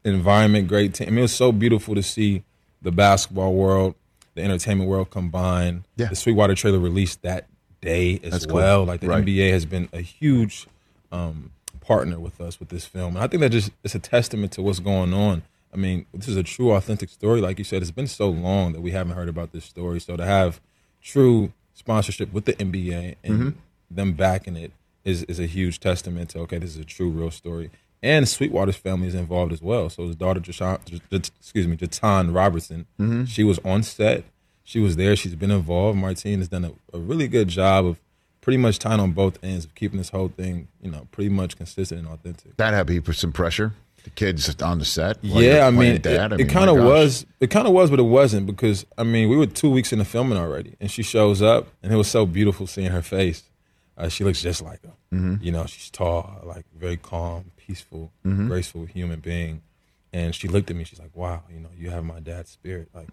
environment, 0.03 0.67
great 0.67 0.93
team. 0.93 1.07
I 1.07 1.11
mean, 1.11 1.19
it 1.19 1.23
was 1.23 1.35
so 1.35 1.51
beautiful 1.51 1.95
to 1.95 2.03
see 2.03 2.43
the 2.81 2.91
basketball 2.91 3.53
world, 3.53 3.95
the 4.35 4.43
entertainment 4.43 4.89
world 4.89 5.09
combined. 5.09 5.83
Yeah. 5.95 6.07
The 6.07 6.15
Sweetwater 6.15 6.55
trailer 6.55 6.79
released 6.79 7.21
that 7.23 7.47
day 7.81 8.19
as 8.23 8.31
That's 8.31 8.45
cool. 8.45 8.55
well. 8.55 8.83
Like 8.85 9.01
the 9.01 9.07
Right. 9.07 9.23
NBA 9.25 9.51
has 9.51 9.65
been 9.65 9.89
a 9.93 10.01
huge 10.01 10.67
um, 11.11 11.51
partner 11.81 12.19
with 12.19 12.39
us 12.41 12.59
with 12.59 12.69
this 12.69 12.85
film, 12.85 13.15
and 13.15 13.23
I 13.23 13.27
think 13.27 13.41
that 13.41 13.49
just 13.51 13.71
it's 13.83 13.95
a 13.95 13.99
testament 13.99 14.51
to 14.53 14.61
what's 14.61 14.79
going 14.79 15.13
on. 15.13 15.43
I 15.73 15.77
mean, 15.77 16.05
this 16.13 16.27
is 16.27 16.37
a 16.37 16.43
true, 16.43 16.71
authentic 16.71 17.09
story. 17.09 17.41
Like 17.41 17.57
you 17.59 17.63
said, 17.65 17.81
it's 17.81 17.91
been 17.91 18.07
so 18.07 18.29
long 18.29 18.73
that 18.73 18.81
we 18.81 18.91
haven't 18.91 19.15
heard 19.15 19.29
about 19.29 19.51
this 19.51 19.65
story. 19.65 19.99
So 19.99 20.15
to 20.17 20.25
have 20.25 20.59
true 21.01 21.51
sponsorship 21.73 22.31
with 22.33 22.45
the 22.45 22.53
NBA 22.53 23.15
and 23.23 23.33
Mm-hmm. 23.33 23.49
them 23.91 24.13
backing 24.13 24.55
it 24.55 24.71
is 25.05 25.23
is 25.23 25.39
a 25.39 25.45
huge 25.45 25.79
testament 25.79 26.29
to 26.31 26.39
okay, 26.39 26.57
this 26.57 26.71
is 26.71 26.77
a 26.77 26.85
true, 26.85 27.09
real 27.09 27.31
story. 27.31 27.69
And 28.03 28.27
Sweetwater's 28.27 28.75
family 28.75 29.07
is 29.07 29.15
involved 29.15 29.51
as 29.51 29.61
well. 29.61 29.89
So 29.89 30.05
his 30.05 30.15
daughter, 30.15 30.39
Jashan, 30.39 30.79
excuse 31.11 31.67
me, 31.67 31.75
Jatan 31.77 32.33
Robertson, 32.33 32.85
Mm-hmm. 32.99 33.25
she 33.25 33.43
was 33.43 33.59
on 33.65 33.83
set. 33.83 34.23
She 34.63 34.79
was 34.79 34.97
there. 34.97 35.15
She's 35.15 35.33
been 35.35 35.51
involved. 35.51 35.97
Martine 35.97 36.39
has 36.39 36.47
done 36.49 36.65
a, 36.65 36.71
a 36.93 36.99
really 36.99 37.27
good 37.27 37.47
job 37.47 37.85
of 37.85 37.99
pretty 38.41 38.57
much 38.57 38.79
tying 38.79 38.99
on 38.99 39.13
both 39.13 39.41
ends 39.43 39.65
of 39.65 39.73
keeping 39.75 39.97
this 39.97 40.09
whole 40.09 40.27
thing, 40.27 40.67
you 40.81 40.91
know, 40.91 41.07
pretty 41.11 41.29
much 41.29 41.57
consistent 41.57 42.01
and 42.01 42.09
authentic. 42.09 42.55
That 42.57 42.73
had 42.73 42.87
to 42.87 43.01
be 43.01 43.13
some 43.13 43.31
pressure. 43.31 43.73
The 44.03 44.09
kids 44.11 44.61
on 44.61 44.79
the 44.79 44.85
set. 44.85 45.17
yeah, 45.21 45.67
I 45.67 45.71
mean, 45.71 45.99
dad. 46.01 46.31
it, 46.31 46.35
I 46.35 46.37
mean, 46.37 46.47
kind 46.47 46.69
of 46.69 46.77
was. 46.77 47.25
It 47.41 47.49
kind 47.49 47.67
of 47.67 47.73
was, 47.73 47.89
but 47.89 47.99
it 47.99 48.03
wasn't 48.03 48.45
because 48.45 48.85
I 48.97 49.03
mean, 49.03 49.27
we 49.27 49.35
were 49.35 49.47
two 49.47 49.69
weeks 49.69 49.91
into 49.91 50.05
filming 50.05 50.37
already, 50.37 50.75
and 50.79 50.89
she 50.89 51.03
shows 51.03 51.41
up, 51.41 51.67
and 51.83 51.91
it 51.91 51.97
was 51.97 52.07
so 52.07 52.25
beautiful 52.25 52.67
seeing 52.67 52.91
her 52.91 53.01
face. 53.01 53.43
Uh, 53.97 54.09
she 54.09 54.23
looks 54.23 54.41
just 54.41 54.61
like 54.61 54.81
her. 54.83 54.93
Mm-hmm. 55.13 55.43
You 55.43 55.51
know, 55.51 55.65
she's 55.65 55.89
tall, 55.89 56.41
like 56.43 56.65
very 56.77 56.97
calm, 56.97 57.51
peaceful, 57.57 58.11
Mm-hmm. 58.25 58.47
graceful 58.47 58.85
human 58.85 59.19
being. 59.19 59.61
And 60.13 60.33
she 60.33 60.47
looked 60.47 60.69
at 60.69 60.75
me. 60.77 60.83
She's 60.83 60.99
like, 60.99 61.15
"Wow, 61.15 61.43
you 61.53 61.59
know, 61.59 61.69
you 61.77 61.89
have 61.89 62.03
my 62.03 62.19
dad's 62.19 62.49
spirit." 62.51 62.89
Like, 62.93 63.09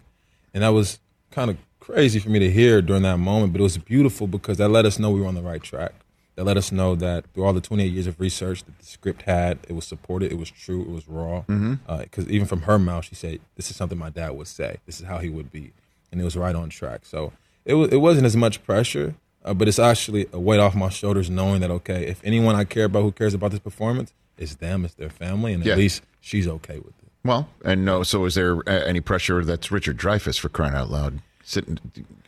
and 0.53 0.63
that 0.63 0.69
was 0.69 0.99
kind 1.31 1.49
of 1.51 1.57
crazy 1.79 2.19
for 2.19 2.29
me 2.29 2.39
to 2.39 2.49
hear 2.49 2.81
during 2.81 3.03
that 3.03 3.17
moment, 3.17 3.51
but 3.51 3.59
it 3.59 3.63
was 3.63 3.77
beautiful 3.77 4.27
because 4.27 4.57
that 4.57 4.69
let 4.69 4.85
us 4.85 4.97
know 4.97 5.11
we 5.11 5.19
were 5.21 5.27
on 5.27 5.35
the 5.35 5.41
right 5.41 5.61
track. 5.61 5.91
That 6.35 6.45
let 6.45 6.57
us 6.57 6.71
know 6.71 6.95
that 6.95 7.25
through 7.33 7.45
all 7.45 7.53
the 7.53 7.61
28 7.61 7.91
years 7.91 8.07
of 8.07 8.19
research 8.19 8.63
that 8.63 8.77
the 8.79 8.85
script 8.85 9.21
had, 9.23 9.59
it 9.69 9.73
was 9.73 9.85
supported, 9.85 10.31
it 10.31 10.37
was 10.37 10.49
true, 10.51 10.81
it 10.81 10.89
was 10.89 11.07
raw. 11.07 11.43
Because 11.47 12.27
even 12.29 12.45
from 12.47 12.61
her 12.63 12.77
mouth, 12.79 13.05
she 13.05 13.15
said, 13.15 13.39
"This 13.55 13.69
is 13.69 13.75
something 13.75 13.97
my 13.97 14.09
dad 14.09 14.31
would 14.31 14.47
say. 14.47 14.77
This 14.85 14.99
is 14.99 15.05
how 15.05 15.17
he 15.19 15.29
would 15.29 15.51
be," 15.51 15.73
and 16.11 16.19
it 16.21 16.23
was 16.23 16.35
right 16.37 16.55
on 16.55 16.69
track. 16.69 17.01
So 17.05 17.33
it 17.65 17.73
was. 17.75 17.89
It 17.91 17.97
wasn't 17.97 18.25
as 18.25 18.35
much 18.37 18.63
pressure, 18.63 19.15
uh, 19.45 19.53
but 19.53 19.67
it's 19.69 19.79
actually 19.79 20.27
a 20.33 20.39
weight 20.39 20.59
off 20.59 20.75
my 20.75 20.89
shoulders 20.89 21.29
knowing 21.29 21.61
that 21.61 21.71
okay, 21.71 22.05
if 22.07 22.19
anyone 22.25 22.55
I 22.55 22.65
care 22.65 22.85
about 22.85 23.03
who 23.03 23.11
cares 23.13 23.33
about 23.33 23.51
this 23.51 23.59
performance, 23.61 24.11
it's 24.37 24.55
them, 24.55 24.83
it's 24.83 24.95
their 24.95 25.09
family, 25.09 25.53
and 25.53 25.63
Yeah. 25.65 25.73
at 25.73 25.77
least 25.77 26.01
she's 26.19 26.47
okay 26.47 26.77
with 26.79 26.87
it. 26.87 27.09
Well, 27.23 27.47
and 27.63 27.85
no. 27.85 28.03
So, 28.03 28.25
is 28.25 28.35
there 28.35 28.57
uh, 28.67 28.83
any 28.85 28.99
pressure? 29.01 29.43
That's 29.45 29.71
Richard 29.71 29.97
Dreyfuss 29.97 30.37
for 30.39 30.49
crying 30.49 30.75
out 30.75 30.91
loud, 30.91 31.21
sitting, 31.43 31.79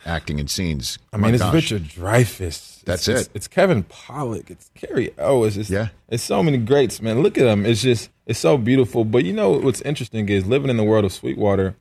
acting 0.05 0.39
in 0.39 0.47
scenes. 0.47 0.97
I 1.13 1.17
My 1.17 1.27
mean, 1.27 1.35
it's 1.35 1.43
gosh. 1.43 1.53
Richard 1.53 1.83
Dreyfuss. 1.83 2.83
That's 2.83 3.07
it's, 3.07 3.21
it. 3.21 3.25
It's, 3.25 3.29
it's 3.35 3.47
Kevin 3.47 3.83
Pollak. 3.83 4.49
It's 4.49 4.71
Cary 4.73 5.11
Elwes. 5.17 5.57
It's, 5.57 5.69
Yeah. 5.69 5.89
It's 6.09 6.23
so 6.23 6.41
many 6.41 6.57
greats, 6.57 6.99
man. 7.01 7.21
Look 7.21 7.37
at 7.37 7.43
them. 7.43 7.65
It's 7.65 7.81
just, 7.81 8.09
it's 8.25 8.39
so 8.39 8.57
beautiful. 8.57 9.03
But 9.05 9.23
you 9.25 9.33
know 9.33 9.51
what's 9.51 9.81
interesting 9.81 10.29
is 10.29 10.47
living 10.47 10.69
in 10.69 10.77
the 10.77 10.83
world 10.83 11.03
of 11.05 11.11
Sweetwater. 11.13 11.75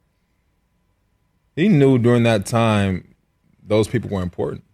He 1.55 1.68
knew 1.68 1.97
during 1.99 2.24
that 2.24 2.45
time 2.45 3.14
those 3.66 3.89
people 3.89 4.11
were 4.11 4.22
important. 4.22 4.64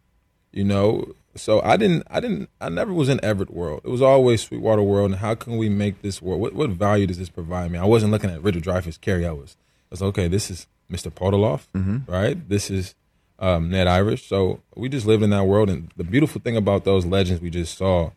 You 0.53 0.65
know, 0.65 1.15
so 1.35 1.63
I 1.63 1.77
didn't, 1.79 2.07
I 2.11 2.21
didn't, 2.21 2.51
I 2.61 2.69
never 2.69 2.93
was 2.93 3.09
in 3.09 3.25
Everett 3.25 3.51
world. 3.53 3.81
It 3.85 3.89
was 3.89 4.03
always 4.03 4.43
Sweetwater 4.43 4.83
world. 4.83 5.13
And 5.13 5.21
how 5.21 5.35
can 5.35 5.57
we 5.57 5.69
make 5.69 6.03
this 6.03 6.21
world? 6.21 6.41
What, 6.41 6.53
what 6.53 6.71
value 6.71 7.07
does 7.07 7.19
this 7.19 7.31
provide 7.31 7.71
me? 7.71 7.79
I 7.79 7.85
wasn't 7.87 8.13
looking 8.13 8.31
at 8.31 8.43
Richard 8.43 8.65
Dreyfuss, 8.65 9.01
Cary 9.01 9.25
Elwes. 9.25 9.57
I 9.59 9.87
was 9.91 10.01
like, 10.03 10.09
okay. 10.09 10.29
This 10.29 10.51
is 10.51 10.67
Mr. 10.91 11.11
Podoloff, 11.11 11.67
right? 12.07 12.49
This 12.49 12.71
is 12.71 12.95
um, 13.39 13.71
Ned 13.71 13.87
Irish. 13.87 14.29
So 14.29 14.61
we 14.77 14.89
just 14.91 15.07
lived 15.07 15.23
in 15.23 15.31
that 15.31 15.45
world. 15.45 15.71
And 15.71 15.91
the 15.97 16.05
beautiful 16.05 16.41
thing 16.41 16.57
about 16.57 16.85
those 16.85 17.07
legends 17.07 17.41
we 17.41 17.49
just 17.51 17.77
saw, 17.79 18.11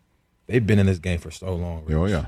they've 0.46 0.66
been 0.66 0.78
in 0.78 0.86
this 0.86 0.98
game 0.98 1.18
for 1.18 1.30
so 1.30 1.54
long. 1.54 1.84
Oh 1.90 2.06
yeah. 2.06 2.26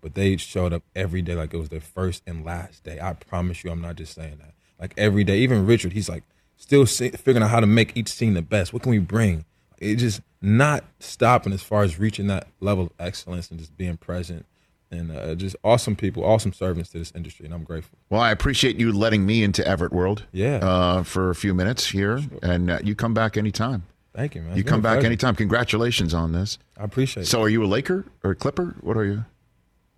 But 0.00 0.14
they 0.14 0.36
showed 0.36 0.72
up 0.72 0.84
every 0.94 1.22
day 1.22 1.34
like 1.34 1.52
it 1.52 1.58
was 1.58 1.70
their 1.70 1.80
first 1.80 2.22
and 2.26 2.44
last 2.44 2.84
day. 2.84 3.00
I 3.00 3.14
promise 3.14 3.64
you, 3.64 3.72
I'm 3.72 3.80
not 3.80 3.96
just 3.96 4.14
saying 4.14 4.38
that. 4.38 4.54
Like 4.80 4.94
every 4.96 5.24
day, 5.24 5.38
even 5.40 5.66
Richard, 5.66 5.92
he's 5.92 6.08
like 6.08 6.22
still 6.56 6.86
see, 6.86 7.10
figuring 7.10 7.42
out 7.42 7.50
how 7.50 7.60
to 7.60 7.66
make 7.66 7.96
each 7.96 8.08
scene 8.08 8.34
the 8.34 8.42
best. 8.42 8.72
What 8.72 8.82
can 8.82 8.90
we 8.90 9.00
bring? 9.00 9.44
It 9.80 9.96
just 9.96 10.20
not 10.42 10.84
stopping 11.00 11.52
as 11.52 11.62
far 11.62 11.82
as 11.82 11.98
reaching 11.98 12.26
that 12.28 12.48
level 12.60 12.84
of 12.84 12.92
excellence 12.98 13.50
and 13.50 13.58
just 13.58 13.76
being 13.76 13.96
present. 13.96 14.46
And 14.90 15.10
uh, 15.12 15.34
just 15.34 15.54
awesome 15.62 15.96
people, 15.96 16.24
awesome 16.24 16.54
servants 16.54 16.90
to 16.92 16.98
this 16.98 17.12
industry, 17.14 17.44
and 17.44 17.54
I'm 17.54 17.62
grateful. 17.62 17.98
Well, 18.08 18.22
I 18.22 18.30
appreciate 18.30 18.76
you 18.80 18.90
letting 18.90 19.26
me 19.26 19.42
into 19.42 19.66
Everett 19.68 19.92
World. 19.92 20.24
Yeah. 20.32 20.56
Uh, 20.62 21.02
for 21.02 21.28
a 21.28 21.34
few 21.34 21.52
minutes 21.52 21.86
here, 21.90 22.22
and 22.42 22.70
uh, 22.70 22.78
you 22.82 22.94
come 22.94 23.12
back 23.12 23.36
anytime. 23.36 23.82
Thank 24.14 24.34
you, 24.34 24.40
man. 24.40 24.54
You 24.56 24.60
It's 24.62 24.68
come 24.70 24.80
back 24.80 24.94
pleasure. 24.94 25.06
anytime. 25.08 25.36
Congratulations 25.36 26.14
on 26.14 26.32
this. 26.32 26.58
I 26.78 26.84
appreciate 26.84 27.24
it. 27.24 27.26
So, 27.26 27.42
are 27.42 27.50
you 27.50 27.62
a 27.62 27.66
Laker 27.66 28.06
or 28.24 28.30
a 28.30 28.34
Clipper? 28.34 28.76
What 28.80 28.96
are 28.96 29.04
you? 29.04 29.26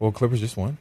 Well, 0.01 0.11
Clippers 0.11 0.41
just 0.41 0.57
won. 0.57 0.79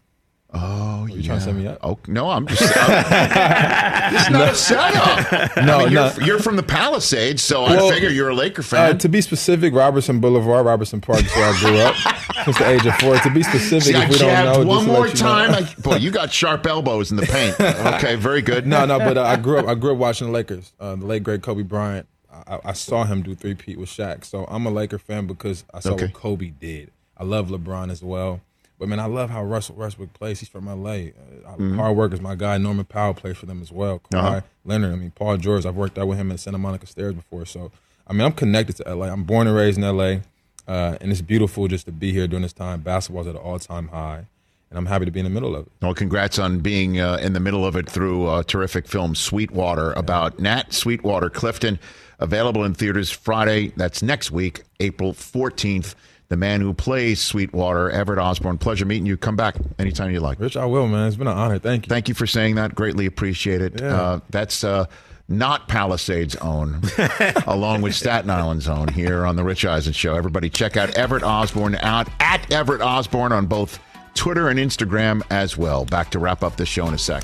Oh, 0.52 1.06
you 1.06 1.22
trying 1.22 1.38
to 1.38 1.44
set 1.46 1.54
me 1.54 1.68
up? 1.68 1.78
Oh 1.84 2.00
no, 2.08 2.28
I'm 2.32 2.48
just. 2.48 2.64
I'm, 2.76 2.92
it's 4.16 4.30
not 4.32 4.50
a 4.52 4.56
setup. 4.56 5.58
No, 5.64 5.78
I 5.82 5.86
mean, 5.86 5.94
no. 5.94 6.12
you're, 6.18 6.26
you're 6.26 6.40
from 6.40 6.56
the 6.56 6.64
Palisades, 6.64 7.44
so 7.44 7.66
I 7.66 7.78
figure 7.92 8.10
you're 8.10 8.30
a 8.30 8.34
Laker 8.36 8.62
Uh, 8.62 8.66
fan. 8.66 8.98
to 8.98 9.10
be 9.10 9.22
specific, 9.22 9.76
Robertson 9.76 10.20
Boulevard, 10.20 10.66
Robertson 10.66 11.02
Park 11.02 11.24
is 11.24 11.32
where 11.36 11.54
I 11.54 11.60
grew 11.60 11.78
up 11.78 11.96
since 12.46 12.58
the 12.58 12.68
age 12.68 12.86
of 12.88 12.96
four. 12.96 13.18
To 13.20 13.30
be 13.30 13.44
specific, 13.44 13.84
See, 13.84 13.96
I 13.96 14.06
if 14.06 14.10
we 14.10 14.18
don't 14.18 14.64
know, 14.64 14.66
one 14.68 14.88
more 14.88 15.02
let 15.02 15.14
you 15.20 15.24
know. 15.24 15.30
time. 15.30 15.52
I, 15.54 15.74
boy, 15.82 15.96
you 15.98 16.10
got 16.10 16.34
sharp 16.34 16.66
elbows 16.66 17.12
in 17.12 17.18
the 17.18 17.28
paint. 17.28 17.60
Okay, 17.62 18.16
very 18.16 18.42
good. 18.42 18.66
No, 18.66 18.86
no, 18.86 18.98
but 18.98 19.20
uh, 19.20 19.24
I 19.24 19.36
grew 19.36 19.60
up. 19.60 19.68
I 19.68 19.76
grew 19.76 19.92
up 19.92 19.98
watching 20.00 20.28
the 20.28 20.34
Lakers. 20.34 20.74
Uh, 20.80 20.96
the 20.96 21.06
late 21.06 21.22
great 21.22 21.44
Kobe 21.44 21.62
Bryant. 21.62 22.08
I, 22.48 22.60
I 22.66 22.74
saw 22.74 23.04
him 23.04 23.22
do 23.22 23.36
three 23.36 23.54
peat 23.54 23.78
with 23.78 23.90
Shaq. 23.90 24.26
So 24.26 24.46
I'm 24.50 24.66
a 24.66 24.72
Laker 24.72 24.98
fan 24.98 25.28
because 25.28 25.64
I 25.74 25.80
saw 25.80 25.92
Okay. 25.92 26.06
what 26.06 26.14
Kobe 26.14 26.50
did. 26.50 26.90
I 27.18 27.24
love 27.24 27.50
LeBron 27.50 27.92
as 27.92 28.02
well. 28.02 28.42
But 28.80 28.88
man, 28.88 29.00
I 29.00 29.06
love 29.06 29.30
how 29.30 29.44
Russell 29.44 29.76
Westbrook 29.76 30.14
plays. 30.14 30.40
He's 30.40 30.50
from 30.50 30.66
LA. 30.68 30.92
Uh, 30.92 31.06
Mm-hmm. 31.50 31.78
Hard 31.78 31.98
workers. 31.98 32.22
My 32.22 32.36
guy 32.36 32.58
Norman 32.58 32.86
Powell 32.86 33.14
plays 33.14 33.36
for 33.38 33.46
them 33.46 33.62
as 33.62 33.72
well. 33.72 34.00
Kawhi 34.12 34.18
Uh-huh. 34.20 34.42
Leonard. 34.64 34.94
I 34.94 34.96
mean, 34.96 35.12
Paul 35.12 35.38
George. 35.38 35.66
I've 35.66 35.76
worked 35.76 35.98
out 35.98 36.08
with 36.08 36.18
him 36.18 36.32
in 36.32 36.38
Santa 36.38 36.58
Monica 36.60 36.86
Stairs 36.88 37.14
before. 37.16 37.46
So 37.46 37.72
I 38.08 38.14
mean, 38.14 38.22
I'm 38.22 38.32
connected 38.34 38.78
to 38.78 38.96
LA. 38.96 39.08
I'm 39.08 39.24
born 39.24 39.48
and 39.48 39.56
raised 39.56 39.78
in 39.78 39.84
LA, 39.84 40.20
uh, 40.68 40.98
and 41.02 41.12
it's 41.12 41.22
beautiful 41.22 41.68
just 41.68 41.86
to 41.88 41.92
be 41.92 42.12
here 42.14 42.28
during 42.28 42.44
this 42.44 42.54
time. 42.54 42.82
Basketball's 42.82 43.28
at 43.28 43.36
an 43.36 43.42
all 43.42 43.60
time 43.60 43.90
high. 43.90 44.26
and 44.70 44.78
I'm 44.78 44.86
happy 44.86 45.06
to 45.06 45.12
be 45.12 45.20
in 45.20 45.24
the 45.26 45.30
middle 45.32 45.56
of 45.56 45.66
it. 45.66 45.72
Well, 45.82 45.94
congrats 45.96 46.38
on 46.40 46.60
being 46.60 47.00
uh, 47.00 47.18
in 47.22 47.34
the 47.34 47.40
middle 47.40 47.66
of 47.66 47.76
it 47.76 47.90
through 47.90 48.32
a 48.34 48.44
terrific 48.44 48.88
film, 48.88 49.16
Sweetwater, 49.16 49.92
about 49.94 50.40
Nat 50.40 50.72
Sweetwater 50.74 51.30
Clifton. 51.30 51.80
Available 52.20 52.64
in 52.66 52.74
theaters 52.76 53.10
Friday. 53.10 53.72
That's 53.78 54.04
next 54.04 54.30
week, 54.32 54.64
April 54.80 55.14
14th. 55.14 55.96
The 56.30 56.38
man 56.38 56.62
who 56.62 56.76
plays 56.76 57.20
Sweetwater, 57.20 57.90
Everett 57.90 58.20
Osborne. 58.20 58.60
Pleasure 58.60 58.86
meeting 58.86 59.08
you. 59.08 59.18
Come 59.18 59.36
back 59.36 59.56
anytime 59.80 60.12
you 60.12 60.20
like. 60.20 60.40
Rich, 60.40 60.58
I 60.58 60.66
will, 60.66 60.88
man. 60.88 61.08
It's 61.08 61.16
been 61.18 61.26
an 61.26 61.36
honor. 61.36 61.58
Thank 61.58 61.88
you. 61.88 61.90
Thank 61.90 62.08
you 62.08 62.14
for 62.14 62.28
saying 62.28 62.54
that. 62.56 62.76
Greatly 62.76 63.08
appreciate 63.08 63.62
it. 63.62 63.82
Yeah. 63.82 64.00
Uh, 64.00 64.20
that's 64.30 64.64
uh, 64.64 64.86
not 65.28 65.68
Palisades' 65.68 66.36
own, 66.36 66.82
along 67.48 67.82
with 67.82 67.96
Staten 67.96 68.30
Island's 68.30 68.68
own 68.68 68.90
here 68.90 69.26
on 69.26 69.38
the 69.38 69.44
Rich 69.44 69.66
Eisen 69.66 69.94
Show. 69.94 70.16
Everybody, 70.16 70.52
check 70.52 70.78
out 70.78 70.96
Everett 70.96 71.24
Osborne 71.24 71.76
out 71.78 72.08
at 72.20 72.52
Everett 72.52 72.82
Osborne 72.82 73.32
on 73.32 73.48
both 73.48 73.80
Twitter 74.14 74.50
and 74.50 74.60
Instagram 74.60 75.24
as 75.32 75.58
well. 75.58 75.84
Back 75.86 76.12
to 76.12 76.20
wrap 76.20 76.44
up 76.44 76.58
the 76.58 76.66
show 76.66 76.88
in 76.88 76.94
a 76.94 76.98
sec. 77.00 77.24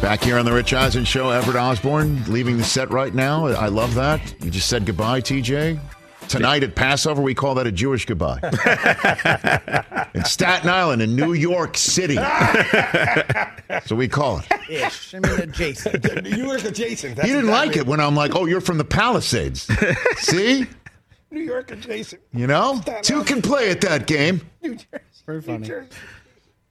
Back 0.00 0.22
here 0.22 0.38
on 0.38 0.44
the 0.44 0.52
Rich 0.52 0.72
Eisen 0.72 1.04
Show, 1.04 1.30
Everett 1.30 1.56
Osborne 1.56 2.22
leaving 2.28 2.56
the 2.56 2.62
set 2.62 2.90
right 2.90 3.12
now. 3.12 3.46
I 3.46 3.66
love 3.66 3.94
that. 3.96 4.32
You 4.42 4.48
just 4.48 4.68
said 4.68 4.86
goodbye, 4.86 5.20
TJ. 5.20 5.78
Tonight 6.28 6.62
at 6.62 6.76
Passover, 6.76 7.20
we 7.20 7.34
call 7.34 7.56
that 7.56 7.66
a 7.66 7.72
Jewish 7.72 8.06
goodbye. 8.06 8.38
in 10.14 10.24
Staten 10.24 10.70
Island, 10.70 11.02
in 11.02 11.16
New 11.16 11.32
York 11.32 11.76
City. 11.76 12.14
so 13.86 13.96
we 13.96 14.06
call 14.06 14.38
it. 14.38 14.46
Ish. 14.70 15.14
I 15.14 15.18
mean, 15.18 15.40
adjacent. 15.40 16.22
New 16.22 16.44
York 16.44 16.64
adjacent. 16.64 17.20
He 17.20 17.28
didn't 17.28 17.48
like 17.48 17.76
it 17.76 17.86
when 17.86 17.98
I'm 17.98 18.14
like, 18.14 18.36
oh, 18.36 18.46
you're 18.46 18.60
from 18.60 18.78
the 18.78 18.84
Palisades. 18.84 19.68
See? 20.18 20.66
New 21.30 21.42
York 21.42 21.72
adjacent. 21.72 22.22
You 22.32 22.46
know? 22.46 22.80
Two 23.02 23.24
can 23.24 23.42
play 23.42 23.70
at 23.70 23.80
that 23.80 24.06
game. 24.06 24.42
New 24.62 24.76
Jersey. 24.76 24.86
Very 25.26 25.42
funny. 25.42 25.70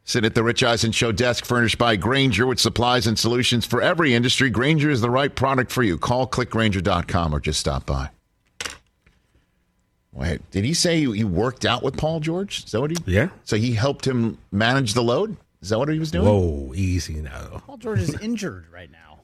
Sit 0.07 0.23
at 0.23 0.35
the 0.35 0.43
Rich 0.43 0.63
Eisen 0.63 0.93
Show 0.93 1.11
desk 1.11 1.43
furnished 1.43 1.77
by 1.77 1.97
Grainger 1.97 2.47
with 2.47 2.61
supplies 2.61 3.07
and 3.07 3.19
solutions 3.19 3.65
for 3.65 3.81
every 3.81 4.13
industry. 4.13 4.49
Grainger 4.49 4.89
is 4.89 5.01
the 5.01 5.09
right 5.09 5.35
product 5.35 5.69
for 5.69 5.83
you. 5.83 5.97
Call 5.97 6.25
clickgrainger.com 6.25 7.35
or 7.35 7.41
just 7.41 7.59
stop 7.59 7.85
by. 7.85 8.09
Wait, 10.13 10.49
did 10.49 10.63
he 10.63 10.73
say 10.73 11.01
he 11.01 11.25
worked 11.25 11.65
out 11.65 11.83
with 11.83 11.97
Paul 11.97 12.21
George? 12.21 12.63
Is 12.63 12.71
that 12.71 12.79
what 12.79 12.91
he? 12.91 12.97
Yeah. 13.05 13.27
So 13.43 13.57
he 13.57 13.73
helped 13.73 14.07
him 14.07 14.37
manage 14.49 14.93
the 14.93 15.03
load? 15.03 15.35
Is 15.61 15.69
that 15.69 15.77
what 15.77 15.89
he 15.89 15.99
was 15.99 16.09
doing? 16.09 16.25
Whoa, 16.25 16.73
easy 16.73 17.15
now. 17.15 17.61
Paul 17.67 17.75
George 17.75 17.99
is 17.99 18.17
injured 18.21 18.67
right 18.71 18.89
now. 18.89 19.19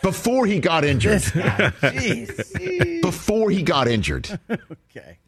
Before 0.00 0.46
he 0.46 0.60
got 0.60 0.86
injured. 0.86 1.20
Guy. 1.34 1.72
Jeez. 1.82 3.02
Before 3.02 3.50
he 3.50 3.62
got 3.62 3.86
injured. 3.86 4.40
Okay. 4.96 5.18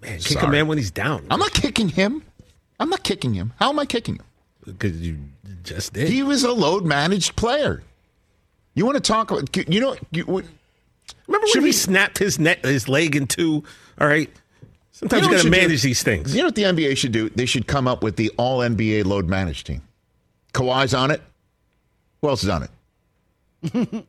Man, 0.00 0.18
kick 0.18 0.42
a 0.42 0.48
man 0.48 0.66
when 0.66 0.76
he's 0.78 0.90
down. 0.90 1.26
I'm 1.30 1.38
not 1.38 1.52
kicking 1.52 1.88
him. 1.88 2.22
I'm 2.80 2.88
not 2.90 3.02
kicking 3.04 3.34
him. 3.34 3.52
How 3.58 3.70
am 3.70 3.78
I 3.78 3.86
kicking 3.86 4.16
him? 4.16 4.24
Because 4.64 5.00
you 5.00 5.18
just 5.62 5.92
did. 5.92 6.08
He 6.08 6.22
was 6.22 6.42
a 6.42 6.52
load 6.52 6.84
managed 6.84 7.36
player. 7.36 7.82
You 8.74 8.84
want 8.84 8.96
to 8.96 9.00
talk 9.00 9.30
about, 9.30 9.54
you 9.68 9.80
know, 9.80 9.96
you, 10.10 10.24
what- 10.24 10.44
Remember 11.26 11.46
Should 11.48 11.56
when 11.58 11.62
we- 11.64 11.68
he 11.68 11.72
snapped 11.72 12.18
his 12.18 12.38
net, 12.38 12.64
his 12.64 12.88
leg 12.88 13.14
in 13.14 13.26
two? 13.26 13.62
All 14.00 14.06
right. 14.06 14.30
Sometimes 14.92 15.22
You 15.22 15.26
know 15.28 15.30
you, 15.32 15.32
got 15.32 15.36
to 15.36 15.42
should 15.48 15.52
do? 15.54 15.60
manage 15.68 15.82
these 15.82 16.02
things. 16.02 16.34
You 16.34 16.42
know 16.42 16.46
what 16.48 16.54
the 16.54 16.62
NBA 16.64 16.96
should 16.96 17.12
do? 17.12 17.28
They 17.30 17.46
should 17.46 17.66
come 17.66 17.86
up 17.88 18.02
with 18.02 18.16
the 18.16 18.30
all 18.38 18.60
NBA 18.60 19.04
load 19.04 19.28
managed 19.28 19.66
team. 19.66 19.82
Kawhi's 20.52 20.94
on 20.94 21.10
it. 21.10 21.20
Who 22.22 22.28
else 22.28 22.42
is 22.44 22.48
on 22.48 22.62
it? 22.62 22.70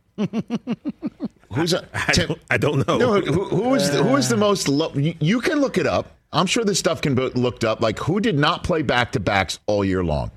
Who's 1.54 1.74
on, 1.74 1.86
I 1.94 2.12
Tim- 2.14 2.28
don't, 2.28 2.42
I 2.50 2.58
don't 2.58 2.88
know. 2.88 2.98
no, 2.98 3.22
who, 3.22 3.44
who 3.46 3.76
is 3.76 3.90
the, 3.92 4.04
who 4.04 4.16
is 4.16 4.30
the 4.30 4.36
uh. 4.36 4.40
most? 4.40 4.68
Lo- 4.68 4.92
you, 4.94 5.16
you 5.20 5.42
can 5.42 5.60
look 5.60 5.78
it 5.78 5.88
up. 5.88 6.16
I'm 6.34 6.46
sure 6.48 6.64
this 6.66 6.80
stuff 6.80 7.02
can 7.02 7.16
be 7.16 7.30
looked 7.30 7.64
up. 7.64 7.82
Like 7.82 8.00
who 8.00 8.20
did 8.20 8.38
not 8.38 8.64
play 8.64 8.82
back 8.82 9.12
to 9.14 9.20
backs 9.20 9.60
all 9.68 9.86
year 9.86 10.04
long 10.04 10.32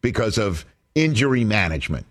because 0.00 0.38
of 0.38 0.64
injury 0.94 1.44
management 1.44 2.06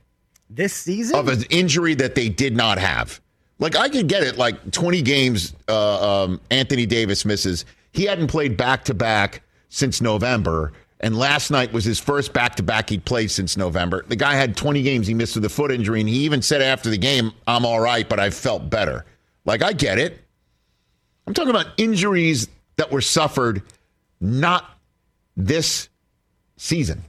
This 0.50 0.74
season? 0.74 1.16
of 1.18 1.28
an 1.30 1.44
injury 1.50 1.94
that 1.96 2.16
they 2.16 2.30
did 2.30 2.56
not 2.56 2.78
have. 2.80 3.22
Like 3.60 3.76
I 3.76 3.90
could 3.90 4.08
get 4.08 4.24
it. 4.24 4.38
Like 4.38 4.72
20 4.72 5.02
games, 5.02 5.54
uh, 5.68 6.24
um, 6.24 6.42
Anthony 6.52 6.86
Davis 6.86 7.26
misses. 7.26 7.66
He 7.92 8.04
hadn't 8.06 8.28
played 8.28 8.56
back 8.58 8.86
to 8.86 8.94
back 8.94 9.42
since 9.70 10.00
November, 10.02 10.72
and 11.02 11.18
last 11.18 11.50
night 11.52 11.72
was 11.74 11.84
his 11.86 12.00
first 12.00 12.34
back 12.34 12.56
to 12.56 12.64
back 12.64 12.90
he'd 12.90 13.04
played 13.06 13.32
since 13.32 13.58
November. 13.58 14.04
The 14.08 14.16
guy 14.16 14.36
had 14.36 14.56
20 14.56 14.82
games 14.82 15.08
he 15.08 15.14
missed 15.14 15.36
with 15.36 15.44
a 15.46 15.50
foot 15.50 15.72
injury, 15.72 16.00
and 16.00 16.08
he 16.10 16.20
even 16.20 16.42
said 16.42 16.62
after 16.62 16.90
the 16.90 16.98
game, 16.98 17.32
"I'm 17.48 17.66
all 17.66 17.80
right, 17.80 18.08
but 18.08 18.20
I 18.20 18.30
felt 18.30 18.70
better." 18.70 19.06
Like 19.46 19.62
I 19.64 19.74
get 19.74 19.98
it. 20.00 20.20
I'm 21.28 21.34
talking 21.34 21.50
about 21.50 21.68
injuries 21.78 22.48
that 22.80 22.92
were 22.92 23.02
suffered 23.02 23.62
not 24.22 24.66
this 25.36 25.90
season. 26.56 27.04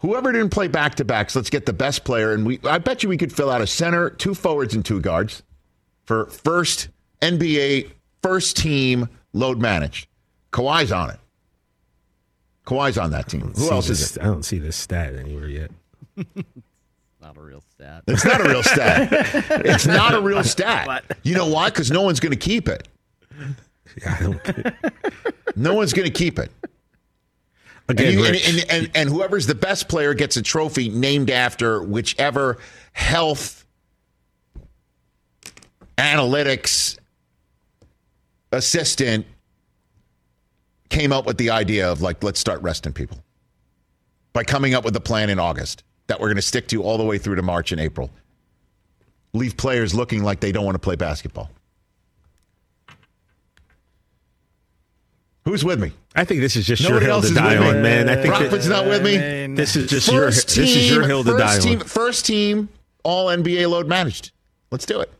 Whoever 0.00 0.32
didn't 0.32 0.50
play 0.50 0.66
back 0.68 0.96
to 0.96 1.04
backs, 1.04 1.34
let's 1.34 1.48
get 1.48 1.66
the 1.66 1.72
best 1.72 2.04
player. 2.04 2.32
And 2.32 2.44
we 2.44 2.58
I 2.64 2.78
bet 2.78 3.02
you 3.02 3.08
we 3.08 3.16
could 3.16 3.32
fill 3.32 3.48
out 3.48 3.60
a 3.62 3.66
center, 3.66 4.10
two 4.10 4.34
forwards, 4.34 4.74
and 4.74 4.84
two 4.84 5.00
guards 5.00 5.42
for 6.04 6.26
first 6.26 6.88
NBA 7.22 7.90
first 8.22 8.56
team 8.56 9.08
load 9.32 9.60
managed. 9.60 10.08
Kawhi's 10.52 10.90
on 10.92 11.10
it. 11.10 11.18
Kawhi's 12.66 12.98
on 12.98 13.12
that 13.12 13.28
team. 13.28 13.52
Who 13.56 13.70
else 13.70 13.86
this- 13.88 14.00
is 14.00 14.16
it? 14.16 14.22
I 14.22 14.26
don't 14.26 14.42
see 14.44 14.58
this 14.58 14.76
stat 14.76 15.14
anywhere 15.14 15.48
yet. 15.48 15.70
Not 17.20 17.36
a 17.36 17.40
real 17.40 17.62
stat. 17.72 18.02
It's 18.08 18.24
not 18.24 18.40
a 18.40 18.48
real 18.48 18.62
stat. 18.62 19.08
it's 19.64 19.86
not 19.86 20.14
a 20.14 20.20
real 20.20 20.42
stat. 20.44 21.04
You 21.22 21.34
know 21.34 21.48
why? 21.48 21.70
Because 21.70 21.90
no 21.90 22.02
one's 22.02 22.20
going 22.20 22.32
to 22.32 22.36
keep 22.38 22.68
it. 22.68 22.86
Yeah, 24.02 24.16
I 24.18 24.22
don't. 24.22 25.56
No 25.56 25.72
one's 25.72 25.92
going 25.92 26.06
to 26.06 26.12
keep 26.12 26.40
it. 26.40 26.50
And, 27.88 28.00
Again, 28.00 28.18
and, 28.18 28.36
and, 28.36 28.70
and, 28.70 28.90
and 28.96 29.08
whoever's 29.08 29.46
the 29.46 29.54
best 29.54 29.88
player 29.88 30.12
gets 30.12 30.36
a 30.36 30.42
trophy 30.42 30.88
named 30.88 31.30
after 31.30 31.82
whichever 31.82 32.58
health 32.92 33.64
analytics 35.96 36.98
assistant 38.52 39.24
came 40.88 41.12
up 41.12 41.26
with 41.26 41.38
the 41.38 41.50
idea 41.50 41.90
of 41.90 42.02
like 42.02 42.22
let's 42.22 42.40
start 42.40 42.60
resting 42.62 42.92
people 42.92 43.18
by 44.32 44.42
coming 44.42 44.74
up 44.74 44.84
with 44.84 44.94
a 44.96 45.00
plan 45.00 45.30
in 45.30 45.38
August 45.38 45.84
that 46.08 46.20
we're 46.20 46.28
going 46.28 46.36
to 46.36 46.42
stick 46.42 46.68
to 46.68 46.82
all 46.82 46.98
the 46.98 47.04
way 47.04 47.18
through 47.18 47.36
to 47.36 47.42
March 47.42 47.72
and 47.72 47.80
April. 47.80 48.10
Leave 49.32 49.56
players 49.56 49.94
looking 49.94 50.22
like 50.22 50.40
they 50.40 50.52
don't 50.52 50.64
want 50.64 50.74
to 50.74 50.80
play 50.80 50.96
basketball. 50.96 51.50
Who's 55.46 55.64
with 55.64 55.80
me? 55.80 55.92
I 56.16 56.24
think 56.24 56.40
this 56.40 56.56
is 56.56 56.66
just 56.66 56.82
Nobody 56.82 57.06
your 57.06 57.12
hill 57.14 57.22
to 57.22 57.32
die 57.32 57.56
on, 57.56 57.80
man. 57.80 58.08
I 58.08 58.16
think 58.16 58.34
Crawford's 58.34 58.66
that- 58.66 58.84
not 58.84 58.86
with 58.86 59.04
me. 59.04 59.54
this 59.54 59.76
is 59.76 59.88
just 59.88 60.10
your 60.10 60.24
First 60.26 60.48
this 60.48 60.74
is 60.74 60.90
your 60.90 61.06
hill 61.06 61.22
to 61.22 61.38
die 61.38 61.60
team, 61.60 61.78
on. 61.80 61.86
First 61.86 62.26
team, 62.26 62.68
all 63.04 63.28
NBA 63.28 63.70
load 63.70 63.86
managed. 63.86 64.32
Let's 64.72 64.86
do 64.86 65.00
it. 65.00 65.10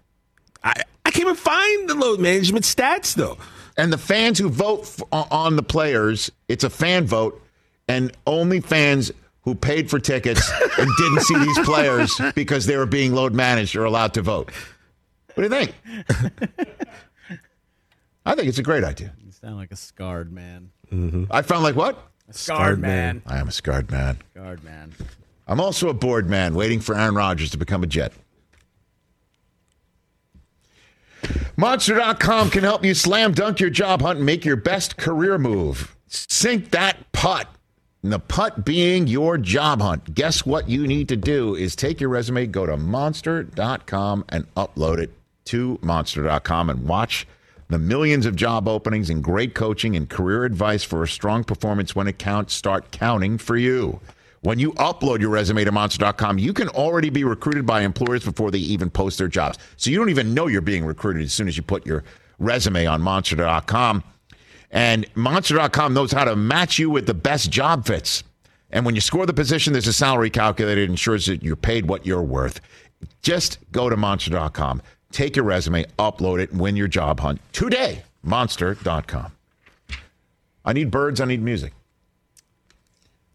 I, 0.64 0.72
I 1.04 1.12
can't 1.12 1.22
even 1.26 1.36
find 1.36 1.88
the 1.88 1.94
load 1.94 2.18
management 2.18 2.64
stats 2.64 3.14
though. 3.14 3.38
And 3.76 3.92
the 3.92 3.98
fans 3.98 4.40
who 4.40 4.48
vote 4.48 4.80
f- 4.82 5.02
on 5.30 5.54
the 5.54 5.62
players, 5.62 6.32
it's 6.48 6.64
a 6.64 6.70
fan 6.70 7.06
vote, 7.06 7.40
and 7.86 8.10
only 8.26 8.60
fans 8.60 9.12
who 9.42 9.54
paid 9.54 9.88
for 9.88 10.00
tickets 10.00 10.50
and 10.78 10.90
didn't 10.98 11.20
see 11.20 11.38
these 11.38 11.58
players 11.60 12.20
because 12.34 12.66
they 12.66 12.76
were 12.76 12.86
being 12.86 13.14
load 13.14 13.32
managed 13.32 13.76
are 13.76 13.84
allowed 13.84 14.12
to 14.14 14.22
vote. 14.22 14.50
What 15.34 15.48
do 15.48 15.56
you 15.56 15.66
think? 15.66 15.74
I 18.26 18.34
think 18.34 18.48
it's 18.48 18.58
a 18.58 18.62
great 18.64 18.82
idea. 18.82 19.12
Sound 19.40 19.56
like 19.56 19.70
a 19.70 19.76
scarred 19.76 20.32
man. 20.32 20.70
Mm-hmm. 20.90 21.24
I 21.30 21.42
found 21.42 21.62
like 21.62 21.76
what? 21.76 21.98
A 22.26 22.32
scarred, 22.32 22.80
man. 22.80 23.20
I 23.26 23.36
am 23.36 23.48
a 23.48 23.52
scarred 23.52 23.90
man. 23.90 24.16
Scarred 24.34 24.64
man. 24.64 24.94
I'm 25.46 25.60
also 25.60 25.90
a 25.90 25.94
bored 25.94 26.30
man 26.30 26.54
waiting 26.54 26.80
for 26.80 26.96
Aaron 26.96 27.14
Rodgers 27.14 27.50
to 27.50 27.58
become 27.58 27.82
a 27.82 27.86
Jet. 27.86 28.14
Monster.com 31.58 32.48
can 32.48 32.62
help 32.62 32.82
you 32.82 32.94
slam 32.94 33.32
dunk 33.32 33.60
your 33.60 33.68
job 33.68 34.00
hunt 34.00 34.16
and 34.16 34.24
make 34.26 34.44
your 34.46 34.56
best 34.56 34.96
career 34.96 35.36
move. 35.36 35.94
Sink 36.06 36.70
that 36.70 37.12
putt. 37.12 37.46
And 38.02 38.12
the 38.12 38.18
putt 38.18 38.64
being 38.64 39.06
your 39.06 39.36
job 39.36 39.82
hunt. 39.82 40.14
Guess 40.14 40.46
what 40.46 40.70
you 40.70 40.86
need 40.86 41.08
to 41.08 41.16
do 41.16 41.54
is 41.54 41.76
take 41.76 42.00
your 42.00 42.08
resume, 42.08 42.46
go 42.46 42.64
to 42.64 42.78
monster.com 42.78 44.24
and 44.30 44.54
upload 44.54 44.98
it 44.98 45.10
to 45.46 45.78
monster.com 45.82 46.70
and 46.70 46.88
watch 46.88 47.26
the 47.68 47.78
millions 47.78 48.26
of 48.26 48.36
job 48.36 48.68
openings 48.68 49.10
and 49.10 49.22
great 49.22 49.54
coaching 49.54 49.96
and 49.96 50.08
career 50.08 50.44
advice 50.44 50.84
for 50.84 51.02
a 51.02 51.08
strong 51.08 51.44
performance 51.44 51.96
when 51.96 52.06
it 52.06 52.18
counts 52.18 52.54
start 52.54 52.92
counting 52.92 53.38
for 53.38 53.56
you. 53.56 54.00
When 54.42 54.58
you 54.60 54.72
upload 54.74 55.20
your 55.20 55.30
resume 55.30 55.64
to 55.64 55.72
monster.com, 55.72 56.38
you 56.38 56.52
can 56.52 56.68
already 56.68 57.10
be 57.10 57.24
recruited 57.24 57.66
by 57.66 57.80
employers 57.80 58.24
before 58.24 58.50
they 58.52 58.58
even 58.58 58.90
post 58.90 59.18
their 59.18 59.28
jobs. 59.28 59.58
So 59.76 59.90
you 59.90 59.98
don't 59.98 60.10
even 60.10 60.34
know 60.34 60.46
you're 60.46 60.60
being 60.60 60.84
recruited 60.84 61.24
as 61.24 61.32
soon 61.32 61.48
as 61.48 61.56
you 61.56 61.64
put 61.64 61.84
your 61.84 62.04
resume 62.38 62.86
on 62.86 63.02
monster.com. 63.02 64.04
And 64.70 65.06
monster.com 65.16 65.94
knows 65.94 66.12
how 66.12 66.24
to 66.24 66.36
match 66.36 66.78
you 66.78 66.90
with 66.90 67.06
the 67.06 67.14
best 67.14 67.50
job 67.50 67.86
fits. 67.86 68.22
And 68.70 68.84
when 68.84 68.94
you 68.94 69.00
score 69.00 69.26
the 69.26 69.32
position, 69.32 69.72
there's 69.72 69.86
a 69.86 69.92
salary 69.92 70.30
calculator 70.30 70.80
that 70.80 70.90
ensures 70.90 71.26
that 71.26 71.42
you're 71.42 71.56
paid 71.56 71.88
what 71.88 72.06
you're 72.06 72.22
worth. 72.22 72.60
Just 73.22 73.58
go 73.72 73.88
to 73.88 73.96
monster.com, 73.96 74.82
take 75.16 75.34
your 75.34 75.44
resume, 75.44 75.84
upload 75.98 76.40
it, 76.40 76.50
and 76.52 76.60
win 76.60 76.76
your 76.76 76.88
job 76.88 77.20
hunt 77.20 77.40
today. 77.52 78.02
Monster.com. 78.22 79.32
I 80.64 80.72
need 80.72 80.90
birds, 80.90 81.20
I 81.20 81.24
need 81.24 81.42
music. 81.42 81.72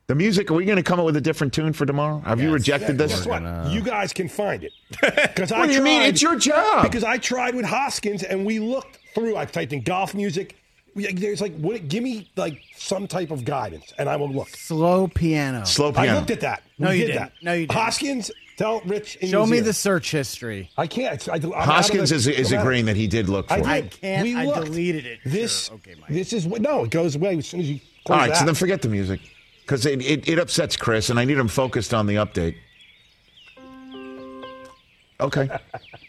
The 0.07 0.15
music, 0.15 0.51
are 0.51 0.55
we 0.55 0.65
going 0.65 0.75
to 0.77 0.83
come 0.83 0.99
up 0.99 1.05
with 1.05 1.15
a 1.15 1.21
different 1.21 1.53
tune 1.53 1.71
for 1.71 1.85
tomorrow? 1.85 2.19
Have 2.19 2.41
you 2.41 2.51
rejected 2.51 2.97
Guess 2.97 3.19
this? 3.19 3.25
what? 3.25 3.41
You 3.71 3.81
guys 3.81 4.11
can 4.11 4.27
find 4.27 4.63
it. 4.63 4.73
Because 5.01 5.51
What 5.51 5.67
do 5.67 5.73
you 5.73 5.81
mean? 5.81 6.01
It's 6.01 6.21
your 6.21 6.35
job. 6.35 6.83
Because 6.83 7.03
I 7.05 7.17
tried 7.17 7.55
with 7.55 7.63
Hoskins 7.65 8.23
and 8.23 8.45
we 8.45 8.59
looked 8.59 8.99
through. 9.15 9.37
I 9.37 9.45
typed 9.45 9.71
in 9.71 9.81
golf 9.83 10.13
music. 10.13 10.57
We- 10.95 11.13
There's 11.13 11.39
like, 11.39 11.55
what, 11.55 11.87
give 11.87 12.03
me 12.03 12.29
like 12.35 12.61
some 12.75 13.07
type 13.07 13.31
of 13.31 13.45
guidance, 13.45 13.93
and 13.97 14.09
I 14.09 14.17
will 14.17 14.29
look. 14.29 14.49
Slow 14.49 15.07
piano. 15.07 15.63
Slow 15.65 15.93
piano. 15.93 16.11
I 16.11 16.15
looked 16.19 16.31
at 16.31 16.41
that. 16.41 16.63
No, 16.77 16.89
we 16.89 16.95
you 16.95 17.01
did 17.03 17.07
didn't. 17.13 17.19
that. 17.21 17.31
No, 17.41 17.53
you 17.53 17.59
didn't. 17.67 17.71
Hoskins, 17.71 18.31
tell 18.61 18.81
Rich. 18.81 19.17
Show 19.23 19.41
his 19.41 19.51
me 19.51 19.57
ear. 19.57 19.63
the 19.63 19.73
search 19.73 20.11
history. 20.11 20.69
I 20.77 20.87
can't. 20.87 21.27
I, 21.29 21.33
I'm 21.35 21.45
out 21.45 21.53
of 21.53 21.63
Hoskins 21.65 22.09
the- 22.09 22.15
is, 22.15 22.27
is 22.27 22.51
I'm 22.51 22.57
out 22.57 22.61
of- 22.61 22.65
agreeing 22.67 22.85
that 22.85 22.95
he 22.95 23.07
did 23.07 23.29
look 23.29 23.47
for 23.47 23.53
I 23.53 23.57
it. 23.57 23.65
I 23.67 23.81
can't. 23.81 24.23
We 24.23 24.35
I 24.35 24.45
looked. 24.45 24.65
deleted 24.65 25.05
it. 25.05 25.19
This. 25.25 25.65
Sure. 25.67 25.75
Okay, 25.75 25.95
Mike. 25.99 26.09
This 26.09 26.33
is 26.33 26.45
what. 26.47 26.61
No, 26.61 26.83
it 26.83 26.89
goes 26.91 27.15
away 27.15 27.37
as 27.37 27.47
soon 27.47 27.59
as 27.61 27.69
you. 27.69 27.75
All 27.75 28.15
Close 28.15 28.17
right, 28.19 28.29
that. 28.29 28.37
so 28.39 28.45
then 28.45 28.55
forget 28.55 28.81
the 28.81 28.89
music 28.89 29.19
because 29.61 29.85
it, 29.85 30.01
it, 30.01 30.27
it 30.27 30.39
upsets 30.39 30.75
Chris, 30.75 31.09
and 31.11 31.19
I 31.19 31.25
need 31.25 31.37
him 31.37 31.47
focused 31.47 31.93
on 31.93 32.07
the 32.07 32.15
update. 32.15 32.55
Okay. 35.19 35.49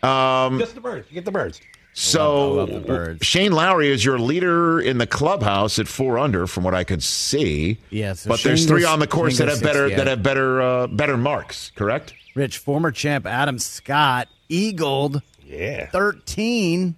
Um, 0.03 0.59
Just 0.59 0.75
the 0.75 0.81
birds. 0.81 1.07
You 1.11 1.15
get 1.15 1.25
the 1.27 1.31
birds. 1.33 1.61
So 1.95 2.53
love 2.55 2.87
birds. 2.87 3.27
Shane 3.27 3.53
Lowry 3.53 3.91
is 3.91 4.05
your 4.05 4.19
leader 4.19 4.81
in 4.81 4.99
the 4.99 5.07
clubhouse 5.07 5.79
at 5.79 5.87
four 5.89 6.19
under, 6.19 6.47
from 6.47 6.65
what 6.65 6.75
I 6.75 6.85
could 6.85 7.03
see. 7.03 7.79
Yeah, 7.91 8.15
so 8.15 8.31
but 8.31 8.43
there's 8.43 8.65
three 8.67 8.85
on 8.85 8.99
the 8.99 9.07
course 9.07 9.39
that 9.39 9.49
have 9.49 9.63
better 9.63 9.89
60, 9.89 9.97
that 9.97 10.07
have 10.07 10.23
better 10.23 10.63
uh, 10.63 10.87
better 10.87 11.17
marks. 11.19 11.71
Correct. 11.75 12.15
Rich, 12.35 12.59
former 12.59 12.91
champ 12.93 13.27
Adam 13.27 13.59
Scott, 13.59 14.29
eagled 14.49 15.21
Yeah. 15.45 15.91
13. 15.91 16.95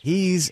He's 0.00 0.50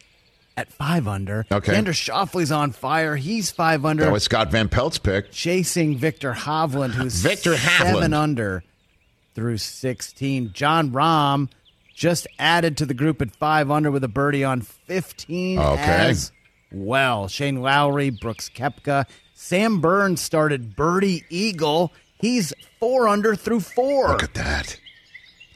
at 0.56 0.70
five 0.70 1.08
under. 1.08 1.46
Okay. 1.50 1.72
Xander 1.72 1.94
Schauffele's 1.94 2.52
on 2.52 2.72
fire. 2.72 3.16
He's 3.16 3.50
five 3.50 3.84
under. 3.86 4.04
That 4.04 4.12
was 4.12 4.24
Scott 4.24 4.50
Van 4.50 4.68
Pelt's 4.68 4.98
pick. 4.98 5.30
chasing 5.30 5.96
Viktor 5.96 6.34
Hovland, 6.34 6.90
who's 6.90 7.14
Viktor 7.22 7.54
Hovland. 7.54 7.92
seven 7.92 8.12
under 8.14 8.62
through 9.34 9.56
16. 9.56 10.52
Jon 10.52 10.90
Rahm 10.90 11.48
just 11.94 12.26
added 12.38 12.76
to 12.78 12.86
the 12.86 12.94
group 12.94 13.20
at 13.22 13.34
five 13.36 13.70
under 13.70 13.90
with 13.90 14.04
a 14.04 14.08
birdie 14.08 14.44
on 14.44 14.60
15 14.62 15.58
Okay. 15.58 15.80
as 15.82 16.32
well. 16.70 17.28
Shane 17.28 17.60
Lowry, 17.62 18.10
Brooks 18.10 18.48
Koepka, 18.48 19.06
Sam 19.34 19.80
Burns 19.80 20.20
started 20.20 20.74
birdie 20.76 21.24
eagle. 21.28 21.92
He's 22.18 22.52
four 22.78 23.08
under 23.08 23.34
through 23.34 23.60
four. 23.60 24.08
Look 24.08 24.22
at 24.22 24.34
that. 24.34 24.78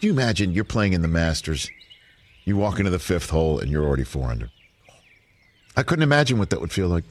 Can 0.00 0.08
you 0.08 0.12
imagine 0.12 0.52
you're 0.52 0.64
playing 0.64 0.92
in 0.92 1.02
the 1.02 1.08
Masters? 1.08 1.70
You 2.44 2.56
walk 2.56 2.78
into 2.78 2.90
the 2.90 2.98
fifth 2.98 3.30
hole 3.30 3.58
and 3.58 3.70
you're 3.70 3.84
already 3.84 4.04
four 4.04 4.28
under. 4.30 4.50
I 5.76 5.82
couldn't 5.82 6.02
imagine 6.02 6.38
what 6.38 6.50
that 6.50 6.60
would 6.60 6.72
feel 6.72 6.88
like. 6.88 7.04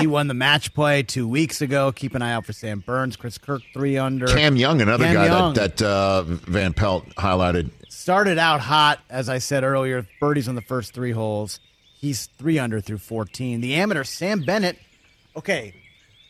He 0.00 0.06
won 0.06 0.28
the 0.28 0.34
match 0.34 0.72
play 0.74 1.02
two 1.02 1.28
weeks 1.28 1.60
ago. 1.60 1.92
Keep 1.92 2.14
an 2.14 2.22
eye 2.22 2.32
out 2.32 2.46
for 2.46 2.52
Sam 2.52 2.80
Burns, 2.80 3.16
Chris 3.16 3.38
Kirk 3.38 3.62
three 3.72 3.96
under. 3.98 4.26
Cam 4.26 4.56
Young, 4.56 4.80
another 4.80 5.04
Cam 5.04 5.14
guy 5.14 5.26
Young. 5.26 5.54
that, 5.54 5.76
that 5.76 5.86
uh, 5.86 6.22
Van 6.22 6.72
Pelt 6.72 7.06
highlighted. 7.16 7.70
started 7.88 8.38
out 8.38 8.60
hot, 8.60 9.00
as 9.10 9.28
I 9.28 9.38
said 9.38 9.64
earlier, 9.64 10.06
birdies 10.20 10.48
on 10.48 10.54
the 10.54 10.62
first 10.62 10.92
three 10.94 11.12
holes. 11.12 11.60
He's 11.98 12.26
three 12.38 12.58
under 12.58 12.80
through 12.80 12.98
14. 12.98 13.60
The 13.60 13.74
amateur, 13.74 14.04
Sam 14.04 14.42
Bennett, 14.42 14.78
okay, 15.36 15.74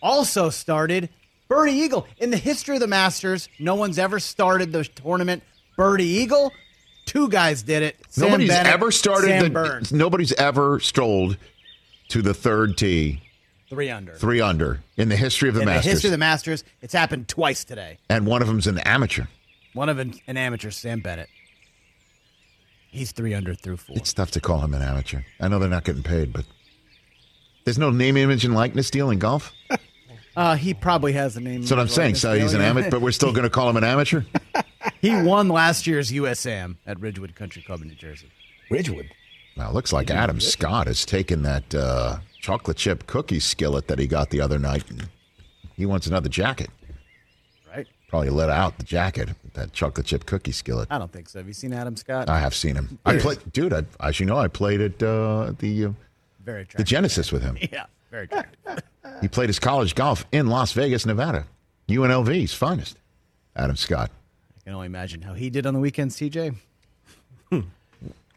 also 0.03 0.51
started 0.51 1.09
Birdie 1.49 1.73
Eagle. 1.73 2.07
In 2.19 2.31
the 2.31 2.37
history 2.37 2.77
of 2.77 2.81
the 2.81 2.89
Masters, 2.89 3.49
no 3.59 3.77
one's 3.77 3.99
ever 3.99 4.19
started 4.19 4.73
the 4.73 4.85
tournament 4.85 5.43
Birdie 5.77 6.05
Eagle. 6.05 6.53
Two 7.07 7.29
guys 7.29 7.63
did 7.63 7.83
it. 7.83 7.97
Sam 8.09 8.27
nobody's 8.27 8.49
Bennett, 8.51 8.73
ever 8.73 8.91
started. 8.91 9.29
Sam 9.29 9.45
the, 9.45 9.51
Burns, 9.51 9.93
Nobody's 9.93 10.33
ever 10.35 10.81
strolled 10.81 11.37
to 12.09 12.23
the 12.23 12.35
third 12.35 12.77
tee, 12.77 13.21
three 13.71 13.89
under. 13.91 14.15
three 14.15 14.41
under, 14.41 14.81
in 14.97 15.09
the 15.09 15.17
history 15.17 15.49
of 15.49 15.55
the 15.55 15.61
In 15.63 15.67
Masters. 15.67 15.85
the 15.85 15.91
history 15.91 16.09
of 16.09 16.13
the 16.13 16.19
Masters, 16.19 16.65
it's 16.83 16.93
happened 16.93 17.29
twice 17.29 17.65
today. 17.65 17.99
and 18.11 18.27
one 18.27 18.43
of 18.43 18.49
them's 18.49 18.67
an 18.67 18.79
amateur. 18.81 19.25
One 19.73 19.89
of 19.89 19.99
an, 19.99 20.15
an 20.27 20.37
amateur, 20.37 20.71
Sam 20.71 21.01
Bennett. 21.01 21.29
He's 22.91 23.13
three 23.13 23.33
under 23.35 23.55
through 23.55 23.77
four. 23.79 23.97
It's 23.97 24.13
tough 24.13 24.33
to 24.33 24.41
call 24.41 24.61
him 24.61 24.75
an 24.75 24.83
amateur. 24.83 25.21
I 25.41 25.49
know 25.49 25.59
they're 25.61 25.71
not 25.71 25.85
getting 25.85 26.03
paid, 26.03 26.33
but 26.33 26.45
there's 27.65 27.79
no 27.79 27.91
name, 27.91 28.17
image, 28.17 28.45
and 28.45 28.53
likeness 28.55 28.91
deal 28.91 29.11
in 29.11 29.19
golf. 29.19 29.53
Uh, 30.37 30.55
he 30.55 30.73
probably 30.73 31.13
has 31.13 31.37
a 31.37 31.41
name. 31.41 31.61
That's 31.61 31.73
what 31.73 31.81
I'm 31.81 31.89
saying. 31.89 32.15
So 32.15 32.39
he's 32.39 32.55
an 32.55 32.61
amateur, 32.61 32.89
but 32.89 33.01
we're 33.01 33.11
still 33.11 33.33
going 33.33 33.43
to 33.43 33.51
call 33.51 33.69
him 33.69 33.77
an 33.77 33.85
amateur. 33.85 34.23
He 35.03 35.11
won 35.23 35.49
last 35.49 35.87
year's 35.87 36.13
USAM 36.13 36.77
at 36.87 37.01
Ridgewood 37.01 37.35
Country 37.35 37.63
Club 37.63 37.83
in 37.83 37.89
New 37.89 37.95
Jersey. 37.95 38.31
Ridgewood. 38.71 39.11
Now, 39.57 39.69
it 39.71 39.75
looks 39.75 39.93
like 39.93 40.11
Adam 40.11 40.41
Scott 40.41 40.87
has 40.87 41.05
taken 41.05 41.43
that 41.43 41.75
uh, 41.75 42.19
chocolate 42.41 42.77
chip 42.77 43.07
cookie 43.07 43.41
skillet 43.41 43.87
that 43.89 43.99
he 43.99 44.07
got 44.07 44.31
the 44.31 44.41
other 44.41 44.59
night. 44.59 44.91
And 44.91 45.09
he 45.77 45.87
wants 45.87 46.07
another 46.07 46.29
jacket. 46.29 46.71
Right? 47.69 47.87
Probably 48.09 48.31
let 48.31 48.51
out 48.51 48.79
the 48.79 48.85
jacket, 48.85 49.29
that 49.55 49.73
chocolate 49.73 50.07
chip 50.07 50.27
cookie 50.27 50.53
skillet. 50.53 50.89
I 50.91 50.99
don't 50.99 51.13
think 51.13 51.29
so. 51.29 51.39
Have 51.39 51.47
you 51.47 51.53
seen 51.55 51.73
Adam 51.73 51.97
Scott? 51.97 52.29
I 52.29 52.39
have 52.41 52.55
seen 52.55 52.75
him. 52.75 52.99
I 53.07 53.19
played, 53.19 53.39
dude. 53.53 53.73
I, 53.73 53.85
as 54.01 54.19
you 54.19 54.27
know, 54.27 54.37
I 54.39 54.49
played 54.49 54.81
at 54.81 55.03
uh, 55.03 55.53
the 55.59 55.87
uh, 55.87 55.91
Very 56.45 56.63
the 56.63 56.63
attractive. 56.63 56.87
Genesis 56.87 57.33
with 57.33 57.43
him. 57.43 57.57
Yeah, 57.73 57.87
very 58.11 58.25
attractive. 58.25 58.83
He 59.21 59.29
played 59.29 59.49
his 59.49 59.59
college 59.59 59.95
golf 59.95 60.25
in 60.33 60.47
Las 60.49 60.73
Vegas, 60.73 61.07
Nevada. 61.07 61.47
UNLV's 61.89 62.55
finest. 62.55 62.97
Adam 63.55 63.77
Scott. 63.77 64.11
I 64.59 64.65
can 64.65 64.75
only 64.75 64.87
imagine 64.87 65.23
how 65.23 65.35
he 65.35 65.51
did 65.51 65.67
on 65.67 65.75
the 65.75 65.81
weekends, 65.81 66.17
TJ. 66.17 66.55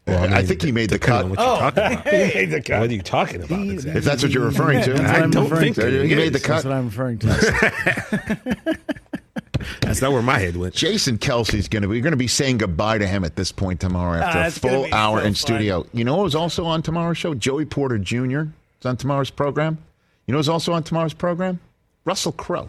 Well, 0.06 0.22
I, 0.22 0.36
mean, 0.38 0.46
think 0.46 0.60
he 0.62 0.70
made 0.72 0.90
the 0.90 0.98
cut. 0.98 1.24
on 1.24 1.30
what 1.30 1.38
you're 1.38 1.46
talking 1.56 1.82
about. 1.84 2.06
He 2.12 2.34
made 2.34 2.50
the 2.50 2.60
cut. 2.60 2.80
What 2.80 2.90
are 2.90 2.92
you 2.92 3.00
talking 3.02 3.42
about? 3.42 3.60
exactly? 3.68 3.98
If 3.98 4.04
that's 4.04 4.22
what 4.22 4.32
you're 4.32 4.44
referring 4.44 4.82
to, 4.84 4.92
That's 4.92 5.02
what 5.12 5.22
I'm 5.22 5.30
don't 5.30 5.44
referring 5.44 5.74
think 5.74 5.76
to. 5.76 6.06
he 6.06 6.14
made 6.14 6.32
the 6.34 6.40
cut. 6.40 6.62
That's 6.62 6.64
what 6.66 6.74
I'm 6.74 6.86
referring 6.86 7.18
to. 7.20 8.76
That's 9.80 10.02
not 10.02 10.12
where 10.12 10.20
my 10.22 10.38
head 10.38 10.56
went. 10.56 10.74
Jason 10.74 11.16
Kelce's 11.16 11.68
going 11.68 11.82
to 11.82 11.88
be. 11.88 11.96
We're 11.96 12.02
going 12.02 12.10
to 12.12 12.16
be 12.18 12.26
saying 12.26 12.58
goodbye 12.58 12.98
to 12.98 13.06
him 13.06 13.24
at 13.24 13.36
this 13.36 13.50
point 13.50 13.80
tomorrow 13.80 14.20
after 14.20 14.38
Ah, 14.38 14.46
a 14.46 14.50
full 14.50 14.92
hour 14.94 15.20
so 15.20 15.24
in 15.24 15.30
fun. 15.30 15.34
studio. 15.36 15.86
You 15.92 16.04
know 16.04 16.16
what 16.16 16.24
was 16.24 16.34
also 16.34 16.66
on 16.66 16.82
tomorrow's 16.82 17.16
show? 17.16 17.32
Joey 17.34 17.64
Porter 17.64 17.96
Jr. 17.98 18.40
is 18.80 18.84
on 18.84 18.96
tomorrow's 18.98 19.30
program. 19.30 19.78
You 20.26 20.32
know 20.32 20.38
who's 20.38 20.48
also 20.50 20.72
on 20.74 20.82
tomorrow's 20.82 21.14
program? 21.14 21.60
Russell 22.04 22.32
Crowe. 22.32 22.68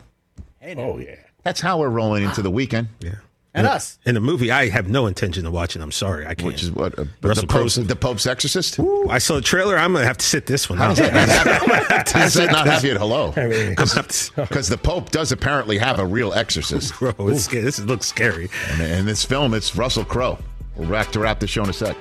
Oh 0.78 0.98
yeah. 1.00 1.16
That's 1.44 1.60
how 1.60 1.80
we're 1.80 1.90
rolling 1.90 2.24
into 2.24 2.42
the 2.42 2.52
weekend. 2.52 2.88
Yeah. 3.02 3.16
And 3.56 3.66
us. 3.68 3.98
In 4.06 4.14
the 4.16 4.22
movie, 4.22 4.52
I 4.52 4.70
have 4.70 4.88
no 4.90 5.08
intention 5.08 5.46
of 5.46 5.54
watching. 5.54 5.82
I'm 5.82 5.92
sorry, 5.92 6.26
I 6.28 6.36
can't. 6.36 6.46
Which 6.48 6.62
is 6.64 6.72
what 6.72 6.98
uh, 7.00 7.06
the, 7.22 7.28
Russell 7.30 7.48
Pope's, 7.48 7.76
Crowe's- 7.76 7.88
the 7.88 7.96
Pope's 7.96 8.28
Exorcist. 8.28 8.78
Ooh, 8.80 9.08
I 9.10 9.18
saw 9.18 9.36
the 9.36 9.42
trailer. 9.42 9.78
I'm 9.78 9.94
gonna 9.94 10.06
have 10.06 10.18
to 10.18 10.26
sit 10.26 10.46
this 10.46 10.70
one. 10.70 10.78
How 10.78 10.90
out. 10.92 10.98
does 10.98 11.10
that 11.10 11.14
not 11.14 11.30
have, 11.30 12.08
how 12.08 12.22
does 12.24 12.34
that 12.36 12.52
not 12.52 12.68
have 12.68 12.84
you 12.84 12.92
at 12.92 12.98
hello? 12.98 13.34
I 13.36 13.46
mean, 13.48 13.70
I'm 13.70 13.76
gonna 13.76 13.94
have 13.96 14.08
to- 14.08 14.32
Because 14.42 14.68
the 14.70 14.78
Pope 14.78 15.10
does 15.12 15.32
apparently 15.32 15.78
have 15.78 16.00
a 16.00 16.06
real 16.06 16.34
exorcist. 16.34 16.94
Bro, 17.00 17.14
it's 17.20 17.48
this 17.48 17.80
looks 17.80 18.06
scary. 18.06 18.50
And 18.72 18.82
in 18.82 19.06
this 19.06 19.24
film, 19.26 19.54
it's 19.54 19.76
Russell 19.76 20.06
Crowe. 20.06 20.38
We're 20.76 20.88
back 20.90 21.12
to 21.14 21.20
wrap 21.20 21.40
the 21.40 21.48
show 21.48 21.64
in 21.64 21.70
a 21.70 21.74
sec. 21.74 21.96